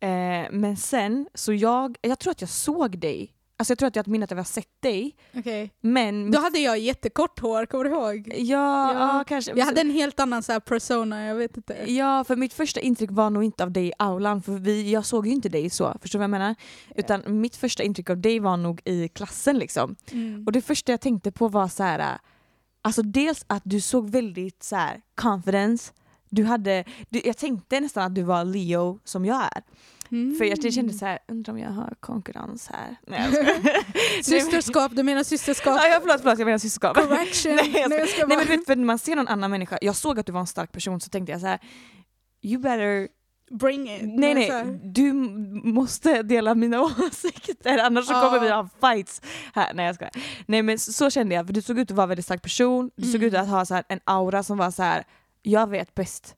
Eh, 0.00 0.08
men 0.50 0.76
sen, 0.76 1.28
så 1.34 1.52
jag, 1.52 1.96
jag 2.00 2.18
tror 2.18 2.30
att 2.30 2.40
jag 2.40 2.50
såg 2.50 2.98
dig, 2.98 3.34
alltså 3.56 3.70
jag 3.72 3.78
tror 3.78 3.86
att 3.86 3.96
jag 3.96 4.00
har 4.00 4.04
ett 4.04 4.06
minne 4.12 4.24
att 4.24 4.30
jag 4.30 4.38
har 4.38 4.44
sett 4.44 4.80
dig, 4.82 5.16
Okay. 5.38 5.68
men 5.80 6.30
Då 6.30 6.38
hade 6.40 6.58
jag 6.58 6.78
jättekort 6.78 7.40
hår, 7.40 7.66
kommer 7.66 7.84
du 7.84 7.90
ihåg? 7.90 8.32
ja, 8.36 8.92
Ja, 8.92 9.24
kanske. 9.28 9.52
Jag 9.56 9.64
hade 9.66 9.80
en 9.80 9.90
helt 9.90 10.20
annan 10.20 10.42
så 10.42 10.60
persona, 10.60 11.24
jag 11.24 11.34
vet 11.34 11.56
inte. 11.56 11.92
Ja, 11.92 12.24
för 12.24 12.36
mitt 12.36 12.52
första 12.52 12.80
intryck 12.80 13.10
var 13.12 13.30
nog 13.30 13.44
inte 13.44 13.64
av 13.64 13.70
dig 13.72 13.86
i 13.86 13.92
aulan, 13.98 14.42
för 14.42 14.52
vi, 14.52 14.90
jag 14.92 15.04
såg 15.04 15.26
ju 15.26 15.32
inte 15.32 15.48
dig 15.48 15.70
så, 15.70 15.96
förstår 16.02 16.18
du 16.18 16.20
vad 16.20 16.24
jag 16.24 16.30
menar? 16.30 16.54
Utan 16.94 17.40
mitt 17.40 17.56
första 17.56 17.82
intryck 17.82 18.10
av 18.10 18.18
dig 18.18 18.38
var 18.38 18.56
nog 18.56 18.80
i 18.84 19.08
klassen 19.08 19.58
liksom. 19.58 19.96
Mm. 20.12 20.44
Och 20.46 20.52
det 20.52 20.60
första 20.60 20.92
jag 20.92 21.00
tänkte 21.00 21.32
på 21.32 21.48
var 21.48 21.68
så 21.68 21.82
här, 21.82 22.18
alltså 22.82 23.02
dels 23.02 23.44
att 23.46 23.62
du 23.64 23.80
såg 23.80 24.10
väldigt 24.10 24.62
så 24.62 24.76
här 24.76 25.00
confidence, 25.14 25.92
du 26.30 26.44
hade, 26.44 26.84
du, 27.08 27.20
jag 27.24 27.36
tänkte 27.36 27.80
nästan 27.80 28.04
att 28.04 28.14
du 28.14 28.22
var 28.22 28.44
Leo 28.44 29.00
som 29.04 29.24
jag 29.24 29.42
är. 29.42 29.62
Mm. 30.10 30.36
För 30.38 30.44
jag 30.44 30.72
kände 30.72 30.92
så 30.92 31.06
här, 31.06 31.18
undrar 31.28 31.52
om 31.52 31.58
jag 31.58 31.70
har 31.70 31.94
konkurrens 32.00 32.68
här? 32.68 32.96
Nej. 33.06 33.32
Systerskap, 34.22 34.92
du 34.96 35.02
menar 35.02 35.22
systerskap? 35.22 35.80
Ja, 35.82 35.98
förlåt, 36.00 36.20
förlåt, 36.20 36.38
jag 36.38 36.46
menar 36.46 36.58
systerskap. 36.58 36.96
Correction! 36.96 37.56
Nej, 37.56 37.72
jag 37.74 37.90
Nej, 37.90 37.98
jag 37.98 38.08
ska 38.08 38.26
Nej 38.26 38.36
bara... 38.36 38.44
men 38.48 38.58
vet, 38.58 38.66
för 38.66 38.76
när 38.76 38.84
man 38.84 38.98
ser 38.98 39.16
någon 39.16 39.28
annan 39.28 39.50
människa, 39.50 39.78
jag 39.80 39.96
såg 39.96 40.18
att 40.18 40.26
du 40.26 40.32
var 40.32 40.40
en 40.40 40.46
stark 40.46 40.72
person 40.72 41.00
så 41.00 41.10
tänkte 41.10 41.32
jag 41.32 41.40
så 41.40 41.46
här, 41.46 41.60
you 42.42 42.60
better 42.62 43.08
Bring 43.50 43.90
it! 43.90 44.02
Nej 44.02 44.34
nej, 44.34 44.50
här- 44.50 44.78
du 44.82 45.12
måste 45.64 46.22
dela 46.22 46.54
mina 46.54 46.80
åsikter 47.06 47.78
annars 47.78 48.06
så 48.06 48.12
Ja. 48.12 48.20
kommer 48.20 48.40
vi 48.40 48.48
ha 48.50 48.68
fights 48.80 49.22
här. 49.54 49.74
Nej 49.74 49.86
jag 49.86 49.94
skojar. 49.94 50.12
Nej 50.46 50.62
men 50.62 50.78
så, 50.78 51.10
kände 51.10 51.34
jag, 51.34 51.46
för 51.46 51.52
du 51.54 51.62
såg 51.62 51.78
ut 51.78 51.90
att 51.90 51.96
vara 51.96 52.02
en 52.04 52.08
väldigt 52.08 52.24
stark 52.24 52.42
person, 52.42 52.90
du 52.96 53.02
såg 53.06 53.14
Mm. 53.14 53.28
ut 53.28 53.34
att 53.34 53.48
ha 53.48 53.64
så 53.64 53.74
här, 53.74 53.84
en 53.88 54.00
aura 54.04 54.42
som 54.42 54.58
var 54.58 54.70
så 54.70 54.82
här. 54.82 55.04
jag 55.42 55.66
vet 55.70 55.94
bäst. 55.94 56.34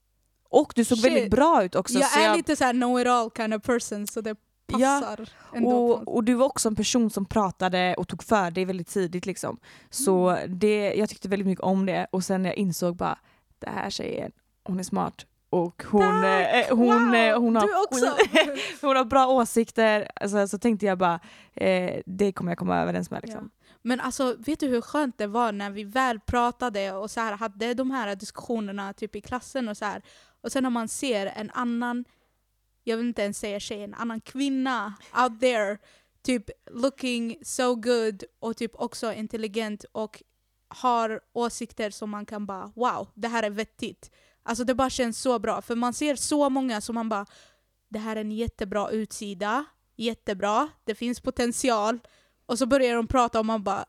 Och 0.48 0.72
du 0.76 0.84
såg 0.84 0.98
Shit. 0.98 1.06
väldigt 1.12 1.30
bra 1.30 1.64
ut 1.64 1.74
också. 1.74 1.98
jag 1.98 2.22
är 2.24 2.36
lite 2.36 2.56
såhär 2.56 2.72
know 2.72 3.00
it 3.00 3.06
all 3.06 3.30
kind 3.36 3.54
of 3.54 3.62
person 3.62 4.06
så 4.06 4.20
det 4.20 4.36
Ja, 4.66 4.76
passar 5.02 5.28
något- 5.60 6.00
och, 6.08 6.14
och 6.14 6.24
du 6.24 6.34
var 6.34 6.46
också 6.46 6.68
en 6.68 6.76
person 6.76 7.10
som 7.10 7.24
pratade 7.24 7.94
och 7.94 8.08
tog 8.08 8.22
för 8.22 8.50
dig 8.50 8.64
väldigt 8.64 8.88
tidigt. 8.88 9.26
Liksom. 9.26 9.58
Så 9.90 10.28
Mm. 10.28 10.58
det, 10.58 10.94
jag 10.94 11.08
tyckte 11.08 11.28
väldigt 11.28 11.46
mycket 11.48 11.64
om 11.64 11.86
det 11.86 12.06
och 12.12 12.24
sen 12.24 12.42
när 12.42 12.50
jag 12.50 12.56
insåg 12.56 12.96
bara, 12.96 13.18
det 13.58 13.70
här 13.70 13.90
tjejen, 13.90 14.32
hon 14.64 14.78
är 14.78 14.82
smart. 14.82 15.26
Och 15.50 15.82
hon, 15.90 16.00
Tack! 16.00 16.68
eh, 16.70 16.76
hon, 16.76 17.06
wow, 17.06 17.14
eh, 17.14 17.38
hon, 17.38 17.56
har 17.56 18.80
hon 18.86 18.96
har 18.96 19.04
bra 19.04 19.26
åsikter, 19.26 20.10
alltså, 20.14 20.48
så 20.48 20.58
tänkte 20.58 20.86
jag 20.86 20.98
bara, 20.98 21.20
eh, 21.54 22.00
det 22.06 22.32
kommer 22.32 22.50
jag 22.50 22.58
komma 22.58 22.78
överens 22.78 23.10
med. 23.10 23.22
Liksom. 23.22 23.50
Men 23.82 24.00
alltså, 24.00 24.36
vet 24.38 24.60
du 24.60 24.66
hur 24.66 24.80
skönt 24.80 25.18
det 25.18 25.26
var 25.26 25.52
när 25.52 25.70
vi 25.70 25.84
väl 25.84 26.20
pratade 26.20 26.92
och 26.92 27.10
så 27.10 27.20
här, 27.20 27.36
hade 27.36 27.74
de 27.74 27.90
här 27.90 28.16
diskussionerna 28.16 28.92
typ 28.92 29.16
i 29.16 29.20
klassen 29.20 29.68
och 29.68 29.76
så 29.76 29.84
här. 29.84 30.02
Och 30.42 30.52
sen 30.52 30.62
när 30.62 30.70
man 30.70 30.88
ser 30.88 31.26
en 31.26 31.50
annan, 31.50 32.04
jag 32.84 32.96
vill 32.96 33.06
inte 33.06 33.22
ens 33.22 33.38
säga 33.38 33.60
tjej, 33.60 33.84
en 33.84 33.94
annan 33.94 34.20
kvinna 34.20 34.94
out 35.22 35.40
there, 35.40 35.78
typ 36.22 36.44
looking 36.70 37.36
so 37.42 37.74
good 37.74 38.24
och 38.40 38.56
typ 38.56 38.72
också 38.74 39.12
intelligent 39.12 39.84
och 39.92 40.22
har 40.68 41.20
åsikter 41.32 41.90
som 41.90 42.10
man 42.10 42.26
kan 42.26 42.46
bara 42.46 42.72
wow, 42.74 43.08
det 43.14 43.28
här 43.28 43.42
är 43.42 43.50
vettigt. 43.50 44.10
Alltså 44.42 44.64
det 44.64 44.74
bara 44.74 44.90
känns 44.90 45.18
så 45.18 45.38
bra, 45.38 45.62
för 45.62 45.76
man 45.76 45.94
ser 45.94 46.14
så 46.16 46.48
många 46.48 46.80
som 46.80 46.94
man 46.94 47.08
bara 47.08 47.26
det 47.88 47.98
här 47.98 48.16
är 48.16 48.20
en 48.20 48.32
jättebra 48.32 48.90
utsida, 48.90 49.64
jättebra, 49.96 50.68
det 50.84 50.94
finns 50.94 51.20
potential. 51.20 51.98
Och 52.46 52.58
så 52.58 52.66
börjar 52.66 52.96
de 52.96 53.06
prata 53.06 53.38
och 53.38 53.46
man 53.46 53.62
bara 53.62 53.84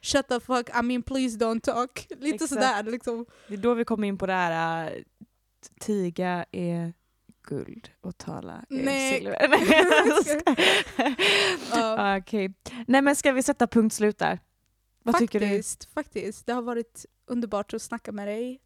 Shut 0.00 0.28
the 0.28 0.40
fuck, 0.40 0.68
I 0.68 0.82
mean 0.82 1.02
please 1.02 1.38
don't 1.38 1.60
talk. 1.60 2.06
Lite 2.10 2.34
Exakt. 2.34 2.48
sådär 2.48 2.82
liksom. 2.82 3.26
Det 3.48 3.54
är 3.54 3.58
då 3.58 3.74
vi 3.74 3.84
kommer 3.84 4.08
in 4.08 4.18
på 4.18 4.26
det 4.26 4.32
här, 4.32 4.86
äh, 4.86 5.02
tiga 5.80 6.44
är 6.52 6.92
guld 7.42 7.90
och 8.00 8.18
tala 8.18 8.64
är 8.68 9.14
silver. 9.14 9.36
Ja. 11.78 12.18
Okej. 12.18 12.54
Nej 12.86 13.02
men 13.02 13.16
ska 13.16 13.32
vi 13.32 13.42
sätta 13.42 13.66
punkt 13.66 13.94
slut 13.94 14.18
där? 14.18 14.38
Vad 15.02 15.18
tycker 15.18 15.40
du? 15.40 15.46
faktiskt, 15.46 15.84
faktiskt. 15.94 16.46
Det 16.46 16.52
har 16.52 16.62
varit 16.62 17.06
underbart 17.26 17.74
att 17.74 17.82
snacka 17.82 18.12
med 18.12 18.28
dig. 18.28 18.60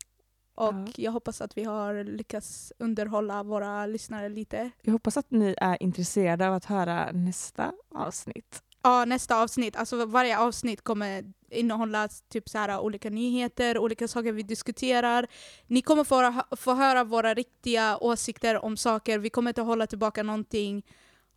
Och 0.60 0.74
Ja. 0.74 0.86
jag 0.96 1.12
hoppas 1.12 1.40
att 1.40 1.56
vi 1.56 1.64
har 1.64 2.04
lyckats 2.04 2.72
underhålla 2.78 3.42
våra 3.42 3.86
lyssnare 3.86 4.28
lite. 4.28 4.70
Jag 4.82 4.92
hoppas 4.92 5.16
att 5.16 5.30
ni 5.30 5.54
är 5.58 5.82
intresserade 5.82 6.48
av 6.48 6.54
att 6.54 6.64
höra 6.64 7.12
nästa 7.12 7.72
avsnitt. 7.94 8.62
Ja, 8.82 9.04
nästa 9.04 9.42
avsnitt. 9.42 9.76
Alltså 9.76 10.04
varje 10.06 10.38
avsnitt 10.38 10.82
kommer 10.84 11.24
innehålla 11.50 12.08
typ 12.28 12.48
så 12.48 12.58
här, 12.58 12.80
olika 12.80 13.10
nyheter, 13.10 13.78
olika 13.78 14.08
saker 14.08 14.32
vi 14.32 14.42
diskuterar. 14.42 15.26
Ni 15.66 15.82
kommer 15.82 16.04
få, 16.04 16.42
få 16.56 16.74
höra 16.74 17.04
våra 17.04 17.34
riktiga 17.34 17.98
åsikter 18.00 18.64
om 18.64 18.76
saker. 18.76 19.18
Vi 19.18 19.30
kommer 19.30 19.50
inte 19.50 19.62
hålla 19.62 19.86
tillbaka 19.86 20.22
någonting. 20.22 20.82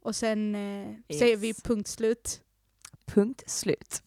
Och 0.02 0.16
sen 0.16 0.56
eh, 0.56 0.90
Yes. 1.10 1.20
säger 1.20 1.38
vi 1.38 1.54
punkt 1.54 1.88
slut. 1.88 2.42
Punkt 3.06 3.44
slut. 3.48 4.02